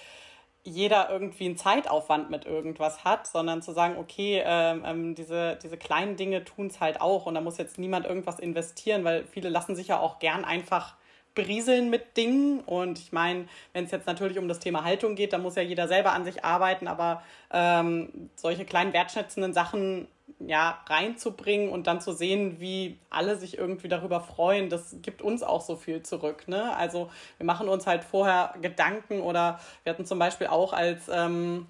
jeder 0.62 1.10
irgendwie 1.10 1.44
einen 1.44 1.58
Zeitaufwand 1.58 2.30
mit 2.30 2.46
irgendwas 2.46 3.04
hat, 3.04 3.26
sondern 3.26 3.60
zu 3.60 3.72
sagen, 3.72 3.98
okay, 3.98 4.42
ähm, 4.44 4.82
ähm 4.86 5.14
diese, 5.14 5.58
diese 5.62 5.76
kleinen 5.76 6.16
Dinge 6.16 6.44
tun 6.44 6.68
es 6.68 6.80
halt 6.80 7.02
auch 7.02 7.26
und 7.26 7.34
da 7.34 7.42
muss 7.42 7.58
jetzt 7.58 7.78
niemand 7.78 8.06
irgendwas 8.06 8.38
investieren, 8.38 9.04
weil 9.04 9.26
viele 9.26 9.50
lassen 9.50 9.76
sich 9.76 9.88
ja 9.88 10.00
auch 10.00 10.18
gern 10.18 10.46
einfach 10.46 10.96
berieseln 11.34 11.90
mit 11.90 12.16
Dingen. 12.16 12.60
Und 12.60 12.98
ich 12.98 13.12
meine, 13.12 13.46
wenn 13.72 13.84
es 13.84 13.90
jetzt 13.90 14.06
natürlich 14.06 14.38
um 14.38 14.48
das 14.48 14.60
Thema 14.60 14.84
Haltung 14.84 15.14
geht, 15.14 15.32
dann 15.32 15.42
muss 15.42 15.56
ja 15.56 15.62
jeder 15.62 15.88
selber 15.88 16.12
an 16.12 16.24
sich 16.24 16.44
arbeiten, 16.44 16.88
aber 16.88 17.22
ähm, 17.52 18.30
solche 18.36 18.64
kleinen 18.64 18.92
wertschätzenden 18.92 19.52
Sachen 19.52 20.08
ja 20.38 20.82
reinzubringen 20.86 21.68
und 21.68 21.86
dann 21.86 22.00
zu 22.00 22.12
sehen, 22.12 22.60
wie 22.60 22.98
alle 23.10 23.36
sich 23.36 23.58
irgendwie 23.58 23.88
darüber 23.88 24.20
freuen, 24.20 24.68
das 24.68 24.96
gibt 25.02 25.22
uns 25.22 25.42
auch 25.42 25.60
so 25.60 25.76
viel 25.76 26.02
zurück. 26.02 26.48
Ne? 26.48 26.74
Also 26.76 27.10
wir 27.38 27.46
machen 27.46 27.68
uns 27.68 27.86
halt 27.86 28.04
vorher 28.04 28.54
Gedanken 28.60 29.20
oder 29.20 29.60
wir 29.82 29.92
hatten 29.92 30.06
zum 30.06 30.18
Beispiel 30.18 30.46
auch 30.46 30.72
als 30.72 31.08
ähm, 31.12 31.66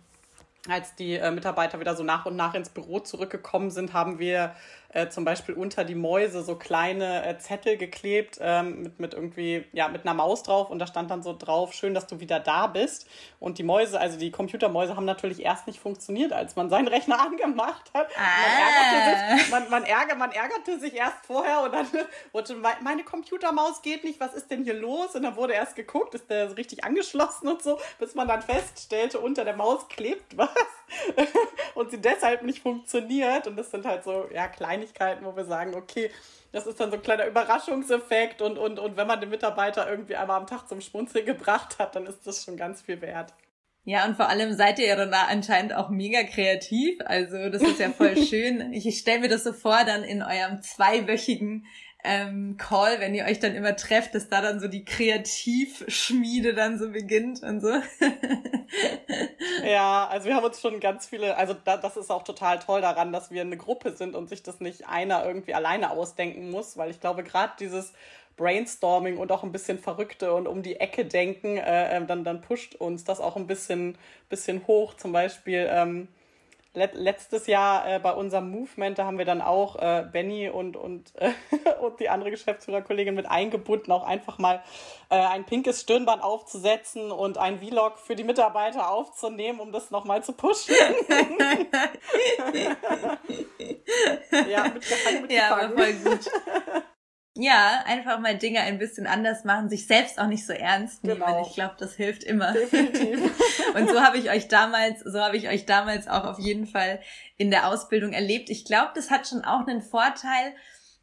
als 0.68 0.94
die 0.94 1.16
äh, 1.16 1.30
Mitarbeiter 1.30 1.78
wieder 1.78 1.94
so 1.94 2.02
nach 2.02 2.24
und 2.26 2.36
nach 2.36 2.54
ins 2.54 2.70
Büro 2.70 3.00
zurückgekommen 3.00 3.70
sind, 3.70 3.92
haben 3.92 4.18
wir 4.18 4.54
äh, 4.94 5.08
zum 5.08 5.24
Beispiel 5.24 5.54
unter 5.56 5.84
die 5.84 5.96
Mäuse 5.96 6.42
so 6.42 6.54
kleine 6.54 7.26
äh, 7.26 7.36
Zettel 7.38 7.76
geklebt 7.76 8.38
ähm, 8.40 8.82
mit, 8.82 9.00
mit 9.00 9.14
irgendwie, 9.14 9.64
ja, 9.72 9.88
mit 9.88 10.02
einer 10.02 10.14
Maus 10.14 10.44
drauf 10.44 10.70
und 10.70 10.78
da 10.78 10.86
stand 10.86 11.10
dann 11.10 11.22
so 11.22 11.36
drauf, 11.36 11.72
schön, 11.72 11.94
dass 11.94 12.06
du 12.06 12.20
wieder 12.20 12.38
da 12.38 12.68
bist. 12.68 13.08
Und 13.40 13.58
die 13.58 13.64
Mäuse, 13.64 14.00
also 14.00 14.16
die 14.16 14.30
Computermäuse 14.30 14.94
haben 14.94 15.04
natürlich 15.04 15.42
erst 15.42 15.66
nicht 15.66 15.80
funktioniert, 15.80 16.32
als 16.32 16.54
man 16.54 16.70
seinen 16.70 16.86
Rechner 16.86 17.20
angemacht 17.26 17.90
hat. 17.92 18.08
Ah. 18.16 18.22
Man, 18.40 19.02
ärgerte 19.02 19.42
sich, 19.42 19.50
man, 19.50 19.70
man, 19.70 19.84
ärger, 19.84 20.14
man 20.14 20.30
ärgerte 20.30 20.78
sich 20.78 20.94
erst 20.94 21.26
vorher 21.26 21.62
und 21.62 21.74
dann 21.74 21.86
wurde 22.32 22.54
meine 22.82 23.02
Computermaus 23.02 23.82
geht 23.82 24.04
nicht, 24.04 24.20
was 24.20 24.32
ist 24.34 24.50
denn 24.50 24.62
hier 24.62 24.74
los? 24.74 25.16
Und 25.16 25.24
dann 25.24 25.34
wurde 25.34 25.54
erst 25.54 25.74
geguckt, 25.74 26.14
ist 26.14 26.30
der 26.30 26.56
richtig 26.56 26.84
angeschlossen 26.84 27.48
und 27.48 27.62
so, 27.62 27.80
bis 27.98 28.14
man 28.14 28.28
dann 28.28 28.42
feststellte, 28.42 29.18
unter 29.18 29.44
der 29.44 29.56
Maus 29.56 29.88
klebt 29.88 30.36
was 30.36 30.48
und 31.74 31.90
sie 31.90 32.00
deshalb 32.00 32.42
nicht 32.42 32.62
funktioniert. 32.62 33.48
Und 33.48 33.56
das 33.56 33.72
sind 33.72 33.84
halt 33.86 34.04
so, 34.04 34.28
ja, 34.32 34.46
kleine 34.46 34.83
Kleinigkeiten, 34.92 35.24
wo 35.24 35.36
wir 35.36 35.44
sagen, 35.44 35.74
okay, 35.74 36.10
das 36.52 36.66
ist 36.66 36.78
dann 36.78 36.90
so 36.90 36.96
ein 36.96 37.02
kleiner 37.02 37.26
Überraschungseffekt 37.26 38.42
und, 38.42 38.58
und, 38.58 38.78
und 38.78 38.96
wenn 38.96 39.06
man 39.06 39.20
den 39.20 39.30
Mitarbeiter 39.30 39.88
irgendwie 39.88 40.16
einmal 40.16 40.40
am 40.40 40.46
Tag 40.46 40.68
zum 40.68 40.80
Schmunzeln 40.80 41.26
gebracht 41.26 41.78
hat, 41.78 41.96
dann 41.96 42.06
ist 42.06 42.26
das 42.26 42.44
schon 42.44 42.56
ganz 42.56 42.82
viel 42.82 43.00
wert. 43.00 43.32
Ja, 43.86 44.06
und 44.06 44.16
vor 44.16 44.30
allem 44.30 44.54
seid 44.54 44.78
ihr 44.78 44.86
ja 44.86 44.96
dann 44.96 45.12
anscheinend 45.12 45.74
auch 45.74 45.90
mega 45.90 46.22
kreativ. 46.22 46.98
Also 47.04 47.50
das 47.50 47.60
ist 47.60 47.78
ja 47.78 47.90
voll 47.90 48.16
schön. 48.24 48.72
Ich 48.72 48.98
stelle 48.98 49.20
mir 49.20 49.28
das 49.28 49.44
so 49.44 49.52
vor, 49.52 49.84
dann 49.84 50.04
in 50.04 50.22
eurem 50.22 50.62
zweiwöchigen 50.62 51.66
ähm, 52.04 52.56
Call, 52.58 53.00
wenn 53.00 53.14
ihr 53.14 53.24
euch 53.24 53.40
dann 53.40 53.54
immer 53.54 53.74
trefft, 53.76 54.14
dass 54.14 54.28
da 54.28 54.42
dann 54.42 54.60
so 54.60 54.68
die 54.68 54.84
Kreativschmiede 54.84 56.52
dann 56.52 56.78
so 56.78 56.90
beginnt 56.90 57.42
und 57.42 57.60
so. 57.60 57.70
ja, 59.64 60.06
also 60.08 60.28
wir 60.28 60.36
haben 60.36 60.44
uns 60.44 60.60
schon 60.60 60.80
ganz 60.80 61.06
viele, 61.06 61.36
also 61.36 61.54
da, 61.64 61.78
das 61.78 61.96
ist 61.96 62.10
auch 62.10 62.22
total 62.22 62.58
toll 62.58 62.82
daran, 62.82 63.10
dass 63.10 63.30
wir 63.30 63.40
eine 63.40 63.56
Gruppe 63.56 63.96
sind 63.96 64.14
und 64.14 64.28
sich 64.28 64.42
das 64.42 64.60
nicht 64.60 64.86
einer 64.86 65.24
irgendwie 65.24 65.54
alleine 65.54 65.90
ausdenken 65.90 66.50
muss, 66.50 66.76
weil 66.76 66.90
ich 66.90 67.00
glaube, 67.00 67.24
gerade 67.24 67.54
dieses 67.58 67.94
Brainstorming 68.36 69.16
und 69.16 69.32
auch 69.32 69.42
ein 69.42 69.52
bisschen 69.52 69.78
Verrückte 69.78 70.34
und 70.34 70.46
um 70.46 70.62
die 70.62 70.80
Ecke 70.80 71.06
denken, 71.06 71.56
äh, 71.56 71.96
äh 71.96 72.04
dann, 72.04 72.22
dann 72.22 72.42
pusht 72.42 72.74
uns 72.74 73.04
das 73.04 73.20
auch 73.20 73.36
ein 73.36 73.46
bisschen, 73.46 73.96
bisschen 74.28 74.66
hoch. 74.66 74.94
Zum 74.94 75.12
Beispiel, 75.12 75.68
ähm, 75.70 76.08
letztes 76.74 77.46
Jahr 77.46 77.88
äh, 77.88 78.00
bei 78.00 78.12
unserem 78.12 78.50
Movement, 78.50 78.98
da 78.98 79.06
haben 79.06 79.18
wir 79.18 79.24
dann 79.24 79.40
auch 79.40 79.76
äh, 79.76 80.04
Benny 80.10 80.48
und, 80.48 80.76
und, 80.76 81.12
äh, 81.16 81.30
und 81.80 82.00
die 82.00 82.08
andere 82.08 82.30
Geschäftsführerkollegin 82.30 83.14
mit 83.14 83.26
eingebunden, 83.26 83.92
auch 83.92 84.04
einfach 84.04 84.38
mal 84.38 84.62
äh, 85.08 85.14
ein 85.14 85.44
pinkes 85.44 85.82
Stirnband 85.82 86.22
aufzusetzen 86.22 87.12
und 87.12 87.38
ein 87.38 87.60
Vlog 87.60 87.98
für 87.98 88.16
die 88.16 88.24
Mitarbeiter 88.24 88.90
aufzunehmen, 88.90 89.60
um 89.60 89.72
das 89.72 89.90
nochmal 89.90 90.24
zu 90.24 90.32
pushen. 90.32 90.74
ja, 94.48 94.64
mit, 94.64 94.84
mit 95.22 95.32
ja, 95.32 95.56
aber 95.56 95.70
voll 95.70 95.92
gut. 95.92 96.30
Ja, 97.36 97.82
einfach 97.86 98.20
mal 98.20 98.38
Dinge 98.38 98.60
ein 98.60 98.78
bisschen 98.78 99.08
anders 99.08 99.44
machen, 99.44 99.68
sich 99.68 99.88
selbst 99.88 100.20
auch 100.20 100.28
nicht 100.28 100.46
so 100.46 100.52
ernst 100.52 101.02
nehmen. 101.02 101.20
Genau. 101.20 101.44
Ich 101.46 101.54
glaube, 101.54 101.74
das 101.78 101.94
hilft 101.94 102.22
immer. 102.22 102.52
Definitiv. 102.52 103.18
und 103.74 103.88
so 103.88 104.00
habe 104.00 104.18
ich 104.18 104.30
euch 104.30 104.46
damals, 104.46 105.00
so 105.00 105.20
habe 105.20 105.36
ich 105.36 105.48
euch 105.48 105.66
damals 105.66 106.06
auch 106.06 106.24
auf 106.24 106.38
jeden 106.38 106.66
Fall 106.66 107.00
in 107.36 107.50
der 107.50 107.68
Ausbildung 107.68 108.12
erlebt. 108.12 108.50
Ich 108.50 108.64
glaube, 108.64 108.92
das 108.94 109.10
hat 109.10 109.26
schon 109.26 109.44
auch 109.44 109.66
einen 109.66 109.82
Vorteil, 109.82 110.54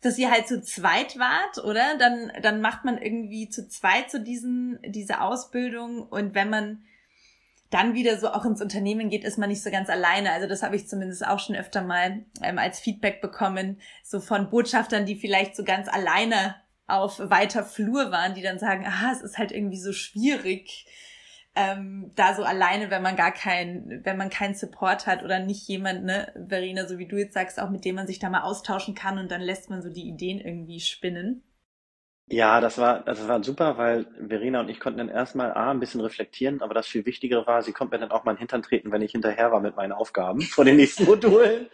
dass 0.01 0.17
ihr 0.17 0.31
halt 0.31 0.47
zu 0.47 0.61
zweit 0.61 1.19
wart, 1.19 1.63
oder? 1.65 1.97
Dann, 1.97 2.31
dann 2.41 2.61
macht 2.61 2.85
man 2.85 2.97
irgendwie 2.97 3.49
zu 3.49 3.67
zweit 3.67 4.09
so 4.09 4.17
diesen, 4.17 4.79
diese 4.85 5.19
Ausbildung 5.19 6.01
und 6.01 6.33
wenn 6.33 6.49
man 6.49 6.83
dann 7.71 7.93
wieder 7.93 8.17
so 8.17 8.29
auch 8.29 8.45
ins 8.45 8.61
Unternehmen 8.61 9.09
geht, 9.09 9.23
ist 9.23 9.37
man 9.37 9.49
nicht 9.49 9.63
so 9.63 9.71
ganz 9.71 9.89
alleine. 9.89 10.31
Also 10.33 10.47
das 10.47 10.61
habe 10.61 10.75
ich 10.75 10.87
zumindest 10.87 11.25
auch 11.25 11.39
schon 11.39 11.55
öfter 11.55 11.81
mal 11.81 12.23
ähm, 12.43 12.59
als 12.59 12.79
Feedback 12.79 13.21
bekommen, 13.21 13.79
so 14.03 14.19
von 14.19 14.49
Botschaftern, 14.49 15.05
die 15.05 15.15
vielleicht 15.15 15.55
so 15.55 15.63
ganz 15.63 15.87
alleine 15.87 16.55
auf 16.85 17.19
weiter 17.19 17.63
Flur 17.63 18.11
waren, 18.11 18.35
die 18.35 18.41
dann 18.41 18.59
sagen, 18.59 18.85
ah, 18.85 19.11
es 19.13 19.21
ist 19.21 19.37
halt 19.37 19.53
irgendwie 19.53 19.79
so 19.79 19.93
schwierig, 19.93 20.85
ähm, 21.55 22.11
da 22.15 22.33
so 22.35 22.43
alleine, 22.43 22.89
wenn 22.91 23.01
man 23.01 23.15
gar 23.15 23.31
keinen, 23.31 24.05
wenn 24.05 24.17
man 24.17 24.29
keinen 24.29 24.55
Support 24.55 25.07
hat 25.07 25.23
oder 25.23 25.39
nicht 25.39 25.67
jemand, 25.67 26.03
ne, 26.03 26.31
Verena, 26.47 26.87
so 26.87 26.97
wie 26.97 27.07
du 27.07 27.17
jetzt 27.17 27.33
sagst, 27.33 27.59
auch 27.59 27.69
mit 27.69 27.83
dem 27.85 27.95
man 27.95 28.07
sich 28.07 28.19
da 28.19 28.29
mal 28.29 28.43
austauschen 28.43 28.95
kann 28.95 29.17
und 29.17 29.31
dann 29.31 29.41
lässt 29.41 29.69
man 29.69 29.81
so 29.81 29.89
die 29.89 30.07
Ideen 30.07 30.39
irgendwie 30.39 30.79
spinnen. 30.79 31.43
Ja, 32.27 32.61
das 32.61 32.77
war, 32.77 33.01
das 33.01 33.27
war 33.27 33.43
super, 33.43 33.77
weil 33.77 34.05
Verena 34.27 34.61
und 34.61 34.69
ich 34.69 34.79
konnten 34.79 34.99
dann 34.99 35.09
erstmal 35.09 35.53
A, 35.53 35.71
ein 35.71 35.81
bisschen 35.81 35.99
reflektieren, 35.99 36.61
aber 36.61 36.73
das 36.73 36.87
viel 36.87 37.05
Wichtigere 37.05 37.45
war, 37.45 37.61
sie 37.61 37.73
konnte 37.73 37.95
mir 37.95 37.99
dann 37.99 38.11
auch 38.11 38.23
mal 38.23 38.31
in 38.31 38.35
den 38.37 38.41
Hintern 38.41 38.61
treten, 38.61 38.91
wenn 38.91 39.01
ich 39.01 39.11
hinterher 39.11 39.51
war 39.51 39.59
mit 39.59 39.75
meinen 39.75 39.91
Aufgaben 39.91 40.41
von 40.41 40.65
den 40.65 40.77
nächsten 40.77 41.05
Modulen. 41.05 41.67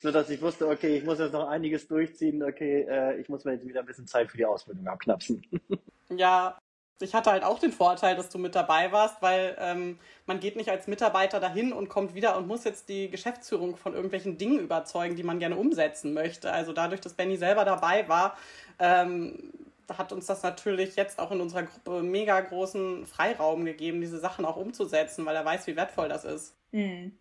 so 0.00 0.10
dass 0.10 0.30
ich 0.30 0.40
wusste, 0.40 0.68
okay, 0.68 0.96
ich 0.96 1.04
muss 1.04 1.18
jetzt 1.18 1.32
noch 1.32 1.46
einiges 1.46 1.88
durchziehen, 1.88 2.42
okay, 2.42 2.86
äh, 2.88 3.20
ich 3.20 3.28
muss 3.28 3.44
mir 3.44 3.52
jetzt 3.52 3.66
wieder 3.66 3.80
ein 3.80 3.86
bisschen 3.86 4.06
Zeit 4.06 4.30
für 4.30 4.38
die 4.38 4.46
Ausbildung 4.46 4.86
abknapsen. 4.86 5.42
ja, 6.08 6.56
ich 7.02 7.14
hatte 7.14 7.30
halt 7.30 7.44
auch 7.44 7.58
den 7.58 7.72
Vorteil, 7.72 8.16
dass 8.16 8.28
du 8.28 8.38
mit 8.38 8.54
dabei 8.54 8.92
warst, 8.92 9.20
weil 9.20 9.56
ähm, 9.58 9.98
man 10.26 10.40
geht 10.40 10.56
nicht 10.56 10.70
als 10.70 10.86
Mitarbeiter 10.86 11.40
dahin 11.40 11.72
und 11.72 11.88
kommt 11.88 12.14
wieder 12.14 12.36
und 12.36 12.46
muss 12.46 12.64
jetzt 12.64 12.88
die 12.88 13.10
Geschäftsführung 13.10 13.76
von 13.76 13.94
irgendwelchen 13.94 14.38
Dingen 14.38 14.60
überzeugen, 14.60 15.16
die 15.16 15.22
man 15.22 15.38
gerne 15.38 15.56
umsetzen 15.56 16.14
möchte. 16.14 16.52
Also 16.52 16.72
dadurch, 16.72 17.00
dass 17.00 17.14
Benny 17.14 17.36
selber 17.36 17.64
dabei 17.64 18.08
war, 18.08 18.36
ähm, 18.78 19.52
hat 19.88 20.12
uns 20.12 20.26
das 20.26 20.42
natürlich 20.42 20.96
jetzt 20.96 21.18
auch 21.18 21.30
in 21.30 21.40
unserer 21.40 21.64
Gruppe 21.64 22.02
mega 22.02 22.40
großen 22.40 23.06
Freiraum 23.06 23.64
gegeben, 23.64 24.00
diese 24.00 24.18
Sachen 24.18 24.44
auch 24.44 24.56
umzusetzen, 24.56 25.26
weil 25.26 25.36
er 25.36 25.44
weiß, 25.44 25.66
wie 25.66 25.76
wertvoll 25.76 26.08
das 26.08 26.24
ist. 26.24 26.56
Mhm. 26.72 27.12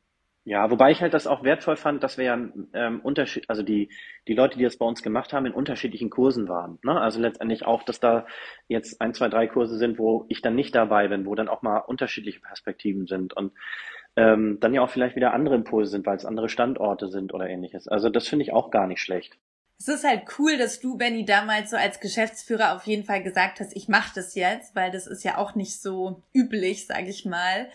Ja, 0.43 0.71
wobei 0.71 0.89
ich 0.89 1.01
halt 1.01 1.13
das 1.13 1.27
auch 1.27 1.43
wertvoll 1.43 1.75
fand, 1.75 2.01
dass 2.01 2.17
wir 2.17 2.25
ja 2.25 2.49
ähm, 2.73 2.99
Unterschied, 3.01 3.47
also 3.47 3.61
die, 3.61 3.89
die 4.27 4.33
Leute, 4.33 4.57
die 4.57 4.63
das 4.63 4.77
bei 4.77 4.85
uns 4.87 5.03
gemacht 5.03 5.33
haben, 5.33 5.45
in 5.45 5.53
unterschiedlichen 5.53 6.09
Kursen 6.09 6.47
waren. 6.47 6.79
Ne? 6.83 6.99
Also 6.99 7.19
letztendlich 7.19 7.67
auch, 7.67 7.83
dass 7.83 7.99
da 7.99 8.25
jetzt 8.67 9.01
ein, 9.01 9.13
zwei, 9.13 9.29
drei 9.29 9.45
Kurse 9.45 9.77
sind, 9.77 9.99
wo 9.99 10.25
ich 10.29 10.41
dann 10.41 10.55
nicht 10.55 10.73
dabei 10.73 11.07
bin, 11.09 11.27
wo 11.27 11.35
dann 11.35 11.47
auch 11.47 11.61
mal 11.61 11.77
unterschiedliche 11.77 12.39
Perspektiven 12.39 13.05
sind 13.05 13.33
und 13.33 13.53
ähm, 14.15 14.57
dann 14.59 14.73
ja 14.73 14.81
auch 14.81 14.89
vielleicht 14.89 15.15
wieder 15.15 15.33
andere 15.33 15.53
Impulse 15.53 15.91
sind, 15.91 16.07
weil 16.07 16.17
es 16.17 16.25
andere 16.25 16.49
Standorte 16.49 17.09
sind 17.09 17.35
oder 17.35 17.47
ähnliches. 17.47 17.87
Also 17.87 18.09
das 18.09 18.27
finde 18.27 18.43
ich 18.43 18.51
auch 18.51 18.71
gar 18.71 18.87
nicht 18.87 19.01
schlecht 19.01 19.37
es 19.81 19.87
ist 19.87 20.03
halt 20.03 20.27
cool, 20.37 20.59
dass 20.59 20.79
du, 20.79 20.95
Benny, 20.95 21.25
damals 21.25 21.71
so 21.71 21.75
als 21.75 21.99
Geschäftsführer 21.99 22.75
auf 22.75 22.85
jeden 22.85 23.03
Fall 23.03 23.23
gesagt 23.23 23.59
hast, 23.59 23.75
ich 23.75 23.87
mache 23.87 24.11
das 24.13 24.35
jetzt, 24.35 24.75
weil 24.75 24.91
das 24.91 25.07
ist 25.07 25.23
ja 25.23 25.39
auch 25.39 25.55
nicht 25.55 25.81
so 25.81 26.21
üblich, 26.33 26.85
sage 26.85 27.09
ich 27.09 27.25
mal. 27.25 27.67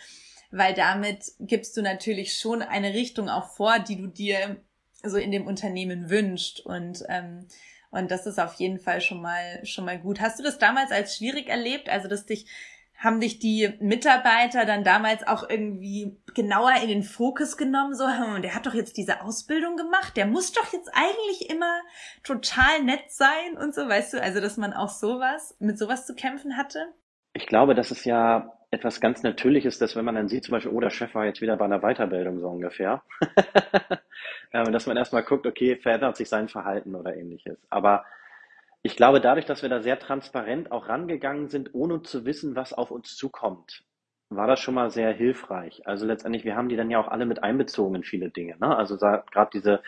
Weil 0.52 0.74
damit 0.74 1.32
gibst 1.40 1.76
du 1.76 1.82
natürlich 1.82 2.38
schon 2.38 2.62
eine 2.62 2.94
Richtung 2.94 3.28
auch 3.28 3.50
vor, 3.57 3.80
die 3.80 3.96
du 3.96 4.07
dir 4.07 4.57
so 5.02 5.16
in 5.16 5.32
dem 5.32 5.48
Unternehmen 5.48 6.09
wünscht. 6.09 6.61
Und, 6.61 7.02
ähm, 7.09 7.48
und 7.90 8.12
das 8.12 8.26
ist 8.26 8.38
auf 8.38 8.54
jeden 8.54 8.78
Fall 8.78 9.00
schon 9.00 9.20
mal, 9.20 9.66
schon 9.66 9.84
mal 9.84 9.98
gut. 9.98 10.20
Hast 10.20 10.38
du 10.38 10.44
das 10.44 10.59
damals 10.59 10.92
als 10.92 11.16
schwierig 11.16 11.48
erlebt? 11.48 11.88
Also, 11.88 12.07
dass 12.07 12.24
dich 12.24 12.46
haben 12.99 13.20
dich 13.20 13.38
die 13.38 13.74
Mitarbeiter 13.80 14.64
dann 14.64 14.84
damals 14.84 15.26
auch 15.26 15.49
irgendwie 15.49 16.16
genauer 16.34 16.72
in 16.82 16.88
den 16.88 17.03
Fokus 17.03 17.57
genommen, 17.57 17.94
so, 17.94 18.05
der 18.42 18.55
hat 18.55 18.66
doch 18.66 18.74
jetzt 18.74 18.97
diese 18.97 19.22
Ausbildung 19.22 19.76
gemacht, 19.76 20.16
der 20.16 20.26
muss 20.26 20.53
doch 20.53 20.72
jetzt 20.72 20.90
eigentlich 20.94 21.51
immer 21.51 21.80
total 22.22 22.82
nett 22.82 23.11
sein 23.11 23.57
und 23.61 23.74
so, 23.74 23.88
weißt 23.88 24.14
du, 24.14 24.22
also 24.22 24.40
dass 24.40 24.57
man 24.57 24.72
auch 24.72 24.88
sowas, 24.88 25.57
mit 25.59 25.78
sowas 25.78 26.07
zu 26.07 26.14
kämpfen 26.14 26.57
hatte? 26.57 26.86
Ich 27.34 27.47
glaube, 27.47 27.74
das 27.74 27.90
ist 27.90 28.05
ja 28.05 28.53
etwas 28.70 29.01
ganz 29.01 29.22
Natürliches, 29.22 29.78
dass 29.78 29.94
wenn 29.94 30.05
man 30.05 30.14
dann 30.14 30.28
sieht, 30.28 30.44
zum 30.44 30.53
Beispiel, 30.53 30.72
oh, 30.72 30.80
der 30.80 30.90
Chef 30.90 31.14
war 31.14 31.26
jetzt 31.26 31.40
wieder 31.40 31.57
bei 31.57 31.64
einer 31.64 31.80
Weiterbildung 31.80 32.40
so 32.40 32.49
ungefähr, 32.49 33.03
dass 34.53 34.86
man 34.86 34.97
erstmal 34.97 35.22
guckt, 35.22 35.47
okay, 35.47 35.76
verändert 35.76 36.16
sich 36.16 36.28
sein 36.28 36.49
Verhalten 36.49 36.94
oder 36.94 37.14
ähnliches. 37.14 37.59
Aber 37.68 38.05
ich 38.87 38.97
glaube, 38.97 39.20
dadurch, 39.20 39.47
dass 39.47 39.62
wir 39.62 39.68
da 39.68 39.80
sehr 39.82 39.99
transparent 39.99 40.70
auch 40.70 40.89
rangegangen 40.89 41.49
sind, 41.49 41.74
ohne 41.74 42.03
zu 42.03 42.24
wissen, 42.24 42.55
was 42.55 42.72
auf 42.72 42.93
uns 42.93 43.16
zukommt, 43.16 43.82
war 44.28 44.47
das 44.47 44.61
schon 44.61 44.74
mal 44.74 44.91
sehr 44.91 45.12
hilfreich. 45.12 45.87
Also 45.87 46.07
letztendlich, 46.07 46.45
wir 46.45 46.57
haben 46.57 46.68
die 46.68 46.76
dann 46.76 46.91
ja 46.91 47.01
auch 47.01 47.09
alle 47.09 47.26
mit 47.26 47.43
einbezogen 47.43 47.97
in 47.97 48.03
viele 48.05 48.30
Dinge. 48.30 48.57
Ne? 48.59 48.76
Also 48.76 48.97
gerade 48.97 49.51
diese 49.53 49.82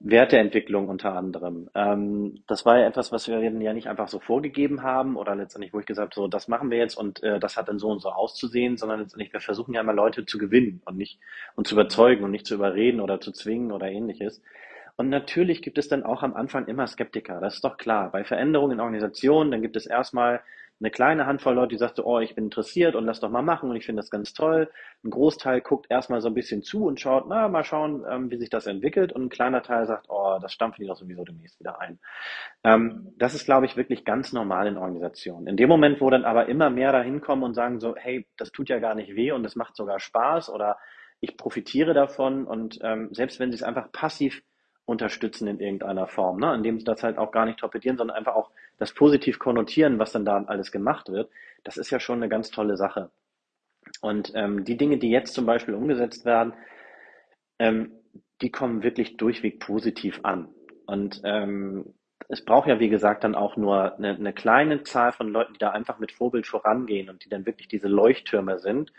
Werteentwicklung 0.00 0.88
unter 0.88 1.14
anderem. 1.14 1.70
Ähm, 1.74 2.42
das 2.48 2.66
war 2.66 2.78
ja 2.78 2.86
etwas, 2.86 3.12
was 3.12 3.28
wir 3.28 3.40
ja 3.40 3.72
nicht 3.72 3.88
einfach 3.88 4.08
so 4.08 4.18
vorgegeben 4.18 4.82
haben 4.82 5.16
oder 5.16 5.34
letztendlich, 5.36 5.72
wo 5.72 5.80
ich 5.80 5.86
gesagt 5.86 6.16
habe, 6.16 6.22
so, 6.22 6.28
das 6.28 6.48
machen 6.48 6.70
wir 6.70 6.78
jetzt 6.78 6.96
und 6.96 7.22
äh, 7.22 7.38
das 7.38 7.56
hat 7.56 7.68
dann 7.68 7.78
so 7.78 7.88
und 7.88 8.02
so 8.02 8.10
auszusehen, 8.10 8.76
sondern 8.76 9.00
letztendlich, 9.00 9.32
wir 9.32 9.40
versuchen 9.40 9.72
ja 9.72 9.80
immer 9.80 9.94
Leute 9.94 10.26
zu 10.26 10.36
gewinnen 10.38 10.82
und 10.84 10.96
nicht 10.96 11.20
und 11.54 11.66
zu 11.66 11.76
überzeugen 11.76 12.24
und 12.24 12.32
nicht 12.32 12.46
zu 12.46 12.54
überreden 12.54 13.00
oder 13.00 13.20
zu 13.20 13.32
zwingen 13.32 13.72
oder 13.72 13.88
ähnliches. 13.88 14.42
Und 14.96 15.10
natürlich 15.10 15.62
gibt 15.62 15.78
es 15.78 15.88
dann 15.88 16.04
auch 16.04 16.22
am 16.22 16.34
Anfang 16.34 16.66
immer 16.66 16.86
Skeptiker, 16.86 17.40
das 17.40 17.56
ist 17.56 17.64
doch 17.64 17.76
klar. 17.76 18.10
Bei 18.10 18.24
Veränderungen 18.24 18.72
in 18.72 18.80
Organisationen, 18.80 19.50
dann 19.50 19.62
gibt 19.62 19.76
es 19.76 19.86
erstmal 19.86 20.40
eine 20.78 20.90
kleine 20.90 21.26
Handvoll 21.26 21.54
Leute, 21.54 21.70
die 21.70 21.78
sagt, 21.78 22.00
oh, 22.00 22.20
ich 22.20 22.34
bin 22.34 22.44
interessiert 22.44 22.96
und 22.96 23.06
lass 23.06 23.20
doch 23.20 23.30
mal 23.30 23.42
machen 23.42 23.70
und 23.70 23.76
ich 23.76 23.86
finde 23.86 24.00
das 24.00 24.10
ganz 24.10 24.34
toll. 24.34 24.70
Ein 25.04 25.10
Großteil 25.10 25.62
guckt 25.62 25.86
erstmal 25.88 26.20
so 26.20 26.28
ein 26.28 26.34
bisschen 26.34 26.62
zu 26.62 26.84
und 26.84 27.00
schaut, 27.00 27.24
na, 27.28 27.48
mal 27.48 27.64
schauen, 27.64 28.04
ähm, 28.10 28.30
wie 28.30 28.36
sich 28.36 28.50
das 28.50 28.66
entwickelt. 28.66 29.12
Und 29.12 29.24
ein 29.24 29.28
kleiner 29.30 29.62
Teil 29.62 29.86
sagt, 29.86 30.06
oh, 30.10 30.38
das 30.40 30.52
stampfen 30.52 30.82
die 30.82 30.88
doch 30.88 30.96
sowieso 30.96 31.24
demnächst 31.24 31.58
wieder 31.60 31.80
ein. 31.80 31.98
Ähm, 32.62 33.14
das 33.16 33.34
ist, 33.34 33.46
glaube 33.46 33.64
ich, 33.64 33.78
wirklich 33.78 34.04
ganz 34.04 34.34
normal 34.34 34.66
in 34.66 34.76
Organisationen. 34.76 35.46
In 35.46 35.56
dem 35.56 35.68
Moment, 35.68 36.00
wo 36.02 36.10
dann 36.10 36.26
aber 36.26 36.46
immer 36.46 36.68
mehr 36.68 36.92
dahin 36.92 37.22
kommen 37.22 37.42
und 37.42 37.54
sagen 37.54 37.80
so, 37.80 37.96
hey, 37.96 38.26
das 38.36 38.52
tut 38.52 38.68
ja 38.68 38.78
gar 38.78 38.94
nicht 38.94 39.16
weh 39.16 39.32
und 39.32 39.46
es 39.46 39.56
macht 39.56 39.76
sogar 39.76 39.98
Spaß 39.98 40.50
oder 40.50 40.76
ich 41.20 41.38
profitiere 41.38 41.94
davon 41.94 42.46
und 42.46 42.78
ähm, 42.82 43.08
selbst 43.12 43.40
wenn 43.40 43.50
sie 43.50 43.56
es 43.56 43.62
einfach 43.62 43.90
passiv 43.90 44.42
unterstützen 44.86 45.48
in 45.48 45.60
irgendeiner 45.60 46.06
Form, 46.06 46.38
ne? 46.38 46.54
indem 46.54 46.78
sie 46.78 46.84
das 46.84 47.02
halt 47.02 47.18
auch 47.18 47.32
gar 47.32 47.44
nicht 47.44 47.58
torpedieren, 47.58 47.98
sondern 47.98 48.16
einfach 48.16 48.36
auch 48.36 48.50
das 48.78 48.92
positiv 48.92 49.38
konnotieren, 49.38 49.98
was 49.98 50.12
dann 50.12 50.24
da 50.24 50.42
alles 50.46 50.72
gemacht 50.72 51.10
wird, 51.10 51.28
das 51.64 51.76
ist 51.76 51.90
ja 51.90 52.00
schon 52.00 52.18
eine 52.18 52.28
ganz 52.28 52.50
tolle 52.50 52.76
Sache. 52.76 53.10
Und 54.00 54.32
ähm, 54.34 54.64
die 54.64 54.76
Dinge, 54.76 54.98
die 54.98 55.10
jetzt 55.10 55.34
zum 55.34 55.44
Beispiel 55.44 55.74
umgesetzt 55.74 56.24
werden, 56.24 56.54
ähm, 57.58 57.92
die 58.40 58.50
kommen 58.50 58.82
wirklich 58.82 59.16
durchweg 59.16 59.60
positiv 59.60 60.20
an. 60.22 60.48
Und 60.86 61.20
ähm, 61.24 61.94
es 62.28 62.44
braucht 62.44 62.68
ja, 62.68 62.78
wie 62.78 62.88
gesagt, 62.88 63.24
dann 63.24 63.34
auch 63.34 63.56
nur 63.56 63.96
eine, 63.96 64.14
eine 64.14 64.32
kleine 64.32 64.82
Zahl 64.84 65.12
von 65.12 65.28
Leuten, 65.28 65.54
die 65.54 65.58
da 65.58 65.70
einfach 65.70 65.98
mit 65.98 66.12
Vorbild 66.12 66.46
vorangehen 66.46 67.08
und 67.08 67.24
die 67.24 67.28
dann 67.28 67.46
wirklich 67.46 67.68
diese 67.68 67.88
Leuchttürme 67.88 68.58
sind, 68.58 68.92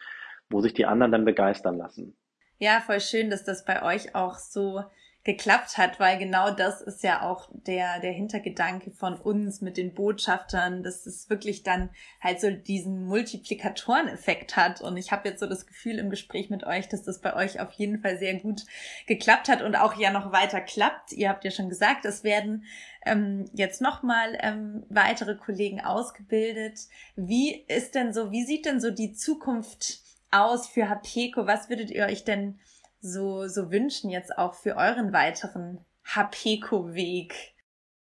wo 0.50 0.62
sich 0.62 0.74
die 0.74 0.86
anderen 0.86 1.12
dann 1.12 1.26
begeistern 1.26 1.78
lassen. 1.78 2.16
Ja, 2.60 2.82
voll 2.82 3.00
schön, 3.00 3.30
dass 3.30 3.44
das 3.44 3.66
bei 3.66 3.84
euch 3.84 4.16
auch 4.16 4.36
so 4.36 4.84
geklappt 5.28 5.78
hat, 5.78 6.00
weil 6.00 6.18
genau 6.18 6.52
das 6.52 6.82
ist 6.82 7.04
ja 7.04 7.22
auch 7.22 7.50
der, 7.52 8.00
der 8.00 8.14
Hintergedanke 8.14 8.92
von 8.92 9.18
uns 9.18 9.60
mit 9.60 9.76
den 9.76 9.94
Botschaftern, 9.94 10.84
dass 10.84 11.06
es 11.06 11.30
wirklich 11.30 11.64
dann 11.64 11.90
halt 12.22 12.40
so 12.40 12.50
diesen 12.50 13.06
Multiplikatoreneffekt 13.08 14.56
hat. 14.56 14.80
Und 14.80 14.96
ich 14.96 15.12
habe 15.12 15.28
jetzt 15.28 15.42
so 15.42 15.46
das 15.46 15.68
Gefühl 15.68 16.00
im 16.00 16.10
Gespräch 16.10 16.50
mit 16.50 16.64
euch, 16.64 16.88
dass 16.88 17.04
das 17.04 17.20
bei 17.20 17.36
euch 17.36 17.60
auf 17.60 17.74
jeden 17.74 18.00
Fall 18.00 18.18
sehr 18.18 18.36
gut 18.36 18.62
geklappt 19.06 19.50
hat 19.50 19.62
und 19.62 19.76
auch 19.76 20.00
ja 20.00 20.12
noch 20.12 20.32
weiter 20.32 20.62
klappt. 20.62 21.12
Ihr 21.12 21.28
habt 21.28 21.44
ja 21.44 21.52
schon 21.52 21.68
gesagt, 21.68 22.06
es 22.06 22.24
werden 22.24 22.64
ähm, 23.06 23.50
jetzt 23.52 23.82
nochmal 23.82 24.38
ähm, 24.40 24.86
weitere 24.88 25.36
Kollegen 25.36 25.82
ausgebildet. 25.82 26.80
Wie 27.18 27.66
ist 27.68 27.96
denn 27.96 28.14
so, 28.14 28.32
wie 28.32 28.46
sieht 28.46 28.66
denn 28.66 28.80
so 28.80 28.92
die 28.92 29.12
Zukunft 29.12 30.00
aus 30.32 30.70
für 30.70 30.88
HPECO? 30.88 31.48
Was 31.48 31.68
würdet 31.68 31.92
ihr 31.92 32.06
euch 32.06 32.24
denn 32.24 32.60
so, 33.00 33.48
so 33.48 33.72
wünschen 33.72 34.10
jetzt 34.10 34.38
auch 34.38 34.54
für 34.54 34.76
euren 34.76 35.14
weiteren 35.14 35.86
HPECO-Weg? 36.04 37.56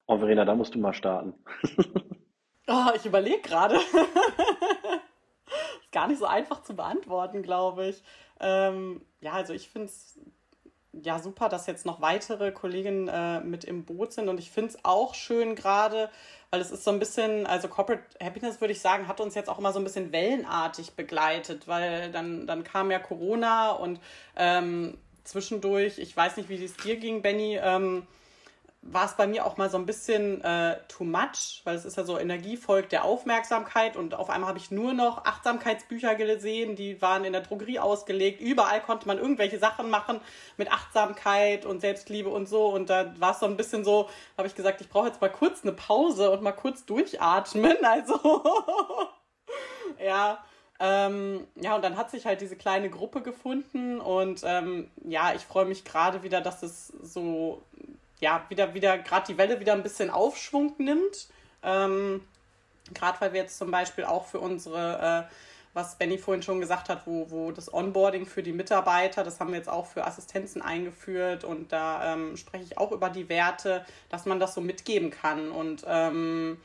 Oh, 0.07 0.17
Verena, 0.17 0.45
da 0.45 0.55
musst 0.55 0.75
du 0.75 0.79
mal 0.79 0.93
starten. 0.93 1.33
oh, 2.67 2.89
ich 2.95 3.05
überlege 3.05 3.41
gerade. 3.41 3.75
ist 5.87 5.91
gar 5.91 6.07
nicht 6.07 6.19
so 6.19 6.25
einfach 6.25 6.63
zu 6.63 6.75
beantworten, 6.75 7.41
glaube 7.41 7.87
ich. 7.87 8.03
Ähm, 8.39 9.05
ja, 9.21 9.33
also 9.33 9.53
ich 9.53 9.69
finde 9.69 9.87
es 9.87 10.19
ja 10.93 11.19
super, 11.19 11.49
dass 11.49 11.67
jetzt 11.67 11.85
noch 11.85 12.01
weitere 12.01 12.51
Kolleginnen 12.51 13.07
äh, 13.07 13.39
mit 13.41 13.63
im 13.63 13.85
Boot 13.85 14.13
sind. 14.13 14.29
Und 14.29 14.39
ich 14.39 14.51
finde 14.51 14.71
es 14.71 14.85
auch 14.85 15.13
schön 15.13 15.55
gerade, 15.55 16.09
weil 16.49 16.61
es 16.61 16.71
ist 16.71 16.83
so 16.83 16.91
ein 16.91 16.99
bisschen, 16.99 17.45
also 17.45 17.67
Corporate 17.67 18.03
Happiness 18.21 18.61
würde 18.61 18.71
ich 18.71 18.81
sagen, 18.81 19.07
hat 19.07 19.19
uns 19.19 19.35
jetzt 19.35 19.49
auch 19.49 19.59
immer 19.59 19.73
so 19.73 19.79
ein 19.79 19.83
bisschen 19.83 20.11
wellenartig 20.11 20.93
begleitet, 20.93 21.67
weil 21.67 22.11
dann, 22.11 22.47
dann 22.47 22.63
kam 22.63 22.89
ja 22.89 22.99
Corona 22.99 23.71
und 23.71 23.99
ähm, 24.35 24.97
zwischendurch, 25.23 25.99
ich 25.99 26.15
weiß 26.15 26.37
nicht, 26.37 26.49
wie 26.49 26.63
es 26.63 26.77
dir 26.77 26.95
ging, 26.97 27.21
Benny, 27.21 27.59
ähm, 27.61 28.07
war 28.89 29.05
es 29.05 29.13
bei 29.13 29.27
mir 29.27 29.45
auch 29.45 29.57
mal 29.57 29.69
so 29.69 29.77
ein 29.77 29.85
bisschen 29.85 30.41
äh, 30.43 30.77
too 30.87 31.03
much, 31.03 31.61
weil 31.65 31.75
es 31.75 31.85
ist 31.85 31.97
ja 31.97 32.03
so 32.03 32.17
Energie 32.17 32.57
folgt 32.57 32.91
der 32.91 33.03
Aufmerksamkeit 33.03 33.97
und 33.97 34.15
auf 34.15 34.29
einmal 34.29 34.49
habe 34.49 34.59
ich 34.59 34.71
nur 34.71 34.93
noch 34.93 35.25
Achtsamkeitsbücher 35.25 36.15
gesehen, 36.15 36.75
die 36.75 37.01
waren 37.01 37.25
in 37.25 37.33
der 37.33 37.41
Drogerie 37.41 37.79
ausgelegt. 37.79 38.41
Überall 38.41 38.81
konnte 38.81 39.07
man 39.07 39.17
irgendwelche 39.17 39.59
Sachen 39.59 39.89
machen 39.89 40.21
mit 40.55 40.71
Achtsamkeit 40.71 41.65
und 41.65 41.81
Selbstliebe 41.81 42.29
und 42.29 42.47
so 42.47 42.67
und 42.67 42.89
da 42.89 43.13
war 43.19 43.31
es 43.31 43.39
so 43.39 43.45
ein 43.45 43.57
bisschen 43.57 43.83
so, 43.83 44.09
habe 44.37 44.47
ich 44.47 44.55
gesagt, 44.55 44.81
ich 44.81 44.89
brauche 44.89 45.07
jetzt 45.07 45.21
mal 45.21 45.31
kurz 45.31 45.63
eine 45.63 45.73
Pause 45.73 46.31
und 46.31 46.41
mal 46.41 46.53
kurz 46.53 46.85
durchatmen. 46.85 47.77
Also 47.87 48.19
ja, 50.03 50.43
ähm, 50.79 51.47
ja, 51.55 51.75
und 51.75 51.83
dann 51.83 51.97
hat 51.97 52.11
sich 52.11 52.25
halt 52.25 52.41
diese 52.41 52.55
kleine 52.55 52.89
Gruppe 52.89 53.21
gefunden 53.21 53.99
und 53.99 54.41
ähm, 54.43 54.91
ja, 55.03 55.33
ich 55.33 55.41
freue 55.43 55.65
mich 55.65 55.85
gerade 55.85 56.21
wieder, 56.21 56.41
dass 56.41 56.61
es 56.61 56.87
so, 57.01 57.63
ja, 58.19 58.45
wieder, 58.49 58.73
wieder, 58.73 58.97
gerade 58.97 59.27
die 59.27 59.37
Welle 59.37 59.59
wieder 59.59 59.73
ein 59.73 59.83
bisschen 59.83 60.09
Aufschwung 60.09 60.73
nimmt. 60.77 61.27
Ähm, 61.63 62.21
gerade 62.93 63.19
weil 63.21 63.33
wir 63.33 63.41
jetzt 63.41 63.57
zum 63.57 63.71
Beispiel 63.71 64.05
auch 64.05 64.25
für 64.25 64.39
unsere, 64.39 65.27
äh, 65.29 65.33
was 65.73 65.97
Benny 65.97 66.17
vorhin 66.17 66.41
schon 66.41 66.59
gesagt 66.59 66.89
hat, 66.89 67.05
wo, 67.05 67.29
wo 67.29 67.51
das 67.51 67.71
Onboarding 67.73 68.25
für 68.25 68.41
die 68.41 68.53
Mitarbeiter, 68.53 69.23
das 69.23 69.39
haben 69.39 69.51
wir 69.51 69.57
jetzt 69.57 69.69
auch 69.69 69.85
für 69.85 70.05
Assistenzen 70.05 70.61
eingeführt 70.61 71.43
und 71.43 71.71
da 71.71 72.13
ähm, 72.13 72.37
spreche 72.37 72.63
ich 72.63 72.77
auch 72.77 72.91
über 72.91 73.09
die 73.09 73.29
Werte, 73.29 73.85
dass 74.09 74.25
man 74.25 74.39
das 74.39 74.55
so 74.55 74.61
mitgeben 74.61 75.11
kann 75.11 75.51
und 75.51 75.85
ähm, 75.87 76.59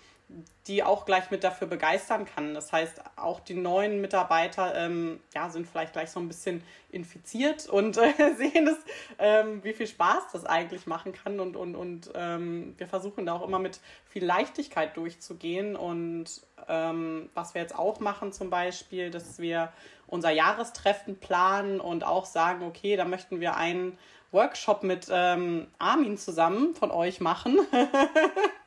die 0.67 0.85
auch 0.85 1.05
gleich 1.05 1.31
mit 1.31 1.43
dafür 1.43 1.67
begeistern 1.67 2.25
kann. 2.25 2.55
Das 2.55 2.73
heißt, 2.73 3.01
auch 3.17 3.41
die 3.41 3.55
neuen 3.55 4.01
Mitarbeiter 4.01 4.75
ähm, 4.77 5.21
ja, 5.35 5.51
sind 5.51 5.67
vielleicht 5.67 5.93
gleich 5.93 6.11
so 6.11 6.21
ein 6.21 6.29
bisschen 6.29 6.63
infiziert 6.91 7.69
und 7.69 7.97
äh, 7.97 8.13
sehen 8.37 8.69
es, 8.69 8.77
ähm, 9.19 9.65
wie 9.65 9.73
viel 9.73 9.89
Spaß 9.89 10.25
das 10.33 10.45
eigentlich 10.45 10.87
machen 10.87 11.13
kann. 11.13 11.41
Und, 11.41 11.57
und, 11.57 11.75
und 11.75 12.11
ähm, 12.15 12.75
wir 12.79 12.87
versuchen 12.87 13.27
da 13.27 13.33
auch 13.33 13.47
immer 13.47 13.59
mit 13.59 13.81
viel 14.05 14.25
Leichtigkeit 14.25 14.97
durchzugehen. 14.97 15.75
Und 15.75 16.27
ähm, 16.69 17.29
was 17.35 17.55
wir 17.55 17.63
jetzt 17.63 17.77
auch 17.77 17.99
machen 17.99 18.33
zum 18.33 18.49
Beispiel, 18.49 19.11
dass 19.11 19.39
wir 19.41 19.73
unser 20.07 20.31
Jahrestreffen 20.31 21.19
planen 21.19 21.81
und 21.81 22.05
auch 22.05 22.27
sagen, 22.27 22.65
okay, 22.65 22.97
da 22.97 23.05
möchten 23.05 23.41
wir 23.41 23.57
einen 23.57 23.99
Workshop 24.31 24.83
mit 24.83 25.09
ähm, 25.11 25.67
Armin 25.79 26.19
zusammen 26.19 26.75
von 26.75 26.91
euch 26.91 27.21
machen. 27.21 27.59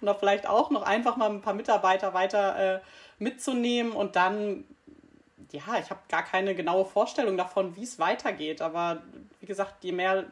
und 0.00 0.06
da 0.06 0.14
vielleicht 0.14 0.48
auch 0.48 0.70
noch 0.70 0.82
einfach 0.82 1.16
mal 1.16 1.30
ein 1.30 1.42
paar 1.42 1.54
Mitarbeiter 1.54 2.14
weiter 2.14 2.76
äh, 2.76 2.80
mitzunehmen 3.18 3.92
und 3.92 4.16
dann, 4.16 4.64
ja, 5.52 5.78
ich 5.82 5.90
habe 5.90 6.00
gar 6.08 6.22
keine 6.24 6.54
genaue 6.54 6.84
Vorstellung 6.84 7.36
davon, 7.36 7.76
wie 7.76 7.82
es 7.82 7.98
weitergeht, 7.98 8.62
aber 8.62 9.02
wie 9.40 9.46
gesagt, 9.46 9.84
je 9.84 9.92
mehr 9.92 10.26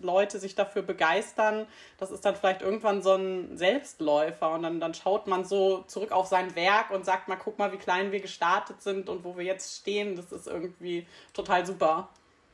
Leute 0.00 0.38
sich 0.38 0.54
dafür 0.54 0.82
begeistern, 0.82 1.66
das 1.98 2.10
ist 2.10 2.24
dann 2.24 2.36
vielleicht 2.36 2.62
irgendwann 2.62 3.02
so 3.02 3.14
ein 3.14 3.56
Selbstläufer 3.56 4.52
und 4.52 4.62
dann, 4.62 4.80
dann 4.80 4.94
schaut 4.94 5.26
man 5.26 5.44
so 5.44 5.82
zurück 5.82 6.12
auf 6.12 6.26
sein 6.26 6.54
Werk 6.56 6.90
und 6.90 7.04
sagt 7.04 7.28
mal, 7.28 7.36
guck 7.36 7.58
mal, 7.58 7.72
wie 7.72 7.78
klein 7.78 8.12
wir 8.12 8.20
gestartet 8.20 8.82
sind 8.82 9.08
und 9.08 9.24
wo 9.24 9.36
wir 9.36 9.44
jetzt 9.44 9.76
stehen, 9.78 10.16
das 10.16 10.32
ist 10.32 10.46
irgendwie 10.46 11.06
total 11.32 11.66
super. 11.66 12.08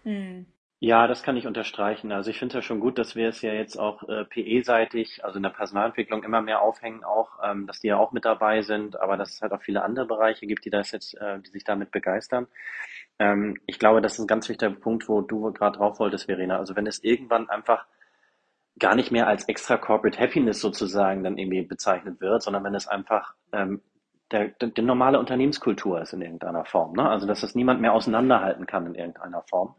Hm. 0.04 0.46
Ja, 0.78 1.06
das 1.06 1.22
kann 1.22 1.38
ich 1.38 1.46
unterstreichen. 1.46 2.12
Also 2.12 2.30
ich 2.30 2.38
finde 2.38 2.58
es 2.58 2.62
ja 2.62 2.66
schon 2.66 2.80
gut, 2.80 2.98
dass 2.98 3.16
wir 3.16 3.28
es 3.28 3.40
ja 3.40 3.52
jetzt 3.52 3.78
auch 3.78 4.02
äh, 4.10 4.24
PE-seitig, 4.26 5.24
also 5.24 5.38
in 5.38 5.42
der 5.42 5.50
Personalentwicklung 5.50 6.22
immer 6.22 6.42
mehr 6.42 6.60
aufhängen, 6.60 7.02
auch, 7.02 7.30
ähm, 7.42 7.66
dass 7.66 7.80
die 7.80 7.86
ja 7.88 7.96
auch 7.96 8.12
mit 8.12 8.26
dabei 8.26 8.60
sind, 8.60 9.00
aber 9.00 9.16
dass 9.16 9.32
es 9.32 9.40
halt 9.40 9.52
auch 9.52 9.62
viele 9.62 9.82
andere 9.82 10.06
Bereiche 10.06 10.46
gibt, 10.46 10.66
die 10.66 10.70
das 10.70 10.90
jetzt, 10.90 11.14
äh, 11.14 11.40
die 11.40 11.50
sich 11.50 11.64
damit 11.64 11.92
begeistern. 11.92 12.46
Ähm, 13.18 13.56
ich 13.66 13.78
glaube, 13.78 14.02
das 14.02 14.14
ist 14.14 14.18
ein 14.20 14.26
ganz 14.26 14.50
wichtiger 14.50 14.70
Punkt, 14.70 15.08
wo 15.08 15.22
du 15.22 15.50
gerade 15.52 15.78
drauf 15.78 15.98
wolltest, 15.98 16.26
Verena. 16.26 16.58
Also 16.58 16.76
wenn 16.76 16.86
es 16.86 17.02
irgendwann 17.02 17.48
einfach 17.48 17.86
gar 18.78 18.94
nicht 18.94 19.10
mehr 19.10 19.26
als 19.26 19.48
extra 19.48 19.78
Corporate 19.78 20.18
Happiness 20.20 20.60
sozusagen 20.60 21.24
dann 21.24 21.38
irgendwie 21.38 21.62
bezeichnet 21.62 22.20
wird, 22.20 22.42
sondern 22.42 22.64
wenn 22.64 22.74
es 22.74 22.86
einfach 22.86 23.34
ähm, 23.52 23.80
der, 24.30 24.48
der, 24.48 24.68
die 24.68 24.82
normale 24.82 25.18
Unternehmenskultur 25.18 26.02
ist 26.02 26.12
in 26.12 26.20
irgendeiner 26.20 26.66
Form. 26.66 26.92
Ne? 26.92 27.08
Also 27.08 27.26
dass 27.26 27.40
das 27.40 27.54
niemand 27.54 27.80
mehr 27.80 27.94
auseinanderhalten 27.94 28.66
kann 28.66 28.86
in 28.86 28.94
irgendeiner 28.94 29.42
Form. 29.42 29.74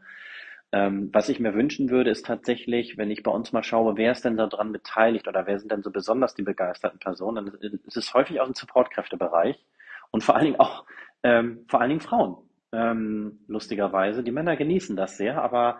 Ähm, 0.73 1.09
was 1.13 1.29
ich 1.29 1.39
mir 1.39 1.53
wünschen 1.53 1.89
würde, 1.89 2.09
ist 2.09 2.25
tatsächlich, 2.25 2.97
wenn 2.97 3.09
ich 3.09 3.23
bei 3.23 3.31
uns 3.31 3.53
mal 3.53 3.63
schaue, 3.63 3.95
wer 3.95 4.11
ist 4.11 4.25
denn 4.25 4.35
daran 4.35 4.73
beteiligt 4.73 5.27
oder 5.27 5.47
wer 5.47 5.59
sind 5.59 5.71
denn 5.71 5.83
so 5.83 5.91
besonders 5.91 6.35
die 6.35 6.43
begeisterten 6.43 6.99
Personen, 6.99 7.45
dann 7.45 7.79
ist 7.85 7.97
es 7.97 8.13
häufig 8.13 8.41
aus 8.41 8.47
dem 8.47 8.55
Supportkräftebereich 8.55 9.65
und 10.11 10.23
vor 10.23 10.35
allen 10.35 10.45
Dingen 10.45 10.59
auch 10.59 10.85
ähm, 11.23 11.65
vor 11.67 11.81
allen 11.81 11.89
Dingen 11.89 12.01
Frauen. 12.01 12.37
Ähm, 12.73 13.39
lustigerweise. 13.47 14.23
Die 14.23 14.31
Männer 14.31 14.57
genießen 14.57 14.95
das 14.95 15.17
sehr, 15.17 15.41
aber 15.41 15.79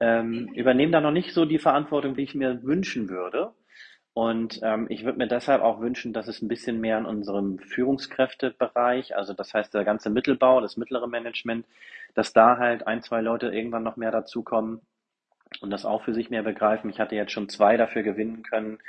ähm, 0.00 0.48
übernehmen 0.54 0.92
da 0.92 1.00
noch 1.00 1.10
nicht 1.10 1.32
so 1.32 1.44
die 1.44 1.58
Verantwortung, 1.58 2.16
wie 2.16 2.22
ich 2.22 2.34
mir 2.34 2.62
wünschen 2.62 3.08
würde. 3.08 3.52
Und 4.18 4.58
ähm, 4.64 4.86
ich 4.88 5.04
würde 5.04 5.16
mir 5.16 5.28
deshalb 5.28 5.62
auch 5.62 5.80
wünschen, 5.80 6.12
dass 6.12 6.26
es 6.26 6.42
ein 6.42 6.48
bisschen 6.48 6.80
mehr 6.80 6.98
in 6.98 7.06
unserem 7.06 7.60
Führungskräftebereich, 7.60 9.14
also 9.14 9.32
das 9.32 9.54
heißt 9.54 9.72
der 9.72 9.84
ganze 9.84 10.10
Mittelbau, 10.10 10.60
das 10.60 10.76
mittlere 10.76 11.06
Management, 11.06 11.64
dass 12.14 12.32
da 12.32 12.58
halt 12.58 12.84
ein, 12.84 13.00
zwei 13.00 13.20
Leute 13.20 13.46
irgendwann 13.46 13.84
noch 13.84 13.96
mehr 13.96 14.10
dazukommen 14.10 14.80
und 15.60 15.70
das 15.70 15.84
auch 15.84 16.02
für 16.02 16.14
sich 16.14 16.30
mehr 16.30 16.42
begreifen. 16.42 16.90
Ich 16.90 16.98
hatte 16.98 17.14
jetzt 17.14 17.30
schon 17.30 17.48
zwei 17.48 17.76
dafür 17.76 18.02
gewinnen 18.02 18.42
können 18.42 18.80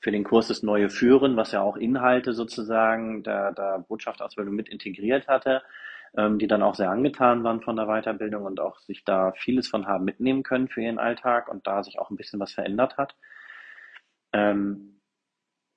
für 0.00 0.10
den 0.10 0.22
Kurs 0.22 0.48
das 0.48 0.62
neue 0.62 0.90
Führen, 0.90 1.34
was 1.38 1.52
ja 1.52 1.62
auch 1.62 1.78
Inhalte 1.78 2.34
sozusagen 2.34 3.22
der, 3.22 3.52
der 3.52 3.78
Botschaftsausbildung 3.88 4.54
mit 4.54 4.68
integriert 4.68 5.28
hatte, 5.28 5.62
ähm, 6.14 6.38
die 6.38 6.46
dann 6.46 6.62
auch 6.62 6.74
sehr 6.74 6.90
angetan 6.90 7.42
waren 7.42 7.62
von 7.62 7.76
der 7.76 7.86
Weiterbildung 7.86 8.44
und 8.44 8.60
auch 8.60 8.78
sich 8.80 9.02
da 9.02 9.32
vieles 9.32 9.66
von 9.66 9.86
haben 9.86 10.04
mitnehmen 10.04 10.42
können 10.42 10.68
für 10.68 10.82
ihren 10.82 10.98
Alltag 10.98 11.48
und 11.48 11.66
da 11.66 11.82
sich 11.82 11.98
auch 11.98 12.10
ein 12.10 12.16
bisschen 12.16 12.38
was 12.38 12.52
verändert 12.52 12.98
hat. 12.98 13.14
Ähm, 14.34 14.94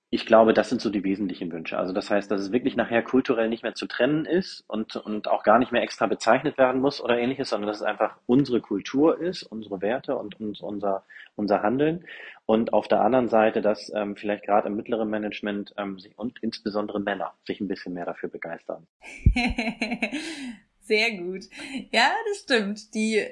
ich 0.10 0.26
glaube, 0.26 0.54
das 0.54 0.70
sind 0.70 0.80
so 0.80 0.90
die 0.90 1.04
wesentlichen 1.04 1.52
Wünsche. 1.52 1.78
Also 1.78 1.92
das 1.92 2.10
heißt, 2.10 2.32
dass 2.32 2.40
es 2.40 2.54
wirklich 2.54 2.78
nachher 2.78 3.04
kulturell 3.04 3.50
nicht 3.50 3.64
mehr 3.64 3.76
zu 3.76 3.88
trennen 3.88 4.26
ist 4.26 4.64
und, 4.68 4.96
und 4.96 5.28
auch 5.28 5.44
gar 5.44 5.60
nicht 5.60 5.74
mehr 5.74 5.84
extra 5.84 6.08
bezeichnet 6.08 6.58
werden 6.58 6.80
muss 6.80 7.02
oder 7.02 7.18
ähnliches, 7.18 7.50
sondern 7.50 7.68
dass 7.68 7.78
es 7.78 7.84
einfach 7.84 8.18
unsere 8.26 8.62
Kultur 8.62 9.20
ist, 9.20 9.44
unsere 9.44 9.82
Werte 9.82 10.16
und, 10.16 10.40
und 10.40 10.62
unser, 10.62 11.04
unser 11.36 11.62
Handeln. 11.62 12.06
Und 12.46 12.72
auf 12.72 12.88
der 12.88 13.02
anderen 13.02 13.28
Seite, 13.28 13.62
dass 13.62 13.92
ähm, 13.94 14.16
vielleicht 14.16 14.46
gerade 14.46 14.70
im 14.70 14.78
mittleren 14.78 15.10
Management 15.10 15.74
ähm, 15.78 16.00
sich, 16.00 16.18
und 16.18 16.42
insbesondere 16.42 17.02
Männer 17.02 17.34
sich 17.46 17.60
ein 17.60 17.68
bisschen 17.68 17.94
mehr 17.94 18.06
dafür 18.06 18.30
begeistern. 18.30 18.88
Sehr 20.80 21.18
gut. 21.18 21.44
Ja, 21.92 22.12
das 22.30 22.38
stimmt. 22.44 22.94
Die, 22.94 23.26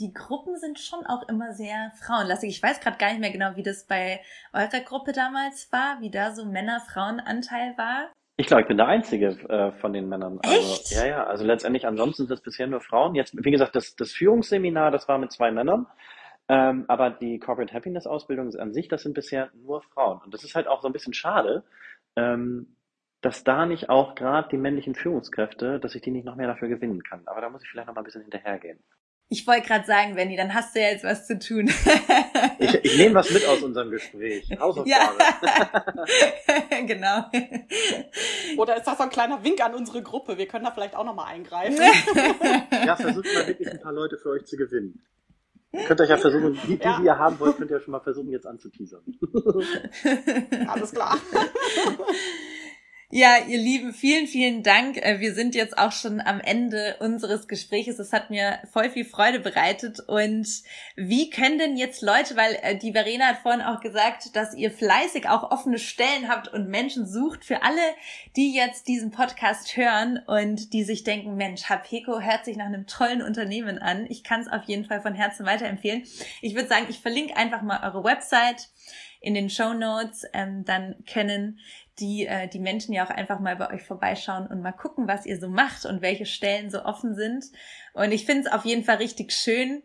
die 0.00 0.12
Gruppen 0.14 0.56
sind 0.56 0.78
schon 0.78 1.04
auch 1.06 1.28
immer 1.28 1.52
sehr 1.52 1.92
frauenlastig. 2.02 2.50
Ich 2.50 2.62
weiß 2.62 2.80
gerade 2.80 2.96
gar 2.96 3.10
nicht 3.10 3.20
mehr 3.20 3.30
genau, 3.30 3.54
wie 3.54 3.62
das 3.62 3.86
bei 3.86 4.20
eurer 4.52 4.80
Gruppe 4.80 5.12
damals 5.12 5.70
war, 5.72 6.00
wie 6.00 6.10
da 6.10 6.32
so 6.32 6.46
Männer-Frauen-Anteil 6.46 7.76
war. 7.76 8.10
Ich 8.38 8.46
glaube, 8.46 8.62
ich 8.62 8.68
bin 8.68 8.78
der 8.78 8.88
Einzige 8.88 9.28
äh, 9.50 9.72
von 9.72 9.92
den 9.92 10.08
Männern. 10.08 10.40
Also, 10.42 10.56
Echt? 10.56 10.90
Ja, 10.92 11.06
ja. 11.06 11.24
Also 11.24 11.44
letztendlich 11.44 11.86
ansonsten 11.86 12.26
sind 12.26 12.34
es 12.34 12.40
bisher 12.40 12.66
nur 12.66 12.80
Frauen. 12.80 13.14
Jetzt, 13.14 13.34
wie 13.36 13.50
gesagt, 13.50 13.76
das, 13.76 13.94
das 13.96 14.12
Führungsseminar, 14.12 14.90
das 14.90 15.06
war 15.08 15.18
mit 15.18 15.30
zwei 15.30 15.50
Männern. 15.50 15.86
Ähm, 16.48 16.86
aber 16.88 17.10
die 17.10 17.38
Corporate 17.38 17.74
Happiness 17.74 18.06
Ausbildung 18.06 18.52
an 18.56 18.72
sich, 18.72 18.88
das 18.88 19.02
sind 19.02 19.14
bisher 19.14 19.50
nur 19.54 19.82
Frauen. 19.82 20.20
Und 20.24 20.32
das 20.32 20.42
ist 20.42 20.54
halt 20.54 20.66
auch 20.66 20.80
so 20.80 20.88
ein 20.88 20.94
bisschen 20.94 21.12
schade, 21.12 21.64
ähm, 22.16 22.76
dass 23.20 23.44
da 23.44 23.66
nicht 23.66 23.90
auch 23.90 24.14
gerade 24.14 24.48
die 24.48 24.56
männlichen 24.56 24.94
Führungskräfte, 24.94 25.78
dass 25.78 25.94
ich 25.94 26.00
die 26.00 26.10
nicht 26.10 26.24
noch 26.24 26.36
mehr 26.36 26.48
dafür 26.48 26.68
gewinnen 26.68 27.02
kann. 27.02 27.22
Aber 27.26 27.42
da 27.42 27.50
muss 27.50 27.62
ich 27.62 27.68
vielleicht 27.68 27.88
noch 27.88 27.94
mal 27.94 28.00
ein 28.00 28.04
bisschen 28.04 28.22
hinterhergehen. 28.22 28.82
Ich 29.32 29.46
wollte 29.46 29.68
gerade 29.68 29.86
sagen, 29.86 30.16
Benny, 30.16 30.36
dann 30.36 30.52
hast 30.54 30.74
du 30.74 30.80
ja 30.80 30.88
jetzt 30.88 31.04
was 31.04 31.28
zu 31.28 31.38
tun. 31.38 31.68
ich, 32.58 32.74
ich 32.74 32.98
nehme 32.98 33.14
was 33.14 33.30
mit 33.30 33.46
aus 33.46 33.62
unserem 33.62 33.92
Gespräch. 33.92 34.50
Hausaufgabe. 34.58 35.18
Ja. 35.46 36.80
genau. 36.86 37.24
Oder 38.60 38.76
ist 38.76 38.88
das 38.88 38.98
so 38.98 39.04
ein 39.04 39.10
kleiner 39.10 39.44
Wink 39.44 39.64
an 39.64 39.74
unsere 39.74 40.02
Gruppe? 40.02 40.36
Wir 40.36 40.48
können 40.48 40.64
da 40.64 40.72
vielleicht 40.72 40.96
auch 40.96 41.04
nochmal 41.04 41.32
eingreifen. 41.32 41.80
ja, 42.84 42.96
versucht 42.96 43.32
mal 43.32 43.46
wirklich 43.46 43.70
ein 43.70 43.80
paar 43.80 43.92
Leute 43.92 44.18
für 44.18 44.30
euch 44.30 44.46
zu 44.46 44.56
gewinnen. 44.56 45.00
Ihr 45.70 45.84
könnt 45.84 46.00
euch 46.00 46.10
ja 46.10 46.16
versuchen, 46.16 46.58
die, 46.66 46.76
die, 46.76 46.82
ja. 46.82 46.98
die 46.98 47.04
ihr 47.04 47.16
haben 47.16 47.38
wollt, 47.38 47.56
könnt 47.56 47.70
ihr 47.70 47.76
ja 47.76 47.82
schon 47.82 47.92
mal 47.92 48.00
versuchen, 48.00 48.30
jetzt 48.30 48.48
anzuteasern. 48.48 49.04
Alles 50.66 50.90
klar. 50.90 51.16
Ja, 53.12 53.38
ihr 53.44 53.58
Lieben, 53.58 53.92
vielen, 53.92 54.28
vielen 54.28 54.62
Dank. 54.62 54.96
Äh, 54.98 55.18
wir 55.18 55.34
sind 55.34 55.56
jetzt 55.56 55.76
auch 55.76 55.90
schon 55.90 56.20
am 56.20 56.38
Ende 56.38 56.94
unseres 57.00 57.48
Gespräches. 57.48 57.98
Es 57.98 58.12
hat 58.12 58.30
mir 58.30 58.60
voll 58.72 58.88
viel 58.88 59.04
Freude 59.04 59.40
bereitet. 59.40 59.98
Und 59.98 60.46
wie 60.94 61.28
können 61.28 61.58
denn 61.58 61.76
jetzt 61.76 62.02
Leute, 62.02 62.36
weil 62.36 62.56
äh, 62.62 62.76
die 62.76 62.92
Verena 62.92 63.26
hat 63.26 63.38
vorhin 63.38 63.62
auch 63.62 63.80
gesagt, 63.80 64.36
dass 64.36 64.54
ihr 64.54 64.70
fleißig 64.70 65.28
auch 65.28 65.50
offene 65.50 65.80
Stellen 65.80 66.28
habt 66.28 66.46
und 66.54 66.68
Menschen 66.68 67.04
sucht 67.04 67.44
für 67.44 67.64
alle, 67.64 67.80
die 68.36 68.54
jetzt 68.54 68.86
diesen 68.86 69.10
Podcast 69.10 69.76
hören 69.76 70.20
und 70.28 70.72
die 70.72 70.84
sich 70.84 71.02
denken, 71.02 71.34
Mensch, 71.34 71.64
Hapeko 71.64 72.20
hört 72.20 72.44
sich 72.44 72.56
nach 72.56 72.66
einem 72.66 72.86
tollen 72.86 73.22
Unternehmen 73.22 73.80
an. 73.80 74.06
Ich 74.08 74.22
kann 74.22 74.42
es 74.42 74.46
auf 74.46 74.62
jeden 74.66 74.84
Fall 74.84 75.00
von 75.00 75.16
Herzen 75.16 75.44
weiterempfehlen. 75.44 76.04
Ich 76.42 76.54
würde 76.54 76.68
sagen, 76.68 76.86
ich 76.88 77.00
verlinke 77.00 77.36
einfach 77.36 77.62
mal 77.62 77.80
eure 77.82 78.04
Website 78.04 78.68
in 79.20 79.34
den 79.34 79.50
Show 79.50 79.74
Notes. 79.74 80.24
Ähm, 80.32 80.64
dann 80.64 80.94
können 81.12 81.58
die, 82.00 82.26
äh, 82.26 82.48
die 82.48 82.58
Menschen 82.58 82.92
ja 82.94 83.04
auch 83.04 83.10
einfach 83.10 83.40
mal 83.40 83.56
bei 83.56 83.70
euch 83.72 83.82
vorbeischauen 83.82 84.46
und 84.46 84.62
mal 84.62 84.72
gucken, 84.72 85.06
was 85.06 85.26
ihr 85.26 85.38
so 85.38 85.48
macht 85.48 85.86
und 85.86 86.02
welche 86.02 86.26
Stellen 86.26 86.70
so 86.70 86.84
offen 86.84 87.14
sind. 87.14 87.44
Und 87.92 88.12
ich 88.12 88.26
finde 88.26 88.48
es 88.48 88.52
auf 88.52 88.64
jeden 88.64 88.84
Fall 88.84 88.96
richtig 88.96 89.32
schön, 89.32 89.82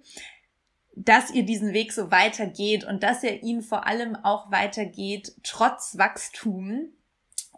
dass 0.96 1.32
ihr 1.32 1.44
diesen 1.44 1.74
Weg 1.74 1.92
so 1.92 2.10
weitergeht 2.10 2.86
und 2.86 3.04
dass 3.04 3.24
er 3.24 3.44
ihn 3.44 3.62
vor 3.62 3.86
allem 3.86 4.16
auch 4.16 4.52
weitergeht 4.52 5.34
trotz 5.44 5.98
Wachstum 5.98 6.94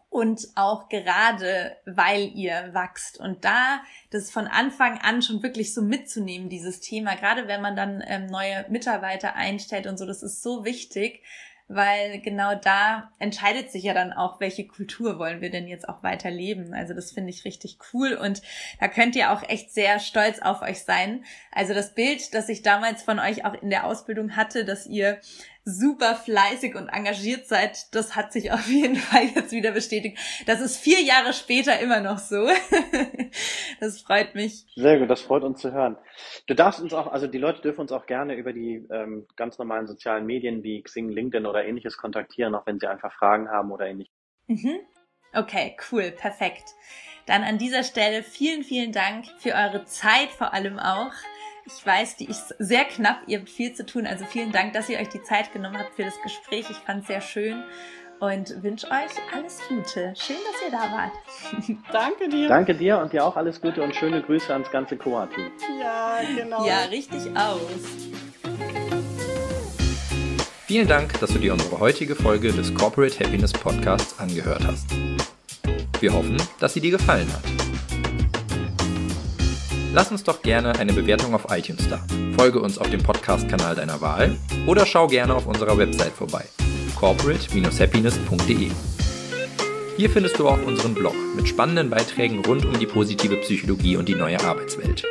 und 0.10 0.48
auch 0.56 0.90
gerade 0.90 1.78
weil 1.86 2.32
ihr 2.34 2.70
wachst 2.74 3.20
und 3.20 3.46
da 3.46 3.82
das 4.10 4.32
von 4.32 4.48
Anfang 4.48 5.00
an 5.00 5.22
schon 5.22 5.44
wirklich 5.44 5.74
so 5.74 5.82
mitzunehmen, 5.82 6.50
dieses 6.50 6.80
Thema, 6.80 7.16
gerade 7.16 7.48
wenn 7.48 7.62
man 7.62 7.76
dann 7.76 8.04
ähm, 8.08 8.26
neue 8.26 8.66
Mitarbeiter 8.70 9.36
einstellt 9.36 9.86
und 9.86 9.98
so, 9.98 10.06
das 10.06 10.24
ist 10.24 10.42
so 10.42 10.66
wichtig, 10.66 11.22
weil 11.68 12.22
genau 12.22 12.56
da 12.56 13.12
entscheidet 13.20 13.72
sich 13.72 13.84
ja 13.84 13.94
dann 13.94 14.14
auch, 14.14 14.40
welche 14.40 14.66
Kultur 14.66 15.20
wollen 15.20 15.42
wir 15.42 15.50
denn 15.50 15.68
jetzt 15.68 15.88
auch 15.90 16.02
weiter 16.02 16.32
leben. 16.32 16.74
Also 16.74 16.94
das 16.94 17.12
finde 17.12 17.30
ich 17.30 17.46
richtig 17.46 17.78
cool 17.94 18.14
und 18.14 18.42
da 18.80 18.88
könnt 18.88 19.16
ihr 19.16 19.32
auch 19.32 19.44
echt 19.48 19.74
sehr 19.74 20.00
stolz 20.00 20.40
auf 20.40 20.62
euch 20.62 20.84
sein. 20.84 21.26
Also 21.52 21.74
das 21.74 21.94
Bild, 21.94 22.34
das 22.34 22.48
ich 22.50 22.62
damals 22.62 23.04
von 23.04 23.20
euch 23.20 23.46
auch 23.46 23.54
in 23.62 23.70
der 23.70 23.86
Ausbildung 23.86 24.36
hatte, 24.36 24.64
dass 24.64 24.88
ihr 24.88 25.20
super 25.68 26.16
fleißig 26.16 26.76
und 26.76 26.88
engagiert 26.88 27.46
seid, 27.46 27.94
das 27.94 28.16
hat 28.16 28.32
sich 28.32 28.52
auf 28.54 28.68
jeden 28.68 28.96
Fall 28.96 29.26
jetzt 29.36 29.52
wieder 29.52 29.72
bestätigt. 29.72 30.18
Das 30.46 30.62
ist 30.62 30.78
vier 30.78 31.02
Jahre 31.02 31.34
später 31.34 31.80
immer 31.80 32.00
noch 32.00 32.20
so. 32.20 32.48
das 33.80 34.02
freut 34.02 34.34
mich. 34.34 34.66
Sehr 34.76 35.00
gut, 35.00 35.10
das 35.10 35.22
freut 35.22 35.44
uns 35.44 35.60
zu 35.60 35.74
hören. 35.74 35.98
Du 36.48 36.54
darfst 36.54 36.80
uns 36.80 36.94
auch, 36.94 37.08
also 37.08 37.28
die 37.28 37.38
Leute 37.38 37.62
dürfen 37.62 37.82
uns 37.82 37.92
auch 37.92 38.06
gerne 38.06 38.36
über 38.36 38.54
die 38.54 38.88
ähm, 38.92 39.28
ganz 39.36 39.58
normalen 39.58 39.88
sozialen 39.88 40.26
Medien 40.26 40.64
wie 40.64 40.82
Xing, 40.82 41.10
LinkedIn 41.10 41.46
oder 41.46 41.66
ähnliches 41.66 41.98
kontaktieren, 41.98 42.56
auch 42.56 42.66
wenn 42.66 42.80
sie 42.80 42.88
einfach 42.88 43.14
Fragen 43.14 43.50
haben 43.50 43.72
oder 43.72 43.88
ähnliches. 43.88 44.14
Mhm. 44.48 44.80
Okay, 45.34 45.76
cool, 45.92 46.12
perfekt. 46.12 46.64
Dann 47.26 47.44
an 47.44 47.58
dieser 47.58 47.84
Stelle 47.84 48.24
vielen, 48.24 48.64
vielen 48.64 48.94
Dank 48.94 49.26
für 49.40 49.54
eure 49.54 49.84
Zeit 49.84 50.30
vor 50.30 50.54
allem 50.54 50.80
auch. 50.80 51.12
Ich 51.68 51.86
weiß, 51.86 52.16
die 52.16 52.30
ist 52.30 52.56
sehr 52.60 52.86
knapp. 52.86 53.20
Ihr 53.28 53.40
habt 53.40 53.50
viel 53.50 53.74
zu 53.74 53.86
tun. 53.86 54.08
Also 54.08 54.24
vielen 54.24 54.54
Dank, 54.54 54.72
dass 54.72 54.88
ihr 54.88 55.00
euch 55.00 55.10
die 55.10 55.22
Zeit 55.24 55.52
genommen 55.52 55.78
habt 55.78 55.96
für 55.96 56.04
das 56.04 56.14
Gespräch. 56.24 56.66
Ich 56.70 56.78
fand 56.78 57.02
es 57.02 57.08
sehr 57.08 57.20
schön 57.20 57.62
und 58.20 58.64
wünsche 58.64 58.88
euch 58.88 59.12
alles 59.34 59.60
Gute. 59.68 60.14
Schön, 60.16 60.38
dass 60.46 60.62
ihr 60.66 60.72
da 60.72 60.90
wart. 60.90 61.12
Danke 61.92 62.30
dir. 62.30 62.48
Danke 62.48 62.74
dir 62.74 63.00
und 63.00 63.12
dir 63.12 63.26
auch 63.26 63.36
alles 63.36 63.60
Gute 63.60 63.84
und 63.84 63.94
schöne 63.94 64.22
Grüße 64.22 64.54
ans 64.54 64.72
ganze 64.72 64.96
Coa-Team. 64.96 65.52
Ja, 65.78 66.22
genau. 66.38 66.66
Ja, 66.66 66.84
richtig 66.90 67.20
aus. 67.36 67.60
Vielen 70.68 70.88
Dank, 70.88 71.20
dass 71.20 71.32
du 71.32 71.40
dir 71.40 71.52
unsere 71.52 71.82
heutige 71.82 72.16
Folge 72.16 72.54
des 72.54 72.74
Corporate 72.74 73.20
Happiness 73.20 73.52
Podcasts 73.52 74.18
angehört 74.20 74.66
hast. 74.66 74.86
Wir 76.00 76.14
hoffen, 76.14 76.38
dass 76.62 76.74
sie 76.74 76.82
dir 76.82 76.92
gefallen 76.92 77.28
hat. 77.34 77.97
Lass 79.98 80.12
uns 80.12 80.24
doch 80.24 80.44
gerne 80.44 80.78
eine 80.78 80.94
Bewertung 80.94 81.34
auf 81.34 81.48
iTunes 81.50 81.90
da. 81.90 82.00
Folge 82.38 82.60
uns 82.60 82.78
auf 82.78 82.88
dem 82.92 83.02
Podcast-Kanal 83.02 83.74
deiner 83.74 84.00
Wahl 84.00 84.38
oder 84.68 84.86
schau 84.86 85.08
gerne 85.08 85.34
auf 85.34 85.48
unserer 85.48 85.76
Website 85.76 86.12
vorbei 86.12 86.46
corporate-happiness.de. 87.00 88.70
Hier 89.98 90.10
findest 90.12 90.38
du 90.38 90.48
auch 90.48 90.62
unseren 90.68 90.94
Blog 90.94 91.16
mit 91.36 91.48
spannenden 91.48 91.90
Beiträgen 91.90 92.46
rund 92.46 92.64
um 92.66 92.78
die 92.78 92.86
positive 92.86 93.38
Psychologie 93.38 93.98
und 93.98 94.08
die 94.08 94.14
neue 94.14 94.40
Arbeitswelt. 94.40 95.04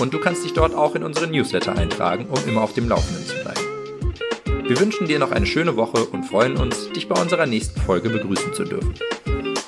Und 0.00 0.12
du 0.12 0.18
kannst 0.18 0.44
dich 0.44 0.52
dort 0.52 0.74
auch 0.74 0.96
in 0.96 1.04
unseren 1.04 1.30
Newsletter 1.30 1.78
eintragen, 1.78 2.26
um 2.26 2.48
immer 2.48 2.62
auf 2.62 2.72
dem 2.72 2.88
Laufenden 2.88 3.24
zu 3.24 3.36
bleiben. 3.36 4.68
Wir 4.68 4.80
wünschen 4.80 5.06
dir 5.06 5.20
noch 5.20 5.30
eine 5.30 5.46
schöne 5.46 5.76
Woche 5.76 6.06
und 6.06 6.24
freuen 6.24 6.56
uns, 6.56 6.90
dich 6.90 7.08
bei 7.08 7.20
unserer 7.20 7.46
nächsten 7.46 7.80
Folge 7.80 8.10
begrüßen 8.10 8.52
zu 8.52 8.64
dürfen. 8.64 8.94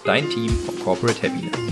Dein 0.05 0.29
Team 0.29 0.51
von 0.51 0.77
Corporate 0.81 1.23
Happiness. 1.23 1.66